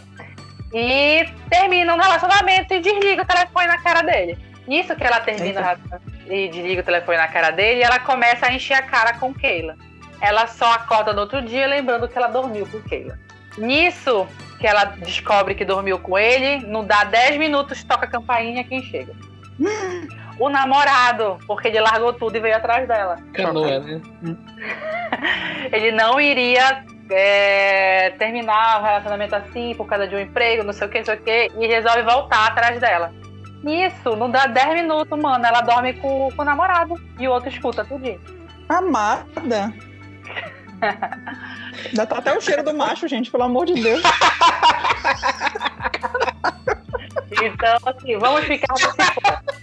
E 0.74 1.26
termina 1.50 1.94
um 1.96 2.00
relacionamento 2.00 2.74
e 2.74 2.80
desliga 2.80 3.24
o 3.24 3.26
telefone 3.26 3.68
na 3.68 3.78
cara 3.82 4.02
dele. 4.04 4.38
Isso 4.68 4.96
que 4.96 5.04
ela 5.04 5.20
termina 5.20 5.60
o 5.60 5.64
relacionamento 5.64 6.19
e 6.30 6.48
desliga 6.48 6.82
o 6.82 6.86
telefone 6.86 7.18
na 7.18 7.28
cara 7.28 7.52
dele, 7.52 7.80
e 7.80 7.84
ela 7.84 8.00
começa 8.00 8.46
a 8.46 8.54
encher 8.54 8.76
a 8.76 8.82
cara 8.82 9.14
com 9.14 9.34
Keila. 9.34 9.76
Ela 10.22 10.48
só 10.48 10.74
acorda 10.74 11.14
no 11.14 11.22
outro 11.22 11.42
dia 11.42 11.66
lembrando 11.66 12.08
que 12.08 12.18
ela 12.18 12.28
dormiu 12.28 12.68
com 12.68 12.82
Keila. 12.82 13.18
Nisso 13.58 14.28
que 14.60 14.68
ela 14.68 14.86
descobre 14.86 15.56
que 15.56 15.66
dormiu 15.66 15.98
com 16.00 16.18
ele, 16.18 16.66
não 16.68 16.86
dá 16.86 17.04
10 17.06 17.38
minutos, 17.38 17.84
toca 17.84 18.06
a 18.06 18.10
campainha 18.10 18.64
quem 18.64 18.84
chega. 18.84 19.14
O 20.38 20.50
namorado, 20.50 21.38
porque 21.48 21.70
ele 21.70 21.80
largou 21.80 22.14
tudo 22.14 22.36
e 22.36 22.40
veio 22.40 22.56
atrás 22.56 22.88
dela. 22.88 23.18
Canoa, 23.34 23.80
né? 23.80 24.02
Ele 25.72 25.92
não 25.92 26.20
iria 26.20 26.86
é, 27.12 28.12
terminar 28.12 28.80
o 28.80 28.84
relacionamento 28.84 29.36
assim 29.36 29.74
por 29.76 29.86
causa 29.86 30.08
de 30.08 30.16
um 30.16 30.20
emprego, 30.20 30.64
não 30.64 30.72
sei 30.72 30.88
o 30.88 30.90
que, 30.90 31.00
não 31.00 31.06
sei 31.06 31.16
o 31.16 31.22
que, 31.22 31.52
e 31.60 31.68
resolve 31.68 32.04
voltar 32.04 32.48
atrás 32.48 32.80
dela. 32.80 33.14
Isso, 33.64 34.16
não 34.16 34.30
dá 34.30 34.46
10 34.48 34.74
minutos, 34.82 35.20
mano. 35.20 35.46
Ela 35.46 35.62
dorme 35.62 35.94
com, 35.94 36.30
com 36.36 36.42
o 36.42 36.46
namorado 36.46 36.96
e 37.20 37.28
o 37.28 37.32
outro 37.32 37.50
escuta 37.50 37.84
tudinho. 37.84 38.22
Amada. 38.68 39.74
Ainda 41.90 42.06
tá 42.06 42.18
até 42.20 42.38
o 42.38 42.42
cheiro 42.42 42.64
do 42.64 42.74
macho, 42.74 43.08
gente, 43.08 43.30
pelo 43.30 43.44
amor 43.44 43.66
de 43.66 43.74
Deus. 43.74 44.02
Então, 47.32 47.78
assim, 47.86 48.18
vamos 48.18 48.46
ficar 48.46 48.74
nesse 48.74 48.96
ponto. 48.96 49.54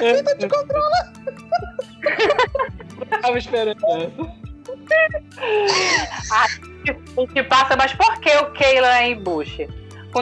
Vida 0.00 0.34
de 0.36 0.48
controle. 0.48 0.94
Tava 3.20 3.38
esperando 3.38 3.84
essa. 3.86 4.38
O 7.16 7.26
que 7.26 7.42
passa, 7.42 7.76
mas 7.76 7.92
por 7.94 8.20
que 8.20 8.30
o 8.36 8.46
Kayla 8.52 8.98
é 9.00 9.10
embuste? 9.10 9.68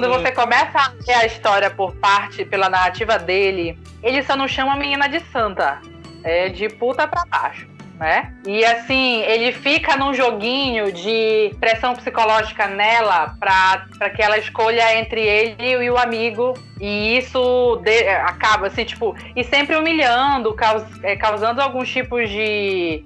Quando 0.01 0.09
você 0.13 0.33
começa 0.33 0.79
a 0.79 0.89
ver 1.05 1.13
a 1.15 1.27
história 1.27 1.71
por 1.71 1.95
parte, 1.97 2.45
pela 2.45 2.69
narrativa 2.69 3.19
dele, 3.19 3.79
ele 4.03 4.23
só 4.23 4.37
não 4.37 4.47
chama 4.47 4.75
a 4.75 4.77
menina 4.77 5.09
de 5.09 5.21
santa. 5.33 5.81
É 6.23 6.49
de 6.49 6.69
puta 6.69 7.07
pra 7.07 7.25
baixo, 7.31 7.67
né? 7.99 8.33
E 8.47 8.65
assim, 8.65 9.23
ele 9.23 9.53
fica 9.53 9.97
num 9.97 10.13
joguinho 10.13 10.91
de 10.93 11.55
pressão 11.61 11.95
psicológica 11.95 12.67
nela 12.67 13.35
pra, 13.39 13.87
pra 13.97 14.11
que 14.11 14.21
ela 14.21 14.37
escolha 14.39 14.99
entre 14.99 15.21
ele 15.21 15.85
e 15.85 15.91
o 15.91 15.97
amigo. 15.97 16.53
E 16.81 17.17
isso 17.17 17.81
de- 17.85 18.09
acaba, 18.09 18.67
assim, 18.67 18.85
tipo, 18.85 19.15
e 19.35 19.43
sempre 19.45 19.77
humilhando, 19.77 20.53
caus- 20.55 21.03
é, 21.03 21.17
causando 21.17 21.63
alguns 21.63 21.89
tipos 21.91 22.29
de 22.29 23.05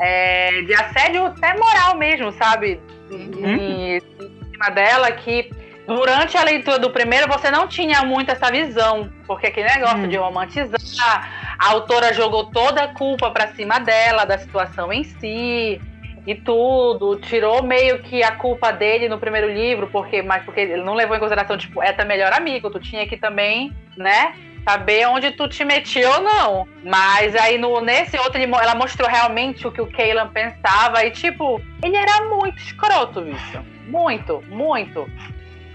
é, 0.00 0.62
de 0.62 0.74
assédio 0.74 1.26
até 1.26 1.56
moral 1.56 1.96
mesmo, 1.96 2.32
sabe? 2.32 2.80
Em, 3.10 3.96
em 3.96 4.00
cima 4.50 4.70
dela, 4.70 5.10
que 5.12 5.50
durante 5.92 6.36
a 6.36 6.42
leitura 6.44 6.78
do 6.78 6.90
primeiro 6.90 7.28
você 7.28 7.50
não 7.50 7.66
tinha 7.66 8.02
muito 8.02 8.30
essa 8.30 8.50
visão, 8.50 9.10
porque 9.26 9.46
aquele 9.46 9.68
negócio 9.68 9.98
Hum. 10.04 10.08
de 10.08 10.16
romantizar, 10.16 11.56
a 11.58 11.70
autora 11.70 12.12
jogou 12.12 12.46
toda 12.46 12.82
a 12.84 12.88
culpa 12.88 13.30
pra 13.30 13.48
cima 13.48 13.78
dela, 13.78 14.24
da 14.24 14.38
situação 14.38 14.92
em 14.92 15.04
si. 15.04 15.80
E 16.24 16.36
tudo, 16.36 17.16
tirou 17.16 17.64
meio 17.64 17.98
que 18.00 18.22
a 18.22 18.30
culpa 18.36 18.70
dele 18.70 19.08
no 19.08 19.18
primeiro 19.18 19.52
livro, 19.52 19.88
porque, 19.90 20.22
mas 20.22 20.44
porque 20.44 20.60
ele 20.60 20.76
não 20.76 20.94
levou 20.94 21.16
em 21.16 21.18
consideração, 21.18 21.58
tipo, 21.58 21.82
é 21.82 21.92
teu 21.92 22.06
melhor 22.06 22.32
amigo, 22.32 22.70
tu 22.70 22.78
tinha 22.78 23.04
que 23.08 23.16
também, 23.16 23.74
né, 23.96 24.32
saber 24.64 25.08
onde 25.08 25.32
tu 25.32 25.48
te 25.48 25.64
metia 25.64 26.08
ou 26.08 26.20
não. 26.20 26.68
Mas 26.84 27.34
aí 27.34 27.58
no, 27.58 27.80
nesse 27.80 28.16
outro, 28.18 28.40
ela 28.40 28.74
mostrou 28.76 29.08
realmente 29.08 29.66
o 29.66 29.72
que 29.72 29.80
o 29.80 29.90
Kaylan 29.90 30.28
pensava. 30.28 31.04
E, 31.04 31.10
tipo, 31.10 31.60
ele 31.82 31.96
era 31.96 32.28
muito 32.28 32.56
escroto, 32.58 33.20
bicho. 33.22 33.60
Muito, 33.88 34.40
muito. 34.48 35.10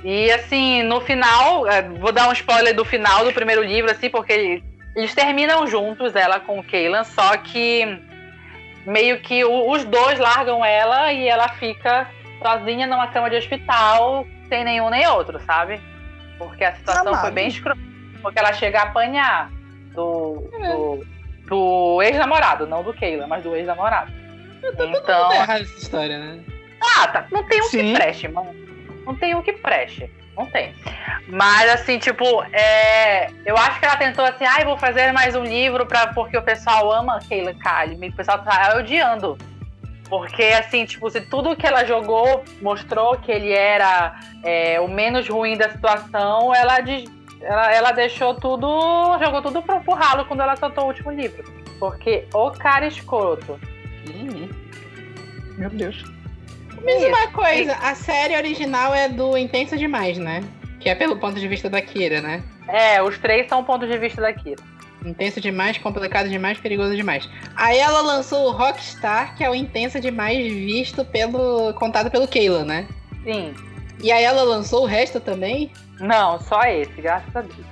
E 0.03 0.31
assim, 0.31 0.83
no 0.83 1.01
final, 1.01 1.67
é, 1.67 1.81
vou 1.81 2.11
dar 2.11 2.29
um 2.29 2.31
spoiler 2.33 2.73
do 2.75 2.85
final 2.85 3.25
do 3.25 3.33
primeiro 3.33 3.63
livro, 3.63 3.89
assim, 3.91 4.09
porque 4.09 4.31
ele- 4.31 4.63
eles 4.95 5.13
terminam 5.13 5.65
juntos, 5.67 6.15
ela 6.15 6.39
com 6.39 6.59
o 6.59 6.63
Kaylan, 6.63 7.03
só 7.03 7.35
que 7.37 7.99
meio 8.85 9.19
que 9.19 9.43
os 9.43 9.83
dois 9.85 10.17
largam 10.19 10.63
ela 10.63 11.11
e 11.11 11.27
ela 11.27 11.49
fica 11.49 12.07
sozinha 12.41 12.87
numa 12.87 13.07
cama 13.07 13.29
de 13.29 13.35
hospital, 13.35 14.25
sem 14.47 14.63
nenhum 14.63 14.89
nem 14.89 15.05
outro, 15.07 15.39
sabe? 15.41 15.81
Porque 16.37 16.63
a 16.63 16.75
situação 16.75 17.07
Amado. 17.09 17.21
foi 17.21 17.31
bem 17.31 17.47
escrota. 17.47 17.79
Porque 18.21 18.39
ela 18.39 18.53
chega 18.53 18.79
a 18.79 18.83
apanhar 18.83 19.49
do, 19.93 20.49
do, 20.51 21.05
do 21.47 22.01
ex-namorado, 22.01 22.65
não 22.67 22.83
do 22.83 22.93
Kayla, 22.93 23.27
mas 23.27 23.43
do 23.43 23.55
ex-namorado. 23.55 24.11
Então. 24.63 25.31
É 25.31 25.35
errado 25.37 25.61
essa 25.61 25.77
história, 25.77 26.17
né? 26.17 26.39
Ah, 26.97 27.07
tá. 27.07 27.27
Não 27.31 27.43
tem 27.43 27.59
um 27.61 27.65
Sim. 27.65 27.93
que 27.93 27.93
preste, 27.93 28.27
mano. 28.27 28.66
Não 29.07 29.15
tem 29.15 29.33
um 29.33 29.41
que 29.41 29.53
preste. 29.53 30.11
Não 30.35 30.45
tem. 30.45 30.75
Mas, 31.29 31.69
assim, 31.71 31.97
tipo, 31.97 32.43
é... 32.51 33.31
eu 33.45 33.57
acho 33.57 33.79
que 33.79 33.85
ela 33.85 33.95
tentou 33.95 34.25
assim, 34.25 34.43
ai, 34.45 34.65
vou 34.65 34.77
fazer 34.77 35.13
mais 35.13 35.33
um 35.33 35.43
livro 35.43 35.85
pra... 35.85 36.07
porque 36.07 36.37
o 36.37 36.41
pessoal 36.41 36.91
ama 36.91 37.19
Keila 37.27 37.53
Kali. 37.53 37.95
O 38.09 38.15
pessoal 38.15 38.43
tá 38.43 38.75
odiando. 38.77 39.37
Porque, 40.09 40.43
assim, 40.43 40.85
tipo, 40.85 41.09
se 41.09 41.21
tudo 41.21 41.55
que 41.55 41.65
ela 41.65 41.85
jogou 41.85 42.43
mostrou 42.61 43.17
que 43.17 43.31
ele 43.31 43.51
era 43.51 44.19
é, 44.43 44.79
o 44.81 44.89
menos 44.89 45.27
ruim 45.27 45.57
da 45.57 45.69
situação, 45.69 46.53
ela, 46.53 46.77
ela, 47.41 47.73
ela 47.73 47.91
deixou 47.91 48.35
tudo. 48.35 49.17
jogou 49.19 49.41
tudo 49.41 49.61
pro, 49.61 49.79
pro 49.81 49.93
ralo 49.93 50.25
quando 50.25 50.41
ela 50.41 50.57
soltou 50.57 50.83
o 50.83 50.87
último 50.87 51.11
livro. 51.11 51.43
Porque 51.79 52.25
o 52.33 52.51
cara 52.51 52.85
escroto. 52.87 53.57
Meu 55.57 55.69
Deus. 55.69 56.16
Mas 56.83 57.01
Isso. 57.01 57.07
uma 57.07 57.27
coisa, 57.27 57.73
a 57.75 57.95
série 57.95 58.35
original 58.35 58.93
é 58.93 59.09
do 59.09 59.37
Intenso 59.37 59.77
Demais, 59.77 60.17
né? 60.17 60.43
Que 60.79 60.89
é 60.89 60.95
pelo 60.95 61.17
ponto 61.17 61.39
de 61.39 61.47
vista 61.47 61.69
da 61.69 61.81
Kira, 61.81 62.21
né? 62.21 62.43
É, 62.67 63.01
os 63.01 63.17
três 63.17 63.47
são 63.47 63.63
pontos 63.63 63.89
de 63.89 63.97
vista 63.97 64.21
daqui. 64.21 64.55
Intenso 65.05 65.39
demais, 65.39 65.77
complicado 65.77 66.29
demais, 66.29 66.57
perigoso 66.57 66.95
demais. 66.95 67.29
Aí 67.55 67.77
ela 67.77 68.01
lançou 68.01 68.47
o 68.47 68.51
Rockstar, 68.51 69.35
que 69.35 69.43
é 69.43 69.49
o 69.49 69.55
intenso 69.55 69.99
demais 69.99 70.51
visto 70.51 71.05
pelo. 71.05 71.73
contado 71.73 72.11
pelo 72.11 72.27
Keila, 72.27 72.63
né? 72.65 72.87
Sim. 73.23 73.53
E 74.03 74.11
aí 74.11 74.23
ela 74.23 74.43
lançou 74.43 74.83
o 74.83 74.85
resto 74.85 75.19
também? 75.19 75.71
Não, 75.99 76.39
só 76.39 76.61
esse, 76.63 77.01
graças 77.01 77.35
a 77.35 77.41
Deus. 77.41 77.65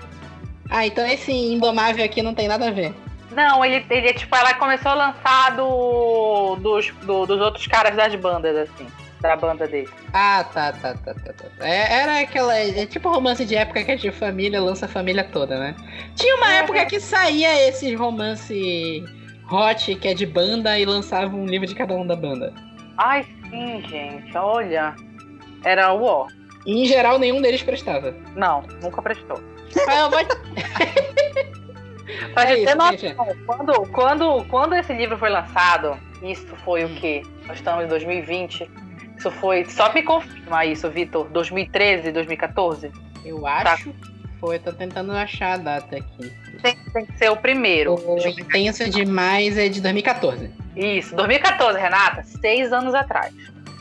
Ah, 0.69 0.85
então 0.85 1.05
esse 1.05 1.31
Indomável 1.31 2.03
aqui 2.03 2.21
não 2.21 2.33
tem 2.33 2.47
nada 2.47 2.67
a 2.67 2.71
ver. 2.71 2.93
Não, 3.35 3.63
ele, 3.65 3.85
ele 3.89 4.13
tipo, 4.13 4.35
ela 4.35 4.53
começou 4.53 4.91
a 4.91 4.95
lançar 4.95 5.55
do, 5.55 6.55
dos, 6.57 6.89
do- 7.03 7.25
dos 7.25 7.39
outros 7.41 7.67
caras 7.67 7.95
das 7.95 8.15
bandas, 8.15 8.55
assim. 8.69 8.87
Da 9.21 9.35
banda 9.35 9.67
dele. 9.67 9.89
Ah, 10.13 10.45
tá, 10.53 10.71
tá, 10.73 10.93
tá, 10.93 11.13
tá, 11.13 11.33
tá. 11.33 11.33
tá. 11.57 11.67
É, 11.67 12.01
era 12.01 12.19
aquela. 12.21 12.55
É 12.57 12.85
tipo 12.85 13.09
romance 13.09 13.43
de 13.45 13.55
época 13.55 13.83
que 13.83 13.91
é 13.91 13.95
de 13.95 14.11
família, 14.11 14.61
lança 14.61 14.85
a 14.85 14.89
família 14.89 15.23
toda, 15.23 15.57
né? 15.57 15.75
Tinha 16.15 16.35
uma 16.35 16.53
É. 16.53 16.57
época 16.59 16.85
que 16.85 16.99
saía 16.99 17.67
esses 17.67 17.97
romance 17.97 19.03
hot, 19.51 19.95
que 19.95 20.07
é 20.07 20.13
de 20.13 20.25
banda, 20.25 20.77
e 20.77 20.85
lançava 20.85 21.35
um 21.35 21.45
livro 21.45 21.65
de 21.65 21.73
cada 21.73 21.93
um 21.95 22.05
da 22.05 22.15
banda. 22.15 22.53
Ai, 22.97 23.25
sim, 23.49 23.83
gente, 23.89 24.37
olha. 24.37 24.93
Era 25.63 25.91
o 25.93 26.03
ó. 26.03 26.27
E 26.65 26.83
em 26.83 26.85
geral 26.85 27.17
nenhum 27.17 27.41
deles 27.41 27.63
prestava. 27.63 28.13
Não, 28.35 28.61
nunca 28.83 29.01
prestou. 29.01 29.41
Mas 29.87 29.99
eu 29.99 30.09
vou 30.11 30.19
Pra 32.33 32.43
É 32.43 32.55
gente 32.55 32.65
ter 32.65 32.75
noção, 32.75 33.35
quando, 33.45 33.73
quando, 33.91 34.45
quando 34.45 34.75
esse 34.75 34.93
livro 34.93 35.17
foi 35.17 35.29
lançado, 35.29 35.97
isso 36.21 36.47
foi 36.63 36.85
o 36.85 36.89
quê? 36.95 37.23
Nós 37.47 37.57
estamos 37.57 37.85
em 37.85 37.87
2020. 37.87 38.69
Isso 39.17 39.31
foi. 39.31 39.65
Só 39.65 39.91
me 39.93 40.03
confirma 40.03 40.65
isso, 40.65 40.89
Vitor. 40.89 41.27
2013, 41.29 42.11
2014? 42.11 42.91
Eu 43.23 43.45
acho. 43.47 43.93
Foi, 44.39 44.59
tô 44.59 44.71
tentando 44.71 45.11
achar 45.13 45.53
a 45.53 45.57
data 45.57 45.95
aqui. 45.97 46.31
Tem, 46.61 46.75
tem 46.93 47.05
que 47.05 47.17
ser 47.17 47.31
o 47.31 47.37
primeiro. 47.37 47.95
O 47.95 48.17
Intenso 48.27 48.87
Demais 48.89 49.57
é 49.57 49.69
de 49.69 49.81
2014. 49.81 50.51
Isso, 50.75 51.15
2014, 51.15 51.79
Renata, 51.79 52.23
seis 52.23 52.73
anos 52.73 52.93
atrás. 52.93 53.33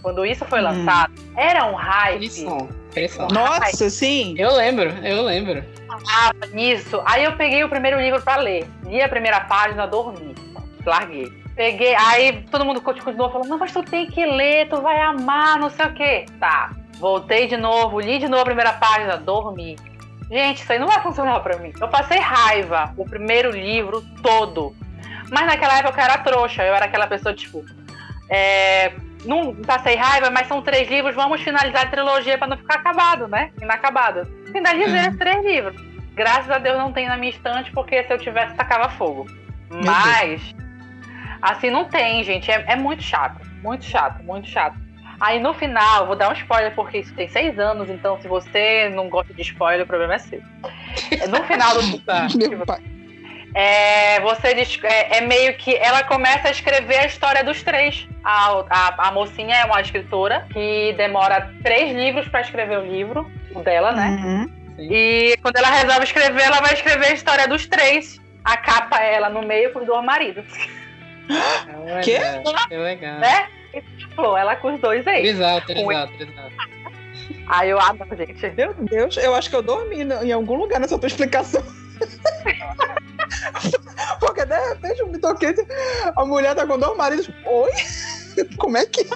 Quando 0.05 0.27
isso 0.27 0.45
foi 0.45 0.61
Hum. 0.61 0.65
lançado, 0.65 1.15
era 1.35 1.65
um 1.65 1.75
hype 1.75 2.19
Frição, 2.19 2.69
frição. 2.93 3.27
Nossa, 3.29 3.89
sim. 3.89 4.35
Eu 4.37 4.55
lembro, 4.55 4.91
eu 5.03 5.23
lembro. 5.23 5.65
tava 5.89 6.47
nisso. 6.53 7.01
Aí 7.07 7.25
eu 7.25 7.33
peguei 7.37 7.65
o 7.65 7.71
primeiro 7.71 7.99
livro 7.99 8.21
pra 8.21 8.37
ler. 8.37 8.69
Li 8.85 9.01
a 9.01 9.09
primeira 9.09 9.41
página, 9.41 9.87
dormi. 9.87 10.35
Larguei. 10.85 11.33
Peguei, 11.57 11.95
aí 11.95 12.45
todo 12.51 12.67
mundo 12.67 12.83
continuou 12.83 13.31
falando, 13.31 13.49
não, 13.49 13.57
mas 13.59 13.73
tu 13.73 13.83
tem 13.83 14.07
que 14.07 14.27
ler, 14.27 14.69
tu 14.69 14.83
vai 14.83 15.01
amar, 15.01 15.59
não 15.59 15.71
sei 15.71 15.87
o 15.87 15.95
quê. 15.95 16.27
Tá, 16.39 16.73
voltei 16.99 17.47
de 17.47 17.57
novo, 17.57 17.99
li 18.01 18.19
de 18.19 18.29
novo 18.29 18.43
a 18.43 18.45
primeira 18.45 18.73
página, 18.75 19.17
dormi. 19.17 19.77
Gente, 20.31 20.61
isso 20.63 20.71
aí 20.73 20.79
não 20.79 20.89
vai 20.89 21.01
funcionar 21.01 21.41
pra 21.41 21.57
mim. 21.57 21.73
Eu 21.81 21.89
passei 21.89 22.19
raiva 22.19 22.93
o 22.99 23.05
primeiro 23.07 23.51
livro 23.53 24.03
todo. 24.23 24.75
Mas 25.31 25.47
naquela 25.47 25.79
época 25.79 25.99
eu 26.01 26.05
era 26.05 26.19
trouxa, 26.19 26.63
eu 26.63 26.75
era 26.75 26.85
aquela 26.85 27.07
pessoa, 27.07 27.33
tipo, 27.35 27.65
é, 28.29 28.93
não 29.25 29.55
passei 29.55 29.97
raiva, 29.97 30.31
mas 30.31 30.47
são 30.47 30.61
três 30.63 30.89
livros, 30.89 31.15
vamos 31.15 31.41
finalizar 31.43 31.83
a 31.83 31.87
trilogia 31.91 32.37
pra 32.39 32.47
não 32.47 32.57
ficar 32.57 32.77
acabado, 32.77 33.27
né? 33.29 33.51
Inacabado. 33.61 34.27
Finalizei 34.53 35.01
Uhum. 35.03 35.11
os 35.11 35.17
três 35.17 35.45
livros. 35.45 35.81
Graças 36.15 36.51
a 36.51 36.59
Deus 36.59 36.79
não 36.79 36.93
tem 36.93 37.09
na 37.09 37.17
minha 37.17 37.31
estante, 37.31 37.71
porque 37.73 38.03
se 38.05 38.13
eu 38.13 38.19
tivesse, 38.19 38.55
tacava 38.55 38.89
fogo. 38.91 39.25
Deus. 39.71 39.85
Mas, 39.85 40.55
assim, 41.43 41.71
não 41.71 41.85
tem, 41.87 42.23
gente. 42.23 42.51
É, 42.51 42.65
é 42.69 42.77
muito 42.77 43.03
chato. 43.03 43.41
Muito 43.63 43.85
chato, 43.85 44.23
muito 44.23 44.49
chato. 44.49 44.77
Aí 45.21 45.41
no 45.41 45.55
final, 45.55 46.07
vou 46.07 46.17
dar 46.17 46.29
um 46.29 46.33
spoiler, 46.33 46.75
porque 46.75 46.99
isso 46.99 47.15
tem 47.15 47.29
seis 47.29 47.59
anos, 47.59 47.89
então 47.89 48.21
se 48.21 48.29
você 48.29 48.91
não 48.95 49.09
gosta 49.09 49.33
de 49.33 49.43
spoiler, 49.43 49.85
o 49.85 49.87
problema 49.89 50.15
é 50.15 50.19
seu. 50.19 50.43
No 51.29 51.43
final 51.45 51.75
do. 51.75 51.83
Meu 52.49 52.67
pai. 52.67 52.81
É, 53.55 54.21
você 54.21 54.53
diz- 54.55 54.81
é, 54.83 55.19
é 55.19 55.21
meio 55.21 55.57
que 55.57 55.75
ela 55.77 56.03
começa 56.03 56.49
a 56.49 56.51
escrever 56.51 56.99
a 56.99 57.07
história 57.07 57.45
dos 57.45 57.63
três. 57.63 58.07
A, 58.25 58.65
a, 58.71 59.09
a 59.09 59.13
mocinha 59.13 59.55
é 59.57 59.65
uma 59.67 59.81
escritora 59.81 60.47
que 60.53 60.95
demora 60.97 61.53
três 61.63 61.95
livros 61.95 62.27
para 62.29 62.41
escrever 62.41 62.79
o 62.79 62.87
livro, 62.87 63.31
o 63.55 63.61
dela, 63.63 63.93
né? 63.93 64.09
Uhum. 64.09 64.51
E 64.79 65.37
quando 65.43 65.57
ela 65.57 65.69
resolve 65.69 66.05
escrever, 66.05 66.43
ela 66.43 66.61
vai 66.61 66.73
escrever 66.73 67.07
a 67.07 67.13
história 67.13 67.47
dos 67.47 67.67
três. 67.67 68.21
A 68.45 68.57
capa 68.57 68.99
é 69.01 69.15
ela 69.15 69.29
no 69.29 69.43
meio 69.43 69.73
com 69.73 69.81
os 69.81 69.87
dois 69.87 70.05
maridos, 70.05 70.45
É 71.29 72.01
Quê? 72.01 72.19
legal, 72.19 72.69
Que 72.69 72.77
legal. 72.77 73.19
né? 73.19 73.47
E 73.73 73.81
tipo, 73.99 74.37
ela 74.37 74.57
com 74.57 74.75
os 74.75 74.81
dois 74.81 75.07
aí. 75.07 75.23
Trisal, 75.23 75.61
trisal, 75.63 76.09
trisal. 76.09 76.51
Aí 77.47 77.71
eu, 77.71 77.79
ah, 77.79 77.95
não, 77.95 78.17
gente. 78.17 78.51
Meu 78.57 78.75
Deus, 78.75 79.17
eu 79.17 79.35
acho 79.35 79.51
que 79.51 79.57
eu 79.57 79.63
dormi 79.63 80.03
em 80.03 80.33
algum 80.33 80.55
lugar 80.55 80.81
nessa 80.81 80.99
tua 80.99 81.07
explicação. 81.07 81.63
Porque 84.21 84.45
de 84.45 84.69
repente 84.69 85.01
eu 85.01 85.09
me 85.09 85.19
toquei. 85.19 85.55
A 86.17 86.25
mulher 86.25 86.55
tá 86.55 86.67
com 86.67 86.79
dois 86.79 86.97
maridos. 86.97 87.31
Oi? 87.47 87.71
Como 88.59 88.77
é 88.77 88.87
que. 88.87 89.07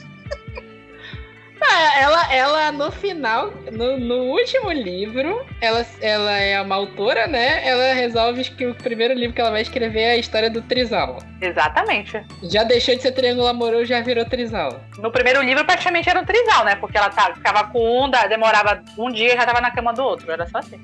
Ah, 1.61 2.01
ela, 2.01 2.33
ela, 2.35 2.73
no 2.73 2.91
final, 2.93 3.51
no, 3.73 3.99
no 3.99 4.15
último 4.27 4.71
livro, 4.71 5.45
ela, 5.61 5.85
ela 6.01 6.39
é 6.39 6.61
uma 6.63 6.77
autora, 6.77 7.27
né? 7.27 7.67
Ela 7.67 7.95
resolve 7.95 8.45
que 8.45 8.65
o 8.65 8.75
primeiro 8.77 9.13
livro 9.13 9.35
que 9.35 9.41
ela 9.41 9.51
vai 9.51 9.63
escrever 9.63 10.01
é 10.03 10.11
a 10.13 10.17
história 10.17 10.49
do 10.49 10.63
Trisal. 10.63 11.19
Exatamente. 11.41 12.25
Já 12.45 12.63
deixou 12.63 12.95
de 12.95 13.03
ser 13.03 13.11
triângulo 13.11 13.49
amoroso, 13.49 13.87
já 13.87 14.01
virou 14.01 14.25
Trisal. 14.25 14.81
No 14.99 15.11
primeiro 15.11 15.43
livro, 15.43 15.65
praticamente 15.65 16.09
era 16.09 16.21
um 16.21 16.25
trisal, 16.25 16.65
né? 16.65 16.77
Porque 16.77 16.97
ela 16.97 17.11
tá, 17.11 17.35
ficava 17.35 17.65
com 17.65 18.05
um, 18.05 18.09
da- 18.09 18.29
demorava 18.29 18.81
um 18.97 19.11
dia 19.11 19.35
e 19.35 19.37
já 19.37 19.45
tava 19.45 19.61
na 19.61 19.73
cama 19.73 19.93
do 19.93 20.03
outro. 20.05 20.31
Era 20.31 20.47
só 20.47 20.59
assim. 20.59 20.81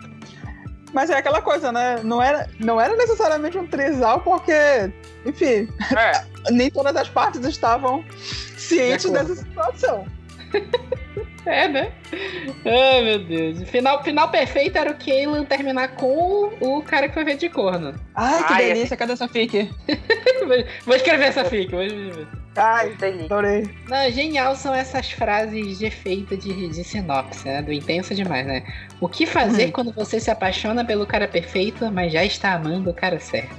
Mas 0.94 1.10
é 1.10 1.16
aquela 1.16 1.42
coisa, 1.42 1.72
né? 1.72 2.00
Não 2.04 2.22
era, 2.22 2.48
não 2.60 2.80
era 2.80 2.96
necessariamente 2.96 3.58
um 3.58 3.66
trisal, 3.66 4.20
porque, 4.20 4.52
enfim, 5.26 5.68
É. 5.94 6.24
nem 6.50 6.70
todas 6.70 6.94
as 6.94 7.08
partes 7.08 7.44
estavam 7.44 8.04
cientes 8.56 9.06
De 9.06 9.12
dessa 9.12 9.34
situação. 9.34 10.06
É, 11.46 11.68
né? 11.68 11.92
Ai, 12.64 13.02
meu 13.04 13.18
Deus. 13.18 13.60
O 13.60 13.66
final, 13.66 14.02
final 14.02 14.30
perfeito 14.30 14.78
era 14.78 14.90
o 14.90 14.94
Kaylan 14.94 15.44
terminar 15.44 15.88
com 15.88 16.50
o 16.60 16.82
cara 16.82 17.06
que 17.08 17.14
foi 17.14 17.24
feito 17.24 17.40
de 17.40 17.48
corno. 17.50 17.94
Ai, 18.14 18.44
que 18.46 18.52
Ai, 18.54 18.64
delícia, 18.72 18.96
cadê 18.96 19.12
essa 19.12 19.28
fique? 19.28 19.70
Vou- 20.86 20.96
escrever 20.96 21.26
essa 21.26 21.44
fic. 21.44 21.70
Vou 21.70 21.82
escrever. 21.82 22.26
Ai, 22.56 22.90
Delícia. 22.94 23.24
adorei. 23.26 23.68
Não, 23.88 24.10
genial 24.10 24.54
são 24.56 24.72
essas 24.72 25.10
frases 25.10 25.78
de 25.78 25.86
efeito 25.86 26.36
de, 26.36 26.68
de 26.68 26.84
sinopse, 26.84 27.44
né? 27.46 27.60
Do 27.60 27.72
intenso 27.72 28.14
demais, 28.14 28.46
né? 28.46 28.62
O 29.00 29.08
que 29.08 29.26
fazer 29.26 29.66
Uhum. 29.66 29.72
quando 29.72 29.92
você 29.92 30.20
se 30.20 30.30
apaixona 30.30 30.84
pelo 30.84 31.04
cara 31.06 31.26
perfeito, 31.26 31.90
mas 31.90 32.12
já 32.12 32.24
está 32.24 32.52
amando 32.54 32.90
o 32.90 32.94
cara 32.94 33.18
certo? 33.18 33.56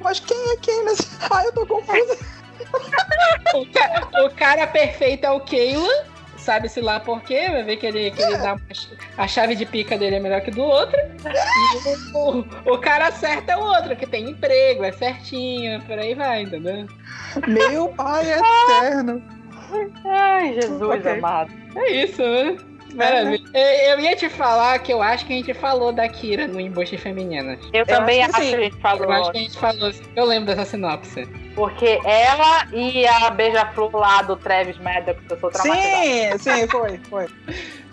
Mas 0.00 0.18
quem 0.20 0.36
é 0.52 0.56
quem 0.56 0.84
nesse. 0.86 1.06
Ai, 1.30 1.46
eu 1.46 1.52
tô 1.52 1.66
confusa. 1.66 2.18
O, 3.54 3.66
ca- 3.72 4.08
o 4.26 4.30
cara 4.30 4.66
perfeito 4.66 5.24
é 5.24 5.30
o 5.30 5.40
Kayla, 5.40 6.04
sabe-se 6.50 6.80
lá 6.80 6.98
por 6.98 7.22
quê, 7.22 7.48
vai 7.48 7.62
ver 7.62 7.76
que 7.76 7.86
ele, 7.86 8.10
que 8.10 8.20
ele 8.20 8.36
dá 8.38 8.54
uma 8.54 8.60
a 9.16 9.28
chave 9.28 9.54
de 9.54 9.64
pica 9.64 9.96
dele 9.96 10.16
é 10.16 10.20
melhor 10.20 10.40
que 10.40 10.50
do 10.50 10.62
outro. 10.62 10.98
E 10.98 12.16
o, 12.16 12.74
o, 12.74 12.78
cara 12.78 13.12
certo 13.12 13.50
é 13.50 13.56
o 13.56 13.60
outro, 13.60 13.94
que 13.94 14.04
tem 14.04 14.30
emprego, 14.30 14.82
é 14.82 14.90
certinho, 14.90 15.80
por 15.82 15.96
aí 15.96 16.12
vai, 16.12 16.42
entendeu? 16.42 16.88
Meu 17.46 17.88
pai 17.90 18.32
eterno. 18.32 19.22
Ai, 20.04 20.54
Jesus 20.54 20.82
Ok. 20.82 21.12
amado. 21.12 21.52
É 21.76 21.92
isso, 21.92 22.20
né? 22.20 22.56
Maravilha. 22.94 23.44
Eu, 23.54 23.90
eu 23.92 24.00
ia 24.00 24.16
te 24.16 24.28
falar 24.28 24.78
que 24.80 24.92
eu 24.92 25.02
acho 25.02 25.26
que 25.26 25.32
a 25.32 25.36
gente 25.36 25.54
falou 25.54 25.92
da 25.92 26.08
Kira 26.08 26.46
no 26.46 26.60
Embuste 26.60 26.96
Feminina. 26.96 27.58
Eu, 27.72 27.86
também 27.86 28.22
acho 28.22 28.34
que 28.34 28.40
acho 28.40 28.50
que 28.50 28.56
a 28.56 28.60
gente 28.60 28.76
falou. 28.76 29.04
Eu 29.04 29.12
acho 29.12 29.32
que 29.32 29.38
a 29.38 29.40
gente 29.40 29.58
falou, 29.58 29.92
eu 30.16 30.24
lembro 30.24 30.46
dessa 30.46 30.64
sinopse. 30.64 31.26
Porque 31.54 32.00
ela 32.04 32.66
e 32.72 33.06
a 33.06 33.30
beija-flor 33.30 33.94
lá 33.96 34.22
do 34.22 34.36
Travis 34.36 34.78
Maddox, 34.78 35.20
que 35.26 35.32
eu 35.32 35.38
sou 35.38 35.50
traumatizada. 35.50 36.38
Sim, 36.38 36.60
sim, 36.60 36.68
foi, 36.68 36.98
foi. 37.08 37.26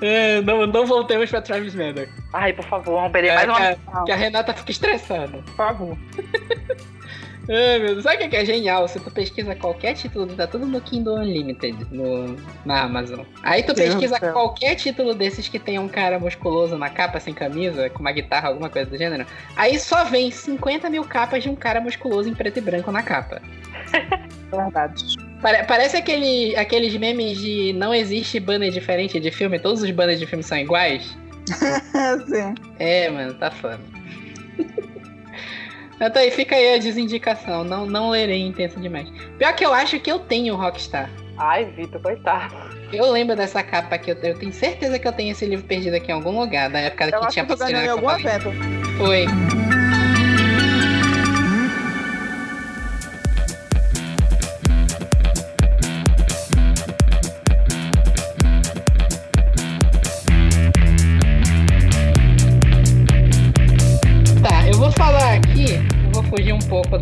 É, 0.01 0.41
não, 0.41 0.67
não 0.67 0.85
voltemos 0.85 1.29
pra 1.29 1.41
Travis 1.41 1.73
Maddox. 1.73 2.09
Ai, 2.33 2.53
por 2.53 2.65
favor, 2.65 2.95
vamos 2.95 3.11
perder 3.11 3.29
É, 3.29 3.35
mais 3.35 3.49
uma 3.49 3.57
cara, 3.57 3.77
missão. 3.85 4.05
Que 4.05 4.11
a 4.11 4.15
Renata 4.15 4.53
fica 4.53 4.71
estressada. 4.71 5.37
Por 5.39 5.55
favor. 5.55 5.97
Ai, 7.49 7.79
meu 7.79 7.93
Deus. 7.93 8.03
Sabe 8.03 8.15
o 8.17 8.19
que 8.19 8.27
que 8.29 8.35
é 8.35 8.45
genial? 8.45 8.87
Se 8.87 8.99
tu 8.99 9.09
pesquisa 9.09 9.55
qualquer 9.55 9.93
título, 9.93 10.27
tá 10.27 10.45
tudo 10.45 10.65
no 10.65 10.81
Kindle 10.81 11.15
Unlimited, 11.15 11.77
no, 11.91 12.35
na 12.65 12.81
Amazon. 12.83 13.21
Aí 13.41 13.63
tu 13.63 13.73
Deus 13.73 13.89
pesquisa 13.89 14.17
céu. 14.19 14.33
qualquer 14.33 14.75
título 14.75 15.13
desses 15.13 15.47
que 15.47 15.57
tem 15.57 15.79
um 15.79 15.87
cara 15.87 16.19
musculoso 16.19 16.77
na 16.77 16.89
capa, 16.89 17.19
sem 17.19 17.33
camisa, 17.33 17.89
com 17.89 17.99
uma 17.99 18.11
guitarra, 18.11 18.49
alguma 18.49 18.69
coisa 18.69 18.89
do 18.89 18.97
gênero. 18.97 19.25
Aí 19.55 19.79
só 19.79 20.03
vem 20.03 20.29
50 20.29 20.89
mil 20.89 21.03
capas 21.05 21.41
de 21.43 21.49
um 21.49 21.55
cara 21.55 21.79
musculoso 21.79 22.27
em 22.29 22.33
preto 22.33 22.57
e 22.57 22.61
branco 22.61 22.91
na 22.91 23.01
capa. 23.01 23.41
Verdade. 24.51 25.15
Pare- 25.41 25.63
parece 25.65 25.97
aquele, 25.97 26.55
aqueles 26.55 26.95
memes 26.97 27.37
de 27.37 27.71
não 27.73 27.93
existe 27.93 28.39
banner 28.39 28.71
diferente 28.71 29.19
de 29.19 29.29
filme, 29.31 29.59
todos 29.59 29.81
os 29.83 29.91
banners 29.91 30.19
de 30.19 30.25
filme 30.25 30.43
são 30.43 30.57
iguais. 30.57 31.15
Sim. 32.27 32.55
É, 32.79 33.09
mano, 33.09 33.33
tá 33.35 33.51
foda. 33.51 33.79
Mas 35.99 36.13
tá 36.13 36.19
aí, 36.19 36.31
fica 36.31 36.55
aí 36.55 36.75
a 36.75 36.77
desindicação. 36.77 37.63
Não, 37.63 37.85
não 37.85 38.09
lerei 38.09 38.41
intenso 38.41 38.79
demais. 38.79 39.09
Pior 39.37 39.53
que 39.53 39.65
eu 39.65 39.73
acho 39.73 39.99
que 39.99 40.11
eu 40.11 40.19
tenho 40.19 40.53
o 40.53 40.57
Rockstar. 40.57 41.09
Ai, 41.37 41.65
Vitor, 41.65 42.01
coitado. 42.01 42.55
Eu 42.91 43.11
lembro 43.11 43.35
dessa 43.35 43.61
capa 43.61 43.95
aqui, 43.95 44.11
eu, 44.11 44.15
eu 44.23 44.37
tenho 44.37 44.53
certeza 44.53 44.97
que 44.97 45.07
eu 45.07 45.11
tenho 45.11 45.31
esse 45.31 45.45
livro 45.45 45.65
perdido 45.65 45.95
aqui 45.95 46.09
em 46.09 46.13
algum 46.15 46.39
lugar, 46.39 46.69
da 46.69 46.79
época 46.79 47.09
Eu 47.09 47.19
que 47.21 47.27
tinha 47.27 47.45
que 47.45 47.53
tu 47.53 47.59
ganhou 47.59 47.81
em 47.81 47.85
passado 47.85 47.91
algum 47.91 48.07
na 48.07 48.13
Copa. 48.13 48.29
evento. 48.29 48.97
Foi. 48.97 49.25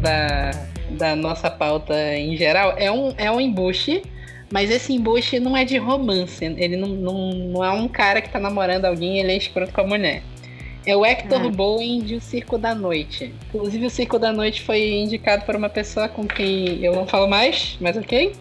Da, 0.05 0.51
da 0.91 1.15
nossa 1.15 1.49
pauta 1.49 1.95
em 2.15 2.37
geral. 2.37 2.75
É 2.77 2.91
um, 2.91 3.13
é 3.17 3.31
um 3.31 3.41
embuste, 3.41 4.03
mas 4.51 4.69
esse 4.69 4.93
embuste 4.93 5.39
não 5.39 5.57
é 5.57 5.65
de 5.65 5.77
romance. 5.77 6.45
Ele 6.45 6.77
não, 6.77 6.89
não, 6.89 7.31
não 7.33 7.63
é 7.63 7.71
um 7.71 7.87
cara 7.87 8.21
que 8.21 8.29
tá 8.29 8.39
namorando 8.39 8.85
alguém 8.85 9.17
e 9.17 9.19
ele 9.19 9.31
é 9.31 9.37
escroto 9.37 9.73
com 9.73 9.81
a 9.81 9.87
mulher. 9.87 10.21
É 10.85 10.95
o 10.95 11.03
Hector 11.03 11.41
Hum. 11.43 11.51
Bowen 11.51 11.99
de 12.01 12.15
O 12.15 12.21
Circo 12.21 12.59
da 12.59 12.75
Noite. 12.75 13.33
Inclusive, 13.47 13.87
O 13.87 13.89
Circo 13.89 14.19
da 14.19 14.31
Noite 14.31 14.61
foi 14.61 15.01
indicado 15.01 15.43
por 15.43 15.55
uma 15.55 15.67
pessoa 15.67 16.07
com 16.07 16.27
quem 16.27 16.83
eu 16.83 16.95
não 16.95 17.07
falo 17.07 17.27
mais, 17.27 17.75
mas 17.81 17.97
ok. 17.97 18.33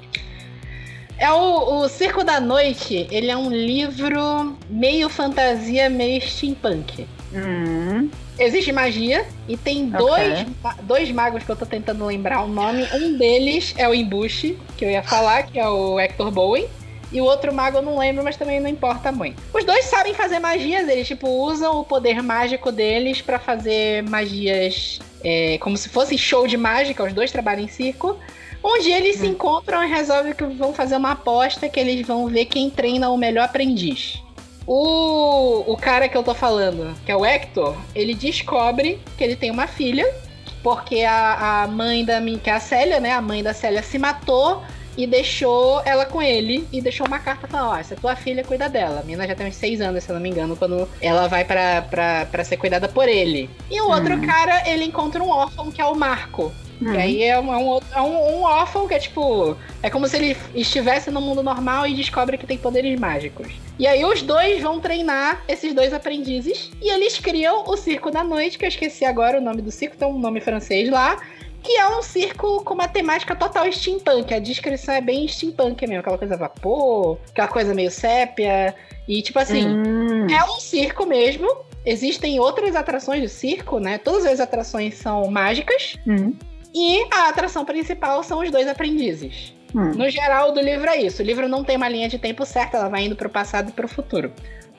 É 1.16 1.30
o, 1.32 1.78
o 1.78 1.88
Circo 1.88 2.22
da 2.22 2.40
Noite, 2.40 3.06
ele 3.10 3.30
é 3.30 3.36
um 3.36 3.48
livro 3.50 4.58
meio 4.68 5.08
fantasia, 5.08 5.88
meio 5.88 6.20
steampunk. 6.20 7.06
Hum, 7.32 8.10
Existe 8.38 8.72
magia 8.72 9.24
e 9.48 9.56
tem 9.56 9.86
Ok. 9.88 9.98
dois, 9.98 10.46
dois 10.82 11.10
magos 11.12 11.44
que 11.44 11.50
eu 11.50 11.56
tô 11.56 11.64
tentando 11.64 12.04
lembrar 12.04 12.42
o 12.42 12.48
nome. 12.48 12.86
Um 12.92 13.16
deles 13.16 13.74
é 13.76 13.88
o 13.88 13.94
Embuste, 13.94 14.58
que 14.76 14.84
eu 14.84 14.90
ia 14.90 15.02
falar, 15.02 15.44
que 15.44 15.58
é 15.58 15.68
o 15.68 15.98
Hector 16.00 16.30
Bowen. 16.30 16.66
E 17.12 17.20
o 17.20 17.24
outro 17.24 17.54
mago 17.54 17.78
eu 17.78 17.82
não 17.82 17.96
lembro, 17.96 18.24
mas 18.24 18.36
também 18.36 18.58
não 18.58 18.68
importa 18.68 19.12
muito. 19.12 19.40
Os 19.52 19.64
dois 19.64 19.84
sabem 19.84 20.14
fazer 20.14 20.40
magias, 20.40 20.88
eles 20.88 21.06
tipo 21.06 21.28
usam 21.28 21.78
o 21.78 21.84
poder 21.84 22.20
mágico 22.20 22.72
deles 22.72 23.22
pra 23.22 23.38
fazer 23.38 24.02
magias 24.02 24.98
é, 25.22 25.56
como 25.58 25.76
se 25.76 25.88
fosse 25.88 26.18
show 26.18 26.46
de 26.48 26.56
mágica. 26.56 27.04
Os 27.04 27.12
dois 27.12 27.30
trabalham 27.30 27.62
em 27.62 27.68
circo. 27.68 28.18
Dia 28.82 28.98
eles 28.98 29.16
se 29.16 29.26
encontram 29.26 29.82
e 29.84 29.86
resolvem 29.86 30.34
que 30.34 30.44
vão 30.44 30.74
fazer 30.74 30.96
uma 30.96 31.12
aposta 31.12 31.68
que 31.68 31.78
eles 31.78 32.06
vão 32.06 32.26
ver 32.26 32.46
quem 32.46 32.68
treina 32.68 33.08
o 33.08 33.16
melhor 33.16 33.44
aprendiz. 33.44 34.22
O, 34.66 35.72
o 35.72 35.76
cara 35.76 36.08
que 36.08 36.16
eu 36.16 36.22
tô 36.22 36.34
falando, 36.34 36.94
que 37.04 37.12
é 37.12 37.16
o 37.16 37.24
Hector, 37.24 37.76
ele 37.94 38.14
descobre 38.14 39.00
que 39.16 39.24
ele 39.24 39.36
tem 39.36 39.50
uma 39.50 39.66
filha, 39.66 40.10
porque 40.62 41.02
a, 41.02 41.62
a 41.62 41.68
mãe 41.68 42.04
da 42.04 42.20
minha, 42.20 42.38
que 42.38 42.48
é 42.48 42.54
a 42.54 42.60
Célia, 42.60 42.98
né? 43.00 43.12
A 43.12 43.20
mãe 43.20 43.42
da 43.42 43.52
Célia 43.52 43.82
se 43.82 43.98
matou 43.98 44.62
e 44.96 45.06
deixou 45.06 45.82
ela 45.84 46.06
com 46.06 46.22
ele 46.22 46.66
e 46.72 46.80
deixou 46.80 47.06
uma 47.06 47.18
carta 47.18 47.46
falando: 47.46 47.70
Ó, 47.70 47.76
essa 47.76 47.94
é 47.94 47.96
tua 47.96 48.16
filha, 48.16 48.44
cuida 48.44 48.68
dela. 48.68 49.00
A 49.00 49.02
menina 49.02 49.26
já 49.26 49.34
tem 49.34 49.46
uns 49.46 49.56
seis 49.56 49.80
anos, 49.80 50.04
se 50.04 50.10
eu 50.10 50.14
não 50.14 50.22
me 50.22 50.30
engano, 50.30 50.56
quando 50.56 50.88
ela 51.00 51.28
vai 51.28 51.44
pra, 51.44 51.82
pra, 51.82 52.26
pra 52.26 52.44
ser 52.44 52.56
cuidada 52.56 52.88
por 52.88 53.08
ele. 53.08 53.50
E 53.70 53.80
o 53.80 53.88
outro 53.88 54.20
cara, 54.22 54.68
ele 54.68 54.84
encontra 54.84 55.22
um 55.22 55.28
órfão 55.28 55.70
que 55.70 55.80
é 55.80 55.86
o 55.86 55.94
Marco. 55.94 56.52
Hum. 56.80 56.92
E 56.94 56.96
aí 56.96 57.22
é 57.22 57.38
um, 57.38 57.52
é 57.52 57.56
um, 57.56 57.66
outro- 57.66 57.88
é 57.94 58.00
um, 58.00 58.38
um 58.38 58.42
órfão 58.42 58.86
que 58.88 58.94
é 58.94 58.98
tipo. 58.98 59.56
É 59.82 59.90
como 59.90 60.06
se 60.08 60.16
ele 60.16 60.36
estivesse 60.54 61.10
no 61.10 61.20
mundo 61.20 61.42
normal 61.42 61.86
e 61.86 61.94
descobre 61.94 62.38
que 62.38 62.46
tem 62.46 62.56
poderes 62.58 62.98
mágicos. 62.98 63.48
E 63.78 63.86
aí 63.86 64.04
os 64.04 64.22
dois 64.22 64.62
vão 64.62 64.80
treinar 64.80 65.42
esses 65.48 65.74
dois 65.74 65.92
aprendizes. 65.92 66.70
E 66.80 66.90
eles 66.90 67.18
criam 67.18 67.64
o 67.66 67.76
Circo 67.76 68.10
da 68.10 68.22
Noite, 68.24 68.56
que 68.58 68.64
eu 68.64 68.68
esqueci 68.68 69.04
agora 69.04 69.38
o 69.38 69.40
nome 69.40 69.62
do 69.62 69.70
circo, 69.70 69.96
tem 69.96 70.06
um 70.08 70.18
nome 70.18 70.40
francês 70.40 70.88
lá. 70.90 71.20
Que 71.62 71.78
é 71.78 71.88
um 71.88 72.02
circo 72.02 72.62
com 72.62 72.74
uma 72.74 72.86
temática 72.86 73.34
total 73.34 73.70
steampunk. 73.72 74.34
A 74.34 74.38
descrição 74.38 74.94
é 74.94 75.00
bem 75.00 75.26
steampunk 75.26 75.86
mesmo. 75.86 76.00
Aquela 76.00 76.18
coisa 76.18 76.36
vapor, 76.36 77.18
aquela 77.30 77.48
coisa 77.48 77.72
meio 77.72 77.90
sépia. 77.90 78.74
E 79.08 79.22
tipo 79.22 79.38
assim. 79.38 79.66
Hum. 79.66 80.26
É 80.30 80.44
um 80.44 80.60
circo 80.60 81.06
mesmo. 81.06 81.48
Existem 81.86 82.38
outras 82.38 82.76
atrações 82.76 83.22
do 83.22 83.28
circo, 83.28 83.78
né? 83.78 83.96
Todas 83.98 84.26
as 84.26 84.40
atrações 84.40 84.94
são 84.96 85.30
mágicas. 85.30 85.96
Hum. 86.06 86.34
E 86.74 87.06
a 87.10 87.28
atração 87.28 87.64
principal 87.64 88.22
são 88.24 88.40
os 88.40 88.50
dois 88.50 88.66
aprendizes. 88.66 89.54
Hum. 89.74 89.92
No 89.94 90.10
geral, 90.10 90.52
do 90.52 90.60
livro 90.60 90.88
é 90.88 91.02
isso. 91.02 91.22
O 91.22 91.24
livro 91.24 91.48
não 91.48 91.62
tem 91.62 91.76
uma 91.76 91.88
linha 91.88 92.08
de 92.08 92.18
tempo 92.18 92.44
certa, 92.44 92.78
ela 92.78 92.88
vai 92.88 93.04
indo 93.04 93.16
pro 93.16 93.30
passado 93.30 93.68
e 93.68 93.72
pro 93.72 93.88
futuro. 93.88 94.32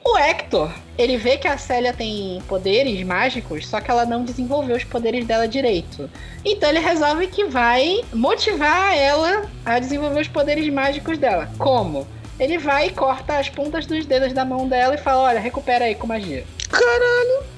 O 0.07 0.17
Hector, 0.17 0.71
ele 0.99 1.17
vê 1.17 1.35
que 1.35 1.47
a 1.47 1.57
Célia 1.57 1.91
tem 1.91 2.39
poderes 2.47 3.03
mágicos, 3.03 3.65
só 3.65 3.81
que 3.81 3.89
ela 3.89 4.05
não 4.05 4.23
desenvolveu 4.23 4.75
os 4.75 4.83
poderes 4.83 5.25
dela 5.25 5.47
direito. 5.47 6.07
Então 6.45 6.69
ele 6.69 6.79
resolve 6.79 7.25
que 7.25 7.45
vai 7.45 8.03
motivar 8.13 8.95
ela 8.95 9.49
a 9.65 9.79
desenvolver 9.79 10.21
os 10.21 10.27
poderes 10.27 10.71
mágicos 10.71 11.17
dela. 11.17 11.49
Como? 11.57 12.07
Ele 12.39 12.59
vai 12.59 12.87
e 12.87 12.91
corta 12.91 13.39
as 13.39 13.49
pontas 13.49 13.87
dos 13.87 14.05
dedos 14.05 14.31
da 14.31 14.45
mão 14.45 14.67
dela 14.67 14.93
e 14.93 14.99
fala: 14.99 15.23
Olha, 15.23 15.39
recupera 15.39 15.85
aí 15.85 15.95
com 15.95 16.05
magia. 16.05 16.45
Caralho. 16.69 17.54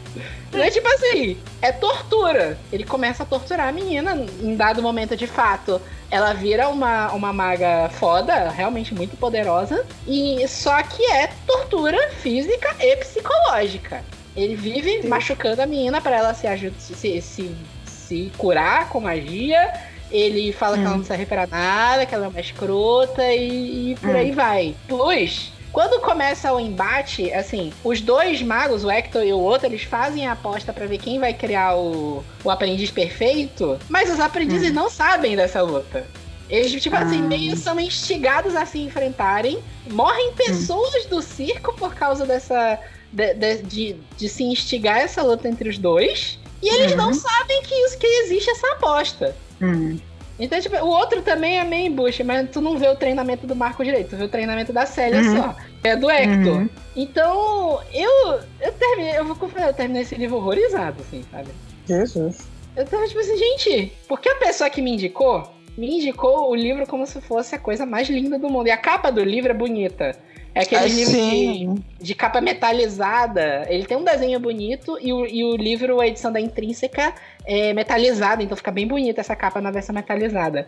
Não 0.51 0.63
é 0.63 0.69
tipo 0.71 0.87
assim, 0.87 1.37
é 1.61 1.71
tortura. 1.71 2.57
Ele 2.71 2.83
começa 2.83 3.23
a 3.23 3.25
torturar 3.25 3.67
a 3.67 3.71
menina 3.71 4.15
em 4.41 4.55
dado 4.55 4.81
momento 4.81 5.15
de 5.15 5.27
fato. 5.27 5.81
Ela 6.09 6.33
vira 6.33 6.69
uma, 6.69 7.11
uma 7.11 7.33
maga 7.33 7.89
foda, 7.89 8.49
realmente 8.49 8.93
muito 8.93 9.17
poderosa. 9.17 9.85
E 10.07 10.47
só 10.47 10.81
que 10.83 11.03
é 11.11 11.27
tortura 11.45 12.09
física 12.11 12.73
e 12.79 12.95
psicológica. 12.97 14.03
Ele 14.35 14.55
vive 14.55 15.07
machucando 15.07 15.61
a 15.61 15.65
menina 15.65 15.99
pra 15.99 16.15
ela 16.15 16.33
se, 16.33 16.47
aju- 16.47 16.73
se, 16.79 17.21
se, 17.21 17.55
se 17.85 18.31
curar 18.37 18.87
com 18.89 19.01
magia. 19.01 19.73
Ele 20.09 20.53
fala 20.53 20.77
que 20.77 20.85
ela 20.85 20.95
não 20.95 21.03
serve 21.03 21.25
pra 21.25 21.45
nada, 21.45 22.05
que 22.05 22.15
ela 22.15 22.27
é 22.27 22.29
uma 22.29 22.39
escrota 22.39 23.21
e, 23.33 23.91
e 23.91 23.95
por 23.97 24.11
Hum. 24.11 24.15
aí 24.17 24.31
vai. 24.31 24.75
Plus, 24.87 25.51
quando 25.77 26.01
começa 26.01 26.51
o 26.51 26.59
embate, 26.59 27.31
assim, 27.31 27.71
os 27.83 28.01
dois 28.01 28.41
magos, 28.41 28.83
o 28.83 28.89
Hector 28.89 29.23
e 29.23 29.31
o 29.31 29.37
outro, 29.37 29.67
eles 29.67 29.83
fazem 29.83 30.25
a 30.25 30.31
aposta 30.31 30.73
pra 30.73 30.87
ver 30.87 30.97
quem 30.97 31.19
vai 31.19 31.35
criar 31.35 31.75
o, 31.75 32.23
o 32.43 32.49
aprendiz 32.49 32.89
perfeito, 32.89 33.77
mas 33.87 34.11
os 34.11 34.19
aprendizes 34.19 34.73
não 34.73 34.89
sabem 34.89 35.35
dessa 35.35 35.61
luta. 35.61 36.07
Eles, 36.49 36.81
tipo 36.81 36.95
assim, 36.95 37.19
Ah. 37.19 37.27
meio 37.27 37.55
são 37.55 37.79
instigados 37.79 38.55
a 38.55 38.65
se 38.65 38.79
enfrentarem. 38.79 39.59
Morrem 39.91 40.33
pessoas 40.33 41.05
do 41.05 41.21
circo 41.21 41.71
por 41.75 41.93
causa 41.93 42.25
dessa. 42.25 42.79
De, 43.13 43.35
de, 43.35 43.61
de, 43.61 43.95
de 44.17 44.29
se 44.29 44.43
instigar 44.45 44.97
essa 44.97 45.21
luta 45.21 45.47
entre 45.47 45.69
os 45.69 45.77
dois. 45.77 46.39
E 46.59 46.73
eles 46.73 46.95
não 46.95 47.13
sabem 47.13 47.61
que, 47.61 47.75
isso, 47.75 47.99
que 47.99 48.07
existe 48.07 48.49
essa 48.49 48.71
aposta. 48.71 49.35
Hum. 49.61 49.99
Então, 50.39 50.59
tipo, 50.61 50.75
o 50.77 50.87
outro 50.87 51.21
também 51.23 51.57
é 51.59 51.63
meio 51.63 51.87
embuste, 51.87 52.23
mas 52.23 52.49
tu 52.51 52.61
não 52.61 52.77
vê 52.77 52.87
o 52.87 52.95
treinamento 52.95 53.47
do 53.47 53.55
Marco 53.55 53.83
direito, 53.83 54.11
tu 54.11 54.17
vê 54.17 54.23
o 54.25 54.29
treinamento 54.29 54.71
da 54.71 54.85
Célia 54.85 55.21
Uhum. 55.21 55.35
só. 55.37 55.55
É 55.83 55.95
do 55.95 56.09
Hector. 56.09 56.57
Uhum. 56.57 56.69
Então, 56.95 57.79
eu, 57.93 58.39
eu 58.61 58.71
terminei, 58.73 59.17
eu 59.17 59.25
vou 59.25 59.35
confessar, 59.35 59.67
eu 59.69 59.73
terminei 59.73 60.03
esse 60.03 60.15
livro 60.15 60.37
horrorizado, 60.37 61.01
assim, 61.01 61.23
sabe? 61.31 61.49
Jesus. 61.87 62.47
Eu 62.75 62.85
tava 62.85 63.07
tipo 63.07 63.19
assim, 63.19 63.37
gente, 63.37 63.91
porque 64.07 64.29
a 64.29 64.35
pessoa 64.35 64.69
que 64.69 64.81
me 64.81 64.91
indicou, 64.91 65.51
me 65.77 65.97
indicou 65.97 66.51
o 66.51 66.55
livro 66.55 66.85
como 66.85 67.07
se 67.07 67.19
fosse 67.21 67.55
a 67.55 67.59
coisa 67.59 67.85
mais 67.85 68.07
linda 68.09 68.37
do 68.37 68.49
mundo. 68.49 68.67
E 68.67 68.71
a 68.71 68.77
capa 68.77 69.11
do 69.11 69.23
livro 69.23 69.49
é 69.51 69.55
bonita. 69.55 70.15
É 70.53 70.61
aquele 70.61 70.81
Ah, 70.81 70.87
livro 70.87 71.13
de, 71.13 71.69
de 72.03 72.15
capa 72.15 72.41
metalizada. 72.41 73.65
Ele 73.69 73.85
tem 73.85 73.95
um 73.97 74.03
desenho 74.03 74.39
bonito 74.39 74.97
e 75.01 75.13
o, 75.13 75.25
e 75.25 75.43
o 75.43 75.55
livro, 75.55 75.99
a 76.01 76.07
edição 76.07 76.31
da 76.31 76.39
intrínseca, 76.39 77.13
é 77.47 77.73
metalizada. 77.73 78.43
Então 78.43 78.55
fica 78.57 78.71
bem 78.71 78.85
bonita 78.87 79.21
essa 79.21 79.35
capa 79.35 79.59
na 79.61 79.71
versão 79.71 79.95
metalizada. 79.95 80.65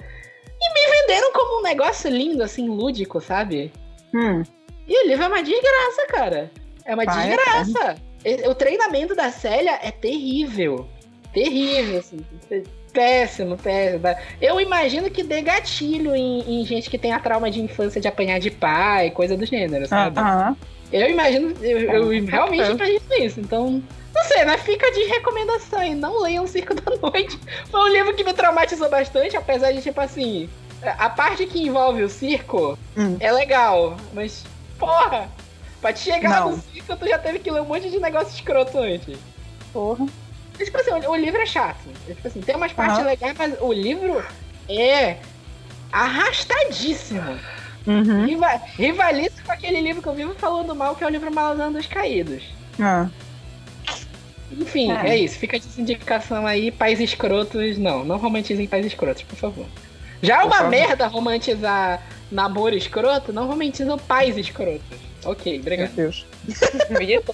E 0.62 0.74
me 0.74 1.02
venderam 1.02 1.32
como 1.34 1.60
um 1.60 1.64
negócio 1.64 2.10
lindo, 2.10 2.42
assim, 2.42 2.68
lúdico, 2.68 3.22
sabe? 3.22 3.72
Hum. 4.14 4.42
E 4.88 5.06
o 5.06 5.08
livro 5.08 5.26
é 5.26 5.28
uma 5.28 5.44
desgraça, 5.44 6.08
cara. 6.08 6.52
É 6.86 6.96
uma 6.96 7.06
Vai, 7.06 7.28
desgraça. 7.28 7.96
E- 8.26 8.48
O 8.48 8.56
treinamento 8.56 9.14
da 9.14 9.30
Célia 9.30 9.78
é 9.82 9.92
terrível. 9.92 10.88
Terrível, 11.34 12.00
assim. 12.00 12.26
Péssimo, 12.92 13.56
péssimo. 13.56 14.02
Eu 14.42 14.60
imagino 14.60 15.12
que 15.12 15.22
dê 15.22 15.42
gatilho 15.42 16.16
em, 16.16 16.62
em 16.62 16.66
gente 16.66 16.90
que 16.90 16.98
tem 16.98 17.14
a 17.14 17.20
trauma 17.20 17.52
de 17.52 17.62
infância 17.62 18.02
de 18.02 18.08
apanhar 18.08 18.40
de 18.40 18.50
pai, 18.50 19.12
coisa 19.12 19.38
do 19.38 19.46
gênero, 19.46 19.86
sabe? 19.86 20.20
Aham. 20.20 20.58
Eu 20.92 21.10
imagino, 21.10 21.54
eu, 21.62 21.80
eu 21.80 22.26
realmente 22.26 22.72
imagino 22.72 23.02
isso. 23.20 23.40
Então, 23.40 23.84
não 24.16 24.24
sei, 24.24 24.44
né? 24.46 24.58
Fica 24.58 24.92
de 24.92 25.04
recomendação 25.06 25.80
aí. 25.80 25.94
Não 25.94 26.22
leiam 26.22 26.48
Circo 26.48 26.74
da 26.74 26.96
Noite. 26.98 27.40
Foi 27.70 27.80
um 27.82 27.94
livro 27.94 28.14
que 28.16 28.24
me 28.24 28.34
traumatizou 28.34 28.90
bastante, 28.90 29.38
apesar 29.38 29.72
de, 29.72 29.82
tipo 29.82 30.02
assim, 30.02 30.50
a 30.82 31.10
parte 31.10 31.46
que 31.46 31.62
envolve 31.68 32.04
o 32.04 32.10
circo 32.10 32.78
Hum. 32.98 33.18
é 33.20 33.32
legal, 33.32 33.96
mas, 34.14 34.44
porra, 34.80 35.30
pra 35.80 35.94
te 35.94 36.00
chegar 36.00 36.42
Não. 36.42 36.52
no 36.52 36.62
circo, 36.62 36.96
tu 36.98 37.08
já 37.08 37.18
teve 37.20 37.40
que 37.40 37.52
ler 37.52 37.62
um 37.62 37.66
monte 37.66 37.90
de 37.90 38.00
negócio 38.00 38.34
escroto 38.34 38.78
antes. 38.80 39.18
Porra. 39.72 40.06
Mas, 40.58 40.66
tipo 40.68 40.78
assim, 40.80 40.92
o, 40.92 41.12
o 41.12 41.16
livro 41.16 41.40
é 41.40 41.46
chato. 41.46 41.88
É, 42.10 42.14
Tipo 42.14 42.28
assim, 42.28 42.42
tem 42.42 42.56
umas 42.56 42.74
partes 42.74 42.98
Aham. 42.98 43.06
legais, 43.08 43.36
mas 43.38 43.54
o 43.62 43.72
livro 43.72 44.24
é 44.68 45.18
arrastadíssimo. 45.92 47.40
Uhum. 47.88 48.26
Riva, 48.26 48.62
rivaliza 48.78 49.42
com 49.46 49.52
aquele 49.52 49.80
livro 49.82 50.02
que 50.02 50.08
eu 50.08 50.14
vivo 50.14 50.34
falando 50.36 50.76
mal, 50.76 50.96
que 50.96 51.04
é 51.04 51.08
o 51.08 51.10
livro 51.10 51.34
Malandro 51.34 51.78
dos 51.80 51.88
Caídos. 51.88 52.44
Ah. 52.80 53.08
Enfim, 54.52 54.92
É. 54.92 55.10
é. 55.10 55.18
isso. 55.18 55.38
Fica 55.38 55.58
essa 55.58 55.80
indicação 55.80 56.46
aí, 56.46 56.72
pais 56.72 57.00
escrotos. 57.00 57.78
Não, 57.78 58.04
não 58.04 58.18
romantizem 58.18 58.68
pais 58.68 58.86
escrotos, 58.86 59.24
por 59.24 59.36
favor. 59.36 59.66
Já 60.22 60.42
é 60.42 60.44
uma 60.44 60.56
favor. 60.58 60.70
merda 60.70 61.08
romantizar 61.08 62.02
namoro 62.32 62.76
escroto, 62.76 63.32
não 63.32 63.48
romantizam 63.48 63.98
pais 63.98 64.38
escrotos. 64.38 64.98
Ok, 65.26 65.52
Meu 65.54 65.62
obrigado. 65.62 65.92
Deus. 65.96 66.26
Milita. 66.90 67.34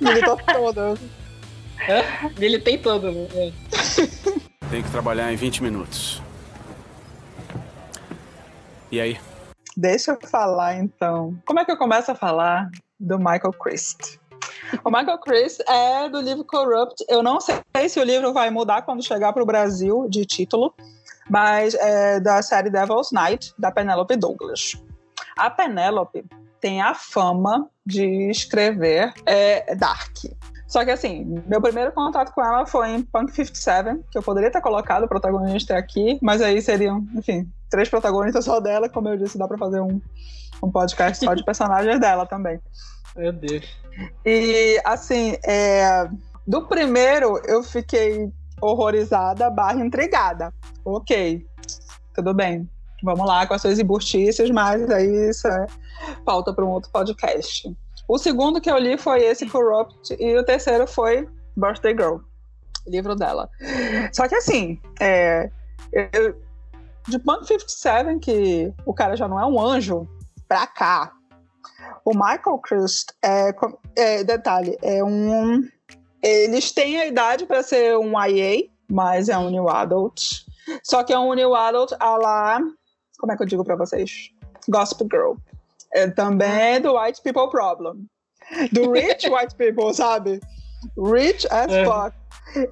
Militou 0.00 0.36
toda. 0.46 0.94
Ele 2.40 2.58
tem 2.58 2.78
todo, 2.78 3.10
né? 3.12 3.28
É. 3.34 3.52
Tenho 4.70 4.82
que 4.82 4.90
trabalhar 4.90 5.32
em 5.32 5.36
20 5.36 5.62
minutos. 5.62 6.22
E 8.94 9.00
aí? 9.00 9.18
Deixa 9.76 10.12
eu 10.12 10.28
falar 10.28 10.76
então. 10.76 11.36
Como 11.44 11.58
é 11.58 11.64
que 11.64 11.72
eu 11.72 11.76
começo 11.76 12.12
a 12.12 12.14
falar 12.14 12.70
do 13.00 13.18
Michael 13.18 13.52
Christ? 13.60 14.20
O 14.84 14.88
Michael 14.88 15.18
Christ 15.18 15.60
é 15.68 16.08
do 16.08 16.20
livro 16.20 16.44
Corrupt. 16.44 17.04
Eu 17.08 17.20
não 17.20 17.40
sei 17.40 17.88
se 17.88 17.98
o 17.98 18.04
livro 18.04 18.32
vai 18.32 18.50
mudar 18.50 18.82
quando 18.82 19.04
chegar 19.04 19.32
para 19.32 19.42
o 19.42 19.46
Brasil 19.46 20.06
de 20.08 20.24
título, 20.24 20.72
mas 21.28 21.74
é 21.74 22.20
da 22.20 22.40
série 22.40 22.70
Devil's 22.70 23.10
Night, 23.10 23.52
da 23.58 23.72
Penelope 23.72 24.14
Douglas. 24.14 24.80
A 25.36 25.50
Penelope 25.50 26.24
tem 26.60 26.80
a 26.80 26.94
fama 26.94 27.68
de 27.84 28.30
escrever 28.30 29.12
é, 29.26 29.74
dark. 29.74 30.18
Só 30.68 30.84
que 30.84 30.92
assim, 30.92 31.42
meu 31.48 31.60
primeiro 31.60 31.90
contato 31.90 32.32
com 32.32 32.44
ela 32.44 32.64
foi 32.64 32.90
em 32.90 33.02
Punk 33.02 33.32
57, 33.32 34.04
que 34.08 34.16
eu 34.16 34.22
poderia 34.22 34.52
ter 34.52 34.60
colocado 34.60 35.02
o 35.02 35.08
protagonista 35.08 35.76
aqui, 35.76 36.16
mas 36.22 36.40
aí 36.40 36.62
seriam, 36.62 37.04
enfim, 37.16 37.50
três 37.74 37.88
protagonistas 37.88 38.44
só 38.44 38.60
dela, 38.60 38.88
como 38.88 39.08
eu 39.08 39.16
disse, 39.16 39.36
dá 39.36 39.48
pra 39.48 39.58
fazer 39.58 39.80
um, 39.80 40.00
um 40.62 40.70
podcast 40.70 41.24
só 41.24 41.34
de 41.34 41.42
personagens 41.44 41.98
dela 41.98 42.24
também. 42.24 42.60
Meu 43.16 43.32
Deus. 43.32 43.66
E 44.24 44.80
assim, 44.84 45.36
é, 45.44 46.08
do 46.46 46.62
primeiro 46.68 47.36
eu 47.48 47.64
fiquei 47.64 48.32
horrorizada 48.62 49.50
barra 49.50 49.84
intrigada. 49.84 50.54
Ok, 50.84 51.44
tudo 52.14 52.32
bem. 52.32 52.68
Vamos 53.02 53.26
lá 53.26 53.44
com 53.44 53.54
as 53.54 53.60
suas 53.60 53.80
embustices, 53.80 54.50
mas 54.50 54.88
aí 54.88 55.30
isso 55.30 55.48
é 55.48 55.66
pauta 56.24 56.54
para 56.54 56.64
um 56.64 56.70
outro 56.70 56.92
podcast. 56.92 57.76
O 58.06 58.18
segundo 58.18 58.60
que 58.60 58.70
eu 58.70 58.78
li 58.78 58.96
foi 58.96 59.24
esse 59.24 59.46
Corrupt 59.46 60.14
e 60.20 60.36
o 60.36 60.44
terceiro 60.44 60.86
foi 60.86 61.28
Birthday 61.56 61.92
Girl, 61.92 62.18
livro 62.86 63.16
dela. 63.16 63.50
Só 64.12 64.28
que 64.28 64.36
assim, 64.36 64.78
é, 65.00 65.50
eu, 65.92 66.36
de 67.08 67.18
Punk 67.18 67.46
57, 67.46 68.18
que 68.18 68.72
o 68.86 68.94
cara 68.94 69.16
já 69.16 69.28
não 69.28 69.38
é 69.38 69.46
um 69.46 69.60
anjo, 69.60 70.08
pra 70.48 70.66
cá, 70.66 71.12
o 72.04 72.12
Michael 72.12 72.58
Christ 72.58 73.12
é, 73.22 73.54
é, 73.96 74.24
detalhe, 74.24 74.76
é 74.82 75.02
um. 75.02 75.62
Eles 76.22 76.72
têm 76.72 77.00
a 77.00 77.06
idade 77.06 77.46
para 77.46 77.62
ser 77.62 77.96
um 77.96 78.12
IA, 78.22 78.68
mas 78.90 79.28
é 79.28 79.36
um 79.36 79.50
New 79.50 79.68
Adult. 79.68 80.44
Só 80.82 81.02
que 81.02 81.12
é 81.12 81.18
um 81.18 81.34
New 81.34 81.54
Adult 81.54 81.92
a 81.98 82.16
lá. 82.16 82.60
Como 83.18 83.32
é 83.32 83.36
que 83.36 83.42
eu 83.42 83.46
digo 83.46 83.64
para 83.64 83.76
vocês? 83.76 84.30
Gospel 84.68 85.08
Girl. 85.10 85.34
É 85.92 86.08
também 86.08 86.80
do 86.80 86.98
White 86.98 87.22
People 87.22 87.50
Problem. 87.50 88.06
Do 88.72 88.92
Rich 88.92 89.28
White 89.30 89.54
People, 89.56 89.94
sabe? 89.94 90.40
Rich 90.98 91.46
as 91.50 91.70
É. 91.72 91.84
fuck. 91.84 92.16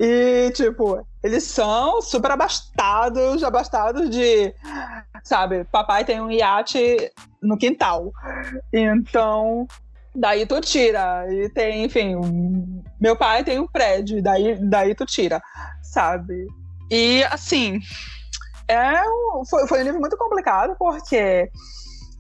E, 0.01 0.51
tipo, 0.55 1.05
eles 1.23 1.45
são 1.45 2.01
super 2.03 2.31
abastados, 2.31 3.43
abastados 3.43 4.09
de. 4.11 4.55
Sabe, 5.25 5.65
papai 5.65 6.05
tem 6.05 6.21
um 6.21 6.31
iate 6.31 7.11
no 7.41 7.57
quintal. 7.57 8.13
Então, 8.73 9.67
daí 10.15 10.47
tu 10.47 10.61
tira. 10.61 11.27
E 11.33 11.49
tem, 11.49 11.85
enfim, 11.85 12.17
um- 12.17 12.83
meu 13.01 13.17
pai 13.17 13.45
tem 13.45 13.59
um 13.59 13.67
prédio, 13.67 14.23
daí, 14.23 14.57
daí 14.61 14.95
tu 14.95 15.05
tira, 15.07 15.41
sabe? 15.83 16.47
E 16.91 17.25
assim, 17.25 17.79
é 18.69 19.03
foi, 19.49 19.67
foi 19.67 19.81
um 19.81 19.85
livro 19.85 20.01
muito 20.01 20.17
complicado, 20.17 20.77
porque 20.79 21.51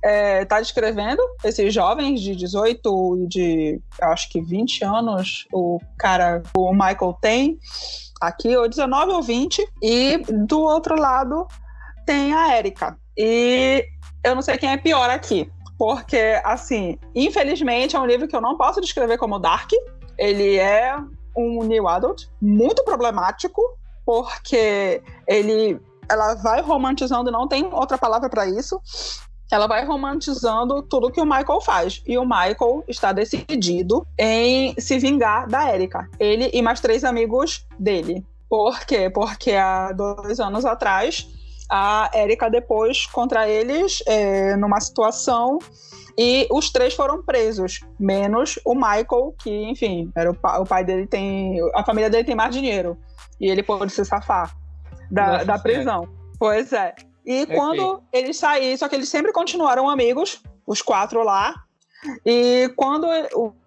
é, 0.03 0.44
tá 0.44 0.61
descrevendo 0.61 1.22
esses 1.44 1.72
jovens 1.72 2.20
de 2.20 2.34
18 2.34 3.18
e 3.18 3.26
de 3.28 3.80
acho 4.00 4.28
que 4.28 4.40
20 4.40 4.84
anos, 4.84 5.46
o 5.53 5.78
cara, 5.96 6.42
o 6.55 6.72
Michael 6.72 7.16
tem 7.20 7.59
aqui, 8.20 8.57
ou 8.57 8.68
19 8.68 9.12
ou 9.12 9.22
20, 9.22 9.64
e 9.82 10.18
do 10.46 10.61
outro 10.61 10.96
lado 10.96 11.46
tem 12.05 12.34
a 12.34 12.59
Erika. 12.59 12.96
E 13.16 13.84
eu 14.24 14.34
não 14.34 14.42
sei 14.42 14.57
quem 14.59 14.70
é 14.70 14.76
pior 14.76 15.09
aqui. 15.11 15.50
Porque, 15.78 16.40
assim, 16.44 16.98
infelizmente 17.14 17.96
é 17.96 18.00
um 18.00 18.07
livro 18.07 18.28
que 18.28 18.36
eu 18.36 18.40
não 18.40 18.57
posso 18.57 18.80
descrever 18.80 19.18
como 19.18 19.38
dark. 19.38 19.70
Ele 20.16 20.57
é 20.57 20.96
um 21.36 21.64
new 21.64 21.88
adult 21.88 22.26
muito 22.40 22.84
problemático, 22.84 23.61
porque 24.05 25.03
ele, 25.26 25.80
ela 26.09 26.34
vai 26.34 26.61
romantizando, 26.61 27.32
não 27.32 27.48
tem 27.48 27.68
outra 27.72 27.98
palavra 27.98 28.28
para 28.28 28.46
isso. 28.46 28.80
Ela 29.53 29.66
vai 29.66 29.84
romantizando 29.84 30.82
tudo 30.82 31.11
que 31.11 31.20
o 31.20 31.26
Michael 31.26 31.61
faz. 31.61 32.03
E 32.07 32.16
o 32.16 32.24
Michael 32.24 32.82
está 32.88 33.12
decidido 33.12 34.07
em 34.18 34.74
se 34.78 34.98
vingar 34.98 35.46
da 35.46 35.72
Erika. 35.74 36.09
Ele 36.18 36.50
e 36.55 36.62
mais 36.62 36.80
três 36.80 37.05
amigos 37.05 37.66
dele. 37.78 38.24
Por 38.48 38.80
quê? 38.86 39.11
Porque 39.11 39.53
há 39.53 39.92
dois 39.92 40.40
anos 40.40 40.64
atrás 40.64 41.28
a 41.70 42.11
Erika 42.14 42.48
depois 42.50 43.07
contra 43.07 43.46
eles 43.46 44.03
é, 44.07 44.57
numa 44.57 44.80
situação 44.80 45.59
e 46.18 46.46
os 46.50 46.70
três 46.70 46.94
foram 46.94 47.22
presos, 47.22 47.80
menos 47.98 48.59
o 48.64 48.74
Michael, 48.74 49.34
que, 49.42 49.50
enfim, 49.70 50.11
era 50.14 50.30
o, 50.30 50.34
pa- 50.34 50.59
o 50.61 50.64
pai 50.66 50.84
dele 50.84 51.07
tem. 51.07 51.59
A 51.74 51.84
família 51.84 52.09
dele 52.11 52.24
tem 52.24 52.34
mais 52.34 52.55
dinheiro. 52.55 52.96
E 53.40 53.50
ele 53.50 53.62
pôde 53.62 53.90
se 53.92 54.05
safar 54.05 54.55
da, 55.11 55.26
Nossa 55.26 55.44
da 55.44 55.59
prisão. 55.59 56.09
Pois 56.38 56.72
é. 56.72 56.94
E 57.25 57.47
quando 57.47 58.03
eles 58.12 58.37
saíram, 58.37 58.77
só 58.77 58.89
que 58.89 58.95
eles 58.95 59.09
sempre 59.09 59.33
continuaram 59.33 59.89
amigos, 59.89 60.43
os 60.66 60.83
quatro 60.83 61.23
lá. 61.23 61.55
E 62.27 62.73
quando 62.77 63.07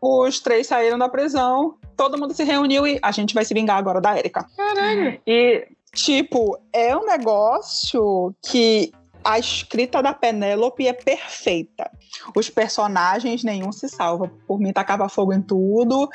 os 0.02 0.40
três 0.40 0.68
saíram 0.68 0.98
da 0.98 1.08
prisão, 1.08 1.78
todo 1.96 2.18
mundo 2.18 2.34
se 2.34 2.44
reuniu 2.44 2.86
e 2.86 3.00
a 3.02 3.12
gente 3.12 3.34
vai 3.34 3.46
se 3.46 3.54
vingar 3.54 3.78
agora 3.78 4.02
da 4.02 4.18
Erika. 4.18 4.46
Caralho. 4.56 5.20
E, 5.26 5.68
tipo, 5.94 6.58
é 6.74 6.96
um 6.96 7.06
negócio 7.06 8.36
que 8.46 8.92
a 9.24 9.40
escrita 9.40 10.04
da 10.04 10.14
Penélope 10.14 10.88
é 10.88 10.94
perfeita. 10.94 11.90
Os 12.36 12.50
personagens, 12.50 13.44
nenhum 13.44 13.72
se 13.72 13.90
salva. 13.90 14.32
Por 14.48 14.60
mim, 14.60 14.72
tacava 14.72 15.10
fogo 15.10 15.34
em 15.34 15.42
tudo 15.42 16.08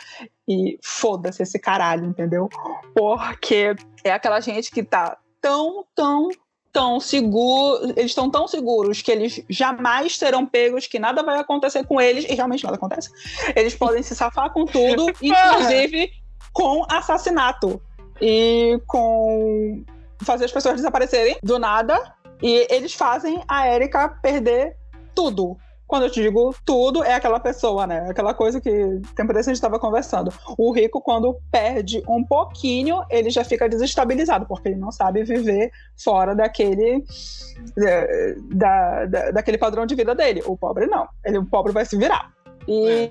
e 0.46 0.78
foda-se 0.82 1.42
esse 1.42 1.58
caralho, 1.58 2.06
entendeu? 2.06 2.48
Porque 2.94 3.74
é 4.04 4.12
aquela 4.12 4.40
gente 4.40 4.70
que 4.70 4.84
tá 4.84 5.18
tão, 5.40 5.84
tão, 5.94 6.28
tão 6.72 7.00
seguro. 7.00 7.92
Eles 7.96 8.10
estão 8.10 8.30
tão 8.30 8.46
seguros 8.46 9.02
que 9.02 9.10
eles 9.10 9.42
jamais 9.48 10.16
serão 10.16 10.46
pegos, 10.46 10.86
que 10.86 10.98
nada 10.98 11.22
vai 11.22 11.38
acontecer 11.38 11.84
com 11.84 12.00
eles, 12.00 12.24
e 12.24 12.34
realmente 12.34 12.64
nada 12.64 12.76
acontece. 12.76 13.10
Eles 13.54 13.74
podem 13.74 14.02
se 14.02 14.14
safar 14.14 14.52
com 14.52 14.64
tudo, 14.64 15.06
inclusive 15.20 16.10
com 16.52 16.84
assassinato 16.90 17.80
e 18.20 18.80
com 18.86 19.84
fazer 20.22 20.44
as 20.44 20.52
pessoas 20.52 20.76
desaparecerem 20.76 21.38
do 21.42 21.58
nada. 21.58 22.14
E 22.42 22.66
eles 22.70 22.94
fazem 22.94 23.42
a 23.46 23.68
Erika 23.68 24.08
perder 24.22 24.76
tudo. 25.14 25.56
Quando 25.90 26.04
eu 26.04 26.10
te 26.10 26.22
digo 26.22 26.54
tudo, 26.64 27.02
é 27.02 27.14
aquela 27.14 27.40
pessoa, 27.40 27.84
né? 27.84 28.06
Aquela 28.08 28.32
coisa 28.32 28.60
que 28.60 28.70
tempo 29.16 29.32
desse 29.32 29.50
a 29.50 29.52
gente 29.52 29.56
estava 29.56 29.76
conversando. 29.76 30.32
O 30.56 30.70
rico, 30.70 31.00
quando 31.00 31.36
perde 31.50 32.00
um 32.08 32.22
pouquinho, 32.24 33.02
ele 33.10 33.28
já 33.28 33.42
fica 33.42 33.68
desestabilizado, 33.68 34.46
porque 34.46 34.68
ele 34.68 34.76
não 34.78 34.92
sabe 34.92 35.24
viver 35.24 35.72
fora 36.00 36.32
daquele, 36.32 37.04
eh, 37.84 38.34
da, 38.52 39.04
da- 39.06 39.30
daquele 39.32 39.58
padrão 39.58 39.84
de 39.84 39.96
vida 39.96 40.14
dele. 40.14 40.44
O 40.46 40.56
pobre 40.56 40.86
não. 40.86 41.08
Ele, 41.24 41.38
o 41.38 41.44
pobre 41.44 41.72
vai 41.72 41.84
se 41.84 41.96
virar. 41.96 42.32
E 42.68 43.10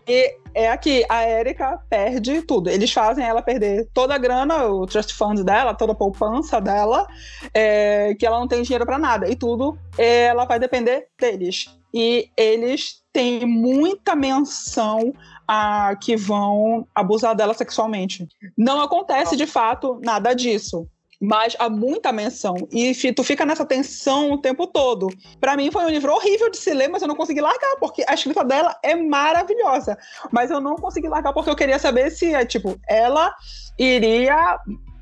é 0.53 0.69
aqui, 0.69 1.03
a 1.09 1.27
Erika 1.29 1.81
perde 1.89 2.41
tudo. 2.43 2.69
Eles 2.69 2.93
fazem 2.93 3.25
ela 3.25 3.41
perder 3.41 3.89
toda 3.93 4.15
a 4.15 4.17
grana, 4.17 4.67
o 4.67 4.85
trust 4.85 5.13
fund 5.13 5.43
dela, 5.43 5.73
toda 5.73 5.91
a 5.91 5.95
poupança 5.95 6.61
dela, 6.61 7.05
é, 7.53 8.15
que 8.17 8.25
ela 8.25 8.39
não 8.39 8.47
tem 8.47 8.61
dinheiro 8.61 8.85
para 8.85 8.97
nada. 8.97 9.27
E 9.29 9.35
tudo 9.35 9.77
é, 9.97 10.27
ela 10.27 10.45
vai 10.45 10.59
depender 10.59 11.07
deles. 11.19 11.77
E 11.93 12.29
eles 12.37 13.01
tem 13.11 13.45
muita 13.45 14.15
menção 14.15 15.13
a 15.47 15.95
que 15.95 16.15
vão 16.15 16.87
abusar 16.93 17.35
dela 17.35 17.53
sexualmente. 17.53 18.27
Não 18.55 18.79
acontece 18.81 19.35
de 19.35 19.47
fato 19.47 19.99
nada 20.03 20.33
disso. 20.33 20.87
Mas 21.19 21.53
há 21.59 21.67
muita 21.67 22.13
menção. 22.13 22.55
E 22.71 22.93
tu 23.11 23.23
fica 23.23 23.45
nessa 23.45 23.65
tensão 23.65 24.31
o 24.31 24.37
tempo 24.37 24.67
todo. 24.67 25.07
Para 25.41 25.57
mim 25.57 25.69
foi 25.69 25.83
um 25.83 25.89
livro 25.89 26.13
horrível 26.13 26.49
de 26.49 26.57
se 26.57 26.73
ler, 26.73 26.87
mas 26.87 27.01
eu 27.01 27.07
não 27.07 27.15
consegui 27.15 27.41
largar, 27.41 27.75
porque 27.77 28.05
a 28.07 28.13
escrita 28.13 28.45
dela 28.45 28.77
é 28.81 28.95
maravilhosa. 28.95 29.97
Mas 30.31 30.49
eu 30.49 30.61
não 30.61 30.75
consegui 30.75 31.09
largar 31.09 31.33
porque 31.33 31.49
eu 31.49 31.55
queria 31.55 31.77
saber 31.77 32.09
se, 32.11 32.33
é, 32.33 32.45
tipo, 32.45 32.79
ela 32.87 33.35
iria, 33.77 34.57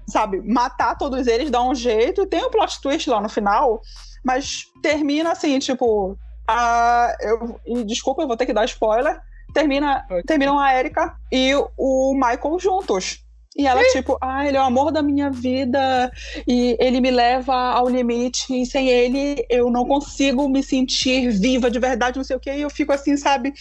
sabe, 0.08 0.42
matar 0.42 0.98
todos 0.98 1.28
eles, 1.28 1.52
dar 1.52 1.62
um 1.62 1.76
jeito. 1.76 2.26
Tem 2.26 2.44
um 2.44 2.50
plot 2.50 2.82
twist 2.82 3.08
lá 3.10 3.22
no 3.22 3.30
final, 3.30 3.80
mas 4.24 4.64
termina 4.82 5.34
assim, 5.34 5.60
tipo, 5.60 6.18
a, 6.48 7.16
eu, 7.20 7.60
e 7.66 7.84
desculpa, 7.84 8.22
eu 8.22 8.28
vou 8.28 8.38
ter 8.38 8.46
que 8.46 8.54
dar 8.54 8.66
spoiler. 8.66 9.20
Termina, 9.54 10.06
okay. 10.06 10.24
Terminam 10.24 10.60
a 10.60 10.78
Erika 10.78 11.16
e 11.32 11.54
o 11.78 12.14
Michael 12.14 12.60
juntos. 12.60 13.26
E 13.58 13.66
ela, 13.66 13.82
tipo, 13.86 14.20
ah, 14.22 14.48
ele 14.48 14.56
é 14.56 14.60
o 14.60 14.66
amor 14.66 14.92
da 14.92 15.02
minha 15.02 15.32
vida 15.32 16.12
e 16.48 16.78
ele 16.80 17.02
me 17.02 17.10
leva 17.10 17.56
ao 17.56 17.90
limite 17.90 18.54
e 18.54 18.68
sem 18.68 18.88
ele 18.88 19.44
eu 19.50 19.72
não 19.72 19.84
consigo 19.84 20.48
me 20.48 20.62
sentir 20.62 21.32
viva 21.32 21.72
de 21.72 21.80
verdade, 21.80 22.18
não 22.18 22.24
sei 22.24 22.36
o 22.36 22.40
quê. 22.40 22.52
E 22.52 22.62
eu 22.62 22.70
fico 22.70 22.94
assim, 22.94 23.18
sabe? 23.18 23.52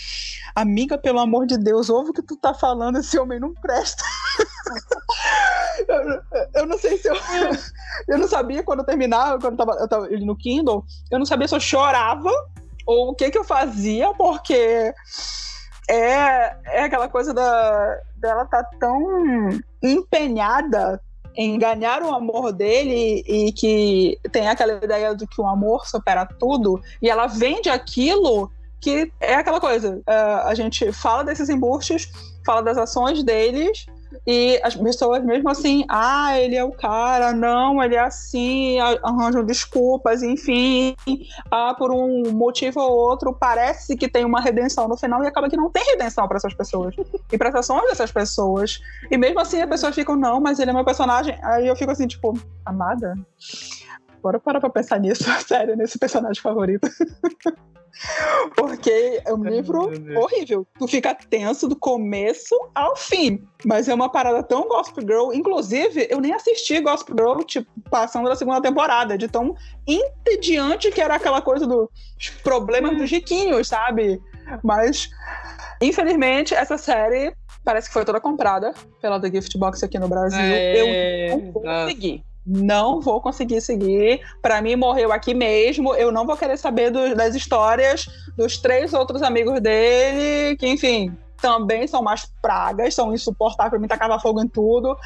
Amiga, 0.54 0.98
pelo 0.98 1.18
amor 1.18 1.46
de 1.46 1.56
Deus, 1.56 1.88
ouve 1.88 2.10
o 2.10 2.12
que 2.12 2.20
tu 2.20 2.36
tá 2.36 2.52
falando, 2.52 2.98
esse 2.98 3.18
homem 3.18 3.40
não 3.40 3.54
presta. 3.54 4.04
eu, 5.88 6.22
eu, 6.60 6.66
não 6.66 6.76
sei 6.76 6.98
se 6.98 7.08
eu. 7.08 7.16
Eu 8.06 8.18
não 8.18 8.28
sabia 8.28 8.62
quando 8.62 8.80
eu 8.80 8.84
terminava, 8.84 9.40
quando 9.40 9.58
eu 9.58 9.66
tava, 9.66 9.72
eu 9.80 9.88
tava 9.88 10.06
no 10.08 10.36
Kindle, 10.36 10.84
eu 11.10 11.18
não 11.18 11.24
sabia 11.24 11.48
se 11.48 11.54
eu 11.54 11.60
chorava 11.60 12.30
ou 12.86 13.10
o 13.10 13.14
que 13.14 13.30
que 13.30 13.38
eu 13.38 13.44
fazia, 13.44 14.14
porque 14.14 14.94
é, 15.88 16.56
é 16.64 16.84
aquela 16.84 17.08
coisa 17.08 17.34
da, 17.34 18.00
dela 18.16 18.44
tá 18.46 18.64
tão 18.78 19.50
empenhada 19.82 21.00
em 21.36 21.58
ganhar 21.58 22.02
o 22.02 22.14
amor 22.14 22.52
dele 22.52 23.22
e 23.26 23.52
que 23.52 24.18
tem 24.32 24.48
aquela 24.48 24.72
ideia 24.82 25.14
de 25.14 25.26
que 25.26 25.40
o 25.40 25.46
amor 25.46 25.86
supera 25.86 26.24
tudo 26.24 26.80
e 27.00 27.10
ela 27.10 27.26
vende 27.26 27.68
aquilo 27.68 28.50
que 28.80 29.12
é 29.20 29.34
aquela 29.34 29.60
coisa 29.60 29.96
uh, 29.96 30.46
a 30.48 30.54
gente 30.54 30.90
fala 30.92 31.24
desses 31.24 31.50
embustes 31.50 32.10
fala 32.44 32.62
das 32.62 32.78
ações 32.78 33.22
deles 33.22 33.86
e 34.26 34.60
as 34.62 34.74
pessoas, 34.74 35.24
mesmo 35.24 35.48
assim, 35.48 35.84
ah, 35.88 36.38
ele 36.38 36.56
é 36.56 36.64
o 36.64 36.72
cara, 36.72 37.32
não, 37.32 37.82
ele 37.82 37.94
é 37.94 38.00
assim, 38.00 38.78
arranjam 39.02 39.44
desculpas, 39.44 40.22
enfim, 40.22 40.96
ah, 41.50 41.74
por 41.74 41.92
um 41.92 42.32
motivo 42.32 42.80
ou 42.80 42.90
outro, 42.90 43.32
parece 43.32 43.96
que 43.96 44.08
tem 44.08 44.24
uma 44.24 44.40
redenção 44.40 44.88
no 44.88 44.96
final 44.96 45.22
e 45.22 45.26
acaba 45.26 45.48
que 45.48 45.56
não 45.56 45.70
tem 45.70 45.84
redenção 45.84 46.26
para 46.26 46.36
essas 46.36 46.54
pessoas 46.54 46.94
e 47.32 47.38
para 47.38 47.50
as 47.50 47.54
ações 47.56 47.84
dessas 47.88 48.10
pessoas. 48.10 48.80
E 49.10 49.16
mesmo 49.16 49.40
assim, 49.40 49.60
as 49.60 49.68
pessoas 49.68 49.94
ficam, 49.94 50.16
não, 50.16 50.40
mas 50.40 50.58
ele 50.58 50.70
é 50.70 50.74
meu 50.74 50.84
personagem. 50.84 51.38
Aí 51.42 51.66
eu 51.66 51.76
fico 51.76 51.90
assim, 51.90 52.06
tipo, 52.06 52.38
amada, 52.64 53.14
bora 54.26 54.40
parar 54.40 54.60
pra 54.60 54.70
pensar 54.70 54.98
nisso, 54.98 55.24
sério, 55.46 55.76
nesse 55.76 55.98
personagem 55.98 56.42
favorito. 56.42 56.88
Porque 58.54 59.22
é 59.24 59.32
um 59.32 59.42
livro 59.42 59.90
horrível. 60.20 60.66
Tu 60.78 60.86
fica 60.86 61.14
tenso 61.14 61.66
do 61.66 61.74
começo 61.74 62.54
ao 62.74 62.94
fim. 62.94 63.42
Mas 63.64 63.88
é 63.88 63.94
uma 63.94 64.10
parada 64.10 64.42
tão 64.42 64.68
Gospel 64.68 65.02
Girl. 65.02 65.32
Inclusive, 65.32 66.06
eu 66.10 66.20
nem 66.20 66.34
assisti 66.34 66.78
Gospel 66.80 67.16
Girl, 67.16 67.42
tipo, 67.42 67.70
passando 67.88 68.28
da 68.28 68.36
segunda 68.36 68.60
temporada, 68.60 69.16
de 69.16 69.28
tão 69.28 69.54
entediante 69.86 70.90
que 70.90 71.00
era 71.00 71.14
aquela 71.14 71.40
coisa 71.40 71.66
dos 71.66 71.88
problemas 72.42 72.98
dos 72.98 73.10
riquinhos, 73.10 73.68
sabe? 73.68 74.20
Mas, 74.62 75.08
infelizmente, 75.80 76.54
essa 76.54 76.76
série 76.76 77.34
parece 77.64 77.88
que 77.88 77.94
foi 77.94 78.04
toda 78.04 78.20
comprada 78.20 78.74
pela 79.00 79.18
The 79.18 79.30
Gift 79.30 79.56
Box 79.56 79.82
aqui 79.82 79.98
no 79.98 80.06
Brasil. 80.08 80.38
É... 80.38 81.32
Eu 81.32 81.38
não 81.38 81.52
consegui 81.52 82.22
não 82.46 83.00
vou 83.00 83.20
conseguir 83.20 83.60
seguir. 83.60 84.20
Para 84.40 84.62
mim, 84.62 84.76
morreu 84.76 85.12
aqui 85.12 85.34
mesmo. 85.34 85.94
Eu 85.94 86.12
não 86.12 86.24
vou 86.24 86.36
querer 86.36 86.56
saber 86.56 86.90
do, 86.90 87.14
das 87.14 87.34
histórias 87.34 88.06
dos 88.36 88.58
três 88.58 88.92
outros 88.92 89.22
amigos 89.22 89.60
dele, 89.60 90.56
que, 90.56 90.68
enfim, 90.68 91.16
também 91.40 91.86
são 91.86 92.02
mais 92.02 92.26
pragas, 92.40 92.94
são 92.94 93.12
insuportáveis. 93.12 93.70
Pra 93.70 93.78
mim, 93.78 93.88
tacava 93.88 94.20
fogo 94.20 94.42
em 94.42 94.48
tudo, 94.48 94.96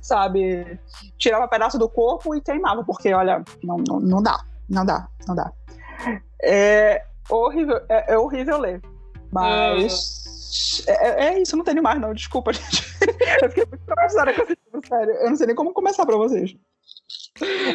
sabe? 0.00 0.78
Tirava 1.18 1.48
pedaço 1.48 1.78
do 1.78 1.88
corpo 1.88 2.34
e 2.34 2.40
queimava, 2.40 2.84
porque, 2.84 3.12
olha, 3.12 3.44
não, 3.62 3.76
não, 3.86 4.00
não 4.00 4.22
dá, 4.22 4.40
não 4.68 4.84
dá, 4.84 5.08
não 5.26 5.34
dá. 5.34 5.52
É 6.42 7.02
horrível, 7.28 7.80
é, 7.88 8.14
é 8.14 8.18
horrível 8.18 8.58
ler. 8.58 8.80
Mas. 9.32 10.84
É, 10.86 11.26
é, 11.26 11.42
isso, 11.42 11.56
não 11.56 11.64
tenho 11.64 11.82
mais, 11.82 12.00
não. 12.00 12.14
Desculpa, 12.14 12.52
gente. 12.52 12.86
Eu 13.42 13.48
fiquei 13.50 13.66
muito 13.66 13.84
traumatizada 13.84 14.32
com 14.32 14.42
esse 14.42 14.58
livro, 14.64 14.88
sério. 14.88 15.12
Eu 15.14 15.30
não 15.30 15.36
sei 15.36 15.46
nem 15.46 15.56
como 15.56 15.72
começar 15.72 16.06
pra 16.06 16.16
vocês. 16.16 16.56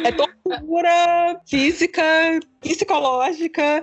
É 0.04 0.12
tortura 0.12 1.40
física, 1.46 2.02
psicológica. 2.60 3.82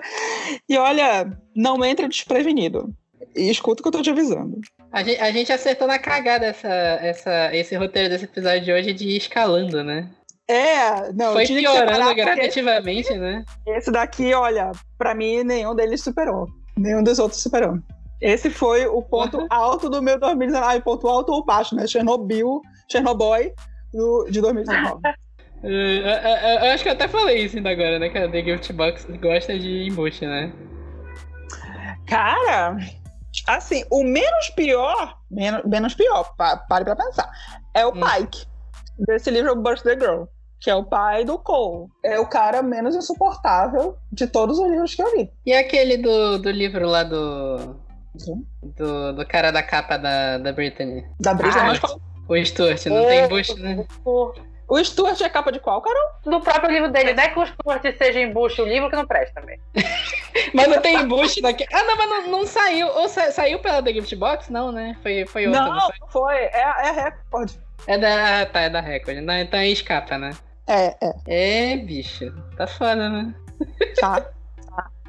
E 0.68 0.78
olha, 0.78 1.32
não 1.56 1.84
entra 1.84 2.08
desprevenido. 2.08 2.94
E 3.36 3.50
escuta 3.50 3.82
o 3.82 3.84
que 3.84 3.88
eu 3.88 3.92
tô 3.94 4.02
te 4.02 4.10
avisando. 4.10 4.60
A 4.92 5.04
gente, 5.04 5.22
a 5.22 5.32
gente 5.32 5.54
acertou 5.54 5.88
na 5.88 6.00
cagada 6.00 6.48
essa, 6.48 6.68
essa, 6.68 7.56
esse 7.56 7.76
roteiro 7.76 8.10
desse 8.10 8.26
episódio 8.26 8.66
de 8.66 8.72
hoje 8.72 8.94
de 8.94 9.08
ir 9.08 9.18
escalando, 9.18 9.84
né? 9.84 10.10
É, 10.48 11.14
não. 11.14 11.34
Foi 11.34 11.46
piorando 11.46 12.16
gradativamente, 12.16 13.14
né? 13.16 13.46
Esse 13.68 13.92
daqui, 13.92 14.34
olha, 14.34 14.72
pra 14.98 15.14
mim 15.14 15.44
nenhum 15.44 15.76
deles 15.76 16.02
superou. 16.02 16.48
Nenhum 16.76 17.04
dos 17.04 17.20
outros 17.20 17.42
superou. 17.42 17.78
Esse 18.20 18.50
foi 18.50 18.88
o 18.88 19.02
ponto 19.02 19.46
alto 19.52 19.90
do 19.90 20.02
meu 20.02 20.20
2019. 20.20 20.78
Ah, 20.78 20.82
ponto 20.82 21.08
alto 21.08 21.32
ou 21.32 21.46
baixo, 21.46 21.76
né? 21.76 21.86
Chernobyl, 21.86 22.62
Chernobyl 22.92 23.54
do, 23.94 24.28
de 24.30 24.42
2019. 24.42 25.02
Eu, 25.62 25.72
eu, 25.72 26.60
eu, 26.66 26.72
acho 26.72 26.84
que 26.84 26.90
eu 26.90 26.94
até 26.94 27.08
falei 27.08 27.44
isso 27.44 27.58
ainda 27.58 27.70
agora, 27.70 28.00
né? 28.00 28.10
Que 28.10 28.18
a 28.18 28.30
The 28.30 28.44
Gift 28.44 28.74
Box 28.74 29.06
gosta 29.22 29.58
de 29.58 29.88
embuste, 29.88 30.26
né? 30.26 30.54
Cara, 32.08 32.78
assim, 33.48 33.84
o 33.92 34.04
menos 34.04 34.50
pior, 34.52 35.18
menos, 35.30 35.64
menos 35.66 35.94
pior, 35.94 36.34
pare 36.36 36.86
pra 36.86 36.96
pensar, 36.96 37.30
é 37.74 37.86
o 37.86 37.90
hum. 37.90 38.00
Pike, 38.00 38.46
desse 39.00 39.30
livro 39.30 39.56
Birthday 39.56 40.00
Girl, 40.00 40.24
que 40.62 40.70
é 40.70 40.76
o 40.76 40.84
pai 40.84 41.26
do 41.26 41.38
Cole. 41.38 41.88
É 42.04 42.20
o 42.20 42.26
cara 42.26 42.64
menos 42.64 42.96
insuportável 42.96 43.98
de 44.12 44.28
todos 44.28 44.60
os 44.60 44.70
livros 44.70 44.96
que 44.96 45.02
eu 45.02 45.16
li. 45.16 45.30
E 45.46 45.54
aquele 45.54 45.98
do, 45.98 46.40
do 46.40 46.50
livro 46.50 46.88
lá 46.88 47.04
do. 47.04 47.76
Do, 48.76 49.14
do 49.14 49.26
cara 49.26 49.52
da 49.52 49.62
capa 49.62 49.96
da, 49.98 50.40
da 50.40 50.52
Brittany. 50.52 51.06
Da 51.22 51.34
Brittany, 51.34 51.80
ah, 51.82 51.96
O 52.28 52.44
Stuart, 52.44 52.86
não 52.88 53.06
tem 53.06 53.26
embuste, 53.26 53.60
né? 53.60 53.86
O 54.04 54.34
Stuart 54.78 55.20
é 55.22 55.30
capa 55.30 55.52
de 55.52 55.60
qual, 55.60 55.82
Carol? 55.82 56.10
Do 56.24 56.40
próprio 56.42 56.72
livro 56.72 56.92
dele. 56.92 57.14
Não 57.14 57.24
é 57.24 57.30
que 57.30 57.40
o 57.40 57.46
Stuart 57.46 57.82
seja 57.98 58.20
embuste 58.20 58.62
o 58.62 58.66
livro 58.66 58.90
que 58.90 58.96
não 58.96 59.08
presta 59.08 59.42
também. 59.42 59.60
mas 60.54 60.68
não 60.68 60.80
tem 60.80 60.96
embuste 60.98 61.42
daqui. 61.42 61.66
Ah, 61.74 61.84
não, 61.84 61.98
mas 61.98 62.10
não, 62.10 62.28
não 62.28 62.46
saiu. 62.46 62.88
Ou 62.88 63.10
sa 63.10 63.32
saiu 63.32 63.60
pela 63.60 63.82
The 63.82 63.94
Gift 63.94 64.16
Box? 64.16 64.52
Não, 64.52 64.72
né? 64.72 64.96
Foi, 65.02 65.26
foi 65.26 65.48
outra. 65.48 65.62
Não, 65.62 65.74
não 65.74 66.08
foi. 66.10 66.36
É, 66.36 66.60
é 66.60 66.64
a 66.64 66.92
Record. 66.92 67.52
É 67.88 67.98
da. 67.98 68.46
Tá, 68.46 68.62
é 68.62 68.70
da 68.70 68.80
Record. 68.80 69.18
Não, 69.18 69.34
então 69.34 69.60
é 69.60 69.70
escapa, 69.70 70.18
né? 70.18 70.32
É, 70.68 70.96
é. 71.02 71.74
É, 71.74 71.78
bicho. 71.78 72.32
Tá 72.56 72.68
foda, 72.68 73.10
né? 73.10 73.34
Tá. 74.00 74.22
tá. 74.22 74.30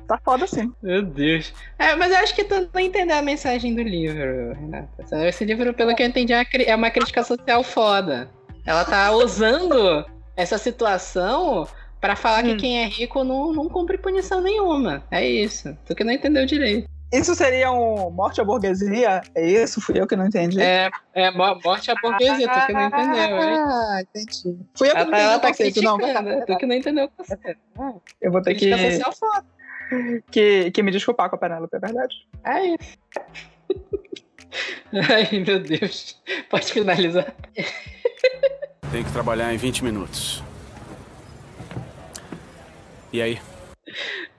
Tá 0.08 0.18
foda 0.24 0.44
sim. 0.46 0.72
Meu 0.82 1.02
Deus. 1.02 1.54
É, 1.78 1.94
mas 1.94 2.10
eu 2.10 2.18
acho 2.18 2.34
que 2.34 2.42
tu 2.42 2.68
não 2.74 2.80
entendeu 2.80 3.16
a 3.16 3.22
mensagem 3.22 3.76
do 3.76 3.82
livro, 3.82 4.54
Renata. 4.54 5.28
Esse 5.28 5.44
livro, 5.44 5.72
pelo 5.72 5.94
que 5.94 6.02
eu 6.02 6.06
entendi, 6.06 6.32
é, 6.32 6.44
é 6.66 6.74
uma 6.74 6.90
crítica 6.90 7.22
social 7.22 7.62
foda. 7.62 8.28
Ela 8.70 8.84
tá 8.84 9.10
usando 9.10 10.06
essa 10.36 10.56
situação 10.56 11.66
para 12.00 12.14
falar 12.14 12.44
hum. 12.44 12.50
que 12.50 12.56
quem 12.56 12.84
é 12.84 12.86
rico 12.86 13.24
não, 13.24 13.52
não 13.52 13.68
cumpre 13.68 13.98
punição 13.98 14.40
nenhuma. 14.40 15.02
É 15.10 15.26
isso. 15.26 15.76
Tu 15.84 15.92
que 15.92 16.04
não 16.04 16.12
entendeu 16.12 16.46
direito. 16.46 16.88
Isso 17.12 17.34
seria 17.34 17.72
um 17.72 18.10
morte 18.10 18.40
à 18.40 18.44
burguesia? 18.44 19.22
É 19.34 19.44
isso? 19.44 19.80
Fui 19.80 20.00
eu 20.00 20.06
que 20.06 20.14
não 20.14 20.24
entendi. 20.24 20.62
É, 20.62 20.88
é 21.14 21.32
morte 21.32 21.90
à 21.90 21.96
burguesia, 22.00 22.48
tu 22.48 22.66
que 22.66 22.72
não 22.72 22.86
entendeu. 22.86 23.36
Ah, 23.42 24.02
entendi. 24.02 24.58
Fui 24.76 24.88
eu 24.88 24.92
que 24.92 24.98
não 24.98 25.08
entendi. 25.08 25.20
Ela 25.20 25.38
tá 25.40 25.52
criticando, 25.52 26.46
tu 26.46 26.56
que 26.56 26.66
não 26.66 26.76
entendeu 26.76 27.04
o 27.06 27.08
conceito. 27.08 27.58
Eu 28.20 28.30
vou 28.30 28.40
ter 28.40 28.54
que... 28.54 28.70
Que, 30.30 30.70
que 30.70 30.82
me 30.84 30.92
desculpar 30.92 31.28
com 31.28 31.34
a 31.34 31.38
Penélope, 31.40 31.74
é 31.74 31.80
verdade? 31.80 32.14
É 32.44 32.66
isso. 32.66 32.98
Ai, 35.12 35.40
meu 35.40 35.58
Deus. 35.58 36.22
Pode 36.48 36.72
finalizar. 36.72 37.34
Tem 38.90 39.04
que 39.04 39.12
trabalhar 39.12 39.52
em 39.52 39.56
20 39.56 39.84
minutos. 39.84 40.42
E 43.12 43.20
aí? 43.20 43.38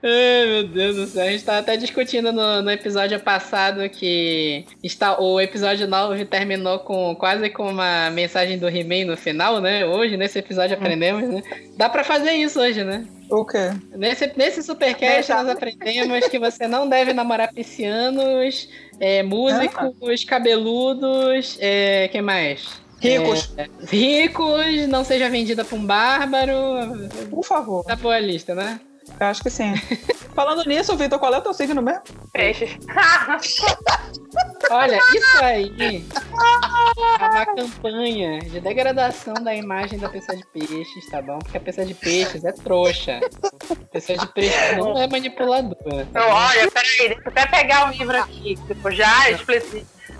Ai, 0.02 0.46
meu 0.46 0.68
Deus 0.68 0.96
do 0.96 1.06
céu. 1.06 1.24
A 1.24 1.30
gente 1.30 1.44
tava 1.44 1.58
até 1.58 1.76
discutindo 1.76 2.32
no, 2.32 2.60
no 2.60 2.70
episódio 2.70 3.20
passado 3.20 3.88
que 3.88 4.64
está, 4.82 5.20
o 5.20 5.40
episódio 5.40 5.86
9 5.86 6.24
terminou 6.24 6.80
com 6.80 7.14
quase 7.14 7.48
com 7.50 7.70
uma 7.70 8.10
mensagem 8.10 8.58
do 8.58 8.68
He-Man 8.68 9.04
no 9.04 9.16
final, 9.16 9.60
né? 9.60 9.86
Hoje, 9.86 10.16
nesse 10.16 10.38
episódio, 10.38 10.76
aprendemos, 10.76 11.28
né? 11.28 11.42
Dá 11.76 11.88
pra 11.88 12.02
fazer 12.02 12.32
isso 12.32 12.60
hoje, 12.60 12.82
né? 12.82 13.06
O 13.30 13.44
quê? 13.44 13.70
Nesse, 13.96 14.30
nesse 14.36 14.62
Supercast, 14.62 15.30
nós 15.30 15.48
aprendemos 15.48 16.26
que 16.26 16.38
você 16.38 16.66
não 16.66 16.88
deve 16.88 17.12
namorar 17.12 17.52
piscianos, 17.52 18.68
é, 18.98 19.22
músicos, 19.22 20.24
cabeludos, 20.24 21.56
é, 21.60 22.08
que 22.08 22.20
mais? 22.20 22.81
Ricos. 23.02 23.52
É, 23.56 23.68
ricos, 23.84 24.88
não 24.88 25.04
seja 25.04 25.28
vendida 25.28 25.64
pra 25.64 25.76
um 25.76 25.84
bárbaro. 25.84 26.54
Por 27.28 27.44
favor. 27.44 27.84
Tá 27.84 27.96
boa 27.96 28.14
a 28.14 28.20
lista, 28.20 28.54
né? 28.54 28.80
Eu 29.18 29.26
acho 29.26 29.42
que 29.42 29.50
sim. 29.50 29.74
Falando 30.34 30.64
nisso, 30.64 30.96
Vitor, 30.96 31.18
qual 31.18 31.34
é 31.34 31.38
o 31.38 31.42
teu 31.42 31.52
signo 31.52 31.82
mesmo? 31.82 32.02
Peixes. 32.32 32.70
Olha, 34.70 34.96
isso 34.96 35.42
aí 35.42 36.04
é 37.20 37.24
uma 37.24 37.46
campanha 37.46 38.38
de 38.38 38.60
degradação 38.60 39.34
da 39.34 39.54
imagem 39.54 39.98
da 39.98 40.08
pessoa 40.08 40.38
de 40.38 40.46
peixes, 40.46 41.06
tá 41.10 41.20
bom? 41.20 41.38
Porque 41.40 41.58
a 41.58 41.60
pessoa 41.60 41.86
de 41.86 41.94
peixes 41.94 42.44
é 42.44 42.52
trouxa. 42.52 43.20
A 43.70 43.84
pessoa 43.92 44.16
de 44.16 44.26
peixes 44.28 44.78
não 44.78 44.96
é 44.96 45.06
manipuladora. 45.06 46.06
Então, 46.08 46.28
olha, 46.30 46.70
peraí, 46.70 47.08
deixa 47.08 47.22
eu 47.22 47.28
até 47.28 47.46
pegar 47.46 47.86
um 47.86 47.90
livro 47.90 48.16
aqui. 48.16 48.54
Tipo, 48.66 48.90
já 48.90 49.30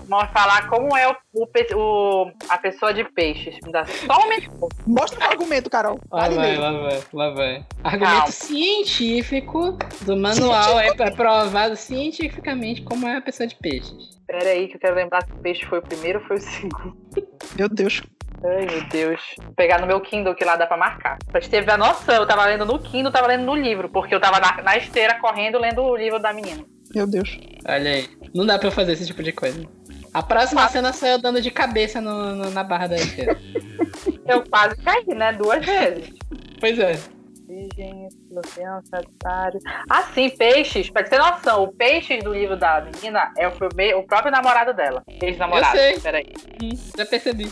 expliquei 0.03 0.33
falar 0.33 0.69
como 0.69 0.97
é 0.97 1.09
o, 1.09 1.17
o, 1.33 1.49
o, 1.77 2.33
a 2.49 2.59
pessoa 2.59 2.93
de 2.93 3.05
peixes. 3.05 3.57
Me 3.65 3.73
dá 3.73 3.85
só 3.85 4.25
um 4.25 4.29
minuto. 4.29 4.69
Mostra 4.87 5.21
o 5.21 5.31
argumento, 5.31 5.71
Carol. 5.71 5.99
Lá 6.11 6.29
vai, 6.29 6.57
lá 6.57 6.73
vai, 6.73 7.03
lá 7.13 7.31
vai. 7.31 7.67
Argumento 7.85 8.17
Calma. 8.17 8.31
científico 8.31 9.79
do 10.03 10.17
manual 10.17 10.79
é 10.79 11.11
provado 11.11 11.77
cientificamente 11.77 12.83
como 12.83 13.07
é 13.07 13.17
a 13.17 13.21
pessoa 13.21 13.47
de 13.47 13.55
peixes. 13.57 14.21
Pera 14.27 14.51
aí 14.51 14.69
que 14.69 14.77
eu 14.77 14.81
quero 14.81 14.95
lembrar 14.95 15.25
se 15.25 15.33
o 15.33 15.37
peixe 15.37 15.65
foi 15.67 15.79
o 15.79 15.83
primeiro 15.83 16.21
ou 16.21 16.27
foi 16.27 16.37
o 16.37 16.41
segundo. 16.41 16.97
Meu 17.57 17.69
Deus. 17.69 18.03
Ai, 18.45 18.67
meu 18.67 18.89
Deus. 18.89 19.21
Vou 19.41 19.55
pegar 19.55 19.81
no 19.81 19.87
meu 19.87 20.01
Kindle 20.01 20.35
que 20.35 20.45
lá 20.45 20.57
dá 20.57 20.67
pra 20.67 20.77
marcar. 20.77 21.19
Pra 21.31 21.41
gente 21.41 21.51
ter 21.51 21.71
a 21.71 21.77
noção, 21.77 22.15
eu 22.15 22.27
tava 22.27 22.45
lendo 22.47 22.65
no 22.65 22.79
Kindle, 22.79 23.13
tava 23.13 23.29
lendo 23.29 23.45
no 23.45 23.55
livro, 23.55 23.89
porque 23.89 24.15
eu 24.15 24.21
tava 24.21 24.41
na, 24.41 24.63
na 24.63 24.77
esteira 24.77 25.21
correndo 25.21 25.59
lendo 25.61 25.83
o 25.83 25.97
livro 25.97 26.19
da 26.19 26.33
menina. 26.33 26.65
Meu 26.95 27.07
Deus. 27.07 27.39
Olha 27.67 27.91
aí. 27.91 28.09
Não 28.35 28.45
dá 28.45 28.59
pra 28.59 28.69
eu 28.69 28.73
fazer 28.73 28.93
esse 28.93 29.07
tipo 29.07 29.23
de 29.23 29.33
coisa. 29.33 29.67
A 30.13 30.23
próxima 30.23 30.69
cena 30.69 30.93
saiu 30.93 31.19
dando 31.19 31.41
de 31.41 31.51
cabeça 31.51 32.01
no, 32.01 32.35
no, 32.35 32.51
na 32.51 32.63
barra 32.63 32.89
da 32.89 32.97
esteira. 32.97 33.39
eu 34.29 34.45
quase 34.49 34.77
caí, 34.77 35.07
né? 35.07 35.33
Duas 35.33 35.65
vezes. 35.65 36.11
Pois 36.61 36.79
é. 36.79 36.99
Virgem, 37.47 38.07
Escorpião, 38.07 38.81
Sagitário. 38.85 39.61
Ah, 39.89 40.03
sim, 40.15 40.31
peixes. 40.31 40.91
Pra 40.91 41.03
ter 41.03 41.19
noção, 41.19 41.65
o 41.65 41.73
peixes 41.73 42.23
do 42.23 42.33
livro 42.33 42.57
da 42.57 42.81
menina 42.81 43.33
é 43.37 43.49
o, 43.49 43.53
o 43.99 44.07
próprio 44.07 44.31
namorado 44.31 44.73
dela. 44.75 45.03
Ex-namorado. 45.21 45.77
Eu 45.77 45.83
sei. 45.83 46.01
Peraí. 46.01 46.33
Hum, 46.63 46.71
já 46.97 47.07
percebi. 47.07 47.51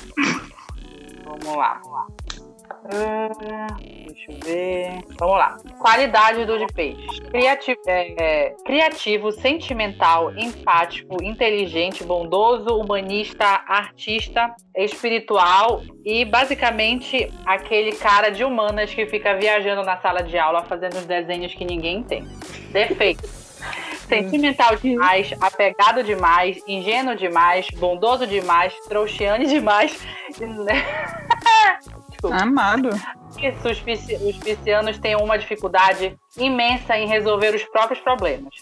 Vamos 1.25 1.57
lá. 1.57 1.81
Vamos 1.83 1.93
lá. 1.93 2.50
Uh, 2.93 3.77
deixa 4.07 4.33
eu 4.33 4.39
ver. 4.41 5.05
Vamos 5.19 5.39
lá. 5.39 5.57
Qualidade 5.79 6.45
do 6.45 6.59
de 6.59 6.67
peixe. 6.73 7.21
Criativo, 7.31 7.81
é, 7.87 8.55
criativo, 8.65 9.31
sentimental, 9.31 10.37
empático, 10.37 11.23
inteligente, 11.23 12.03
bondoso, 12.03 12.77
humanista, 12.77 13.47
artista, 13.67 14.55
espiritual 14.77 15.83
e 16.05 16.25
basicamente 16.25 17.33
aquele 17.47 17.93
cara 17.93 18.31
de 18.31 18.43
humanas 18.43 18.93
que 18.93 19.07
fica 19.07 19.37
viajando 19.37 19.85
na 19.85 19.97
sala 19.99 20.23
de 20.23 20.37
aula 20.37 20.65
fazendo 20.65 20.95
os 20.95 21.07
desenhos 21.07 21.55
que 21.55 21.65
ninguém 21.65 22.03
tem. 22.03 22.25
Defeito. 22.73 23.23
Sentimental 24.11 24.75
demais, 24.75 25.33
apegado 25.41 26.03
demais, 26.03 26.61
ingênuo 26.67 27.15
demais, 27.15 27.69
bondoso 27.77 28.27
demais, 28.27 28.75
trouxiane 28.89 29.47
demais. 29.47 29.97
Amado. 32.29 32.91
Isso, 33.39 33.69
os, 33.69 33.83
os 34.23 34.39
piscianos 34.39 34.99
têm 34.99 35.17
uma 35.17 35.39
dificuldade 35.39 36.19
imensa 36.37 36.97
em 36.97 37.07
resolver 37.07 37.55
os 37.55 37.65
próprios 37.65 38.01
problemas. 38.01 38.55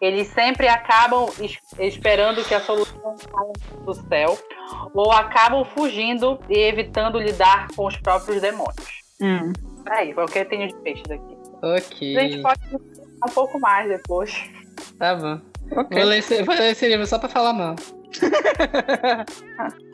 Eles 0.00 0.28
sempre 0.28 0.68
acabam 0.68 1.28
es 1.40 1.58
esperando 1.78 2.42
que 2.44 2.54
a 2.54 2.60
solução 2.60 3.16
caia 3.16 3.52
do 3.84 3.94
céu 3.94 4.38
ou 4.94 5.12
acabam 5.12 5.64
fugindo 5.64 6.38
e 6.48 6.58
evitando 6.58 7.18
lidar 7.18 7.68
com 7.76 7.86
os 7.86 7.96
próprios 7.96 8.40
demônios. 8.40 9.02
Hum. 9.20 9.52
Aí, 9.88 10.12
foi 10.12 10.24
o 10.24 10.28
que 10.28 10.38
eu 10.38 10.48
tenho 10.48 10.68
de 10.68 10.76
peixes 10.76 11.10
aqui. 11.10 11.36
Ok. 11.62 12.16
A 12.16 12.20
gente 12.22 12.42
pode 12.42 12.60
um 12.74 13.32
pouco 13.32 13.60
mais 13.60 13.88
depois. 13.88 14.50
Tá 14.98 15.14
bom. 15.14 15.40
Okay. 15.70 15.98
Vou, 15.98 16.08
ler 16.08 16.18
esse, 16.18 16.42
vou 16.42 16.54
ler 16.54 16.72
esse 16.72 16.88
livro 16.88 17.06
só 17.06 17.18
pra 17.18 17.28
falar 17.28 17.52
mal. 17.52 17.76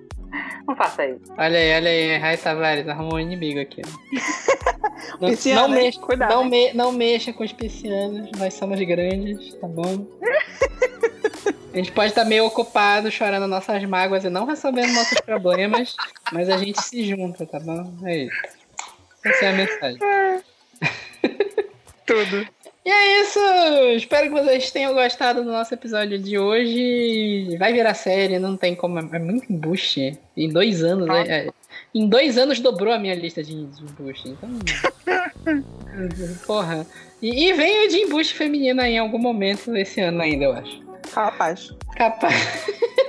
Não 0.67 0.77
faça 0.77 1.07
isso. 1.07 1.33
Olha 1.37 1.59
aí, 1.59 1.75
olha 1.75 1.91
aí, 1.91 2.17
Rai 2.17 2.37
Tavares 2.37 2.89
arrumou 2.89 3.17
um 3.17 3.21
inimigo 3.21 3.61
aqui. 3.61 3.83
não, 5.21 5.29
não, 5.55 5.69
mexa, 5.69 6.01
cuidado, 6.01 6.31
não, 6.31 6.45
me, 6.45 6.73
não 6.73 6.93
mexa 6.93 7.33
com 7.33 7.45
os 7.45 7.53
piscianos, 7.53 8.31
nós 8.39 8.55
somos 8.55 8.81
grandes, 8.81 9.55
tá 9.55 9.67
bom? 9.67 10.07
A 11.73 11.77
gente 11.79 11.93
pode 11.93 12.11
estar 12.11 12.27
meio 12.27 12.45
ocupado, 12.45 13.11
chorando 13.11 13.49
nossas 13.49 13.83
mágoas 13.85 14.25
e 14.25 14.31
não 14.31 14.45
resolvendo 14.45 14.93
nossos 14.93 15.19
problemas, 15.23 15.97
mas 16.31 16.51
a 16.51 16.59
gente 16.59 16.83
se 16.83 17.03
junta, 17.03 17.47
tá 17.47 17.59
bom? 17.59 17.91
É 18.05 18.25
isso. 18.25 18.43
Essa 19.25 19.47
é 19.47 19.49
a 19.49 19.53
mensagem. 19.55 19.99
Tudo. 22.05 22.47
E 22.85 22.91
é 22.91 23.21
isso! 23.21 23.39
Espero 23.97 24.25
que 24.25 24.43
vocês 24.43 24.71
tenham 24.73 24.93
gostado 24.93 25.45
do 25.45 25.53
nosso 25.53 25.73
episódio 25.73 26.19
de 26.19 26.37
hoje. 26.37 27.57
Vai 27.57 27.73
virar 27.73 27.95
série, 27.95 28.41
não 28.41 28.57
tem 28.57 28.75
como. 28.75 28.99
É 28.99 29.19
muito 29.21 29.53
embuste. 29.53 30.19
Em 30.37 30.49
dois 30.49 30.83
anos, 30.83 31.07
né? 31.07 31.25
É, 31.29 31.51
em 31.95 32.09
dois 32.09 32.37
anos 32.37 32.59
dobrou 32.59 32.93
a 32.93 32.99
minha 32.99 33.15
lista 33.15 33.43
de, 33.43 33.53
embuste. 33.53 34.31
Então. 34.31 34.51
porra. 36.45 36.85
E, 37.21 37.49
e 37.49 37.53
veio 37.53 37.89
de 37.89 37.99
embuste 37.99 38.35
feminino 38.35 38.83
em 38.83 38.99
algum 38.99 39.19
momento 39.19 39.77
esse 39.77 40.01
ano 40.01 40.21
ainda, 40.21 40.45
eu 40.45 40.53
acho. 40.53 40.92
Capaz. 41.11 41.75
Capaz. 41.97 42.35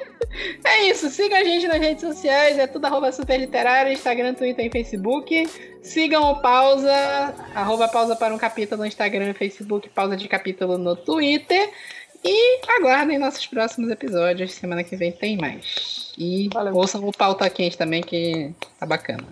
É 0.64 0.86
isso, 0.90 1.10
siga 1.10 1.38
a 1.38 1.44
gente 1.44 1.68
nas 1.68 1.80
redes 1.80 2.02
sociais, 2.02 2.58
é 2.58 2.66
tudo 2.66 2.86
arroba 2.86 3.12
superliterário, 3.12 3.94
Instagram, 3.94 4.34
Twitter 4.34 4.66
e 4.66 4.72
Facebook. 4.72 5.48
Sigam 5.84 6.24
o 6.24 6.42
Pausa, 6.42 7.36
arroba 7.54 7.88
pausa 7.88 8.16
para 8.16 8.34
um 8.34 8.38
capítulo 8.38 8.82
no 8.82 8.88
Instagram 8.88 9.30
e 9.30 9.34
Facebook, 9.34 9.90
pausa 9.90 10.18
de 10.18 10.28
capítulo 10.28 10.78
no 10.78 10.96
Twitter. 10.96 11.72
E 12.24 12.62
aguardem 12.78 13.20
nossos 13.20 13.46
próximos 13.46 13.92
episódios, 13.92 14.54
semana 14.54 14.84
que 14.84 14.96
vem 14.96 15.12
tem 15.12 15.36
mais. 15.38 16.14
E 16.18 16.50
Valeu. 16.54 16.74
ouçam 16.76 17.06
o 17.06 17.12
Pauta 17.12 17.50
Quente 17.50 17.78
também, 17.78 18.02
que 18.02 18.54
tá 18.80 18.86
bacana. 18.86 19.28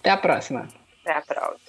Até 0.00 0.10
a 0.10 0.16
próxima. 0.16 0.66
Até 1.04 1.12
a 1.12 1.20
próxima. 1.20 1.68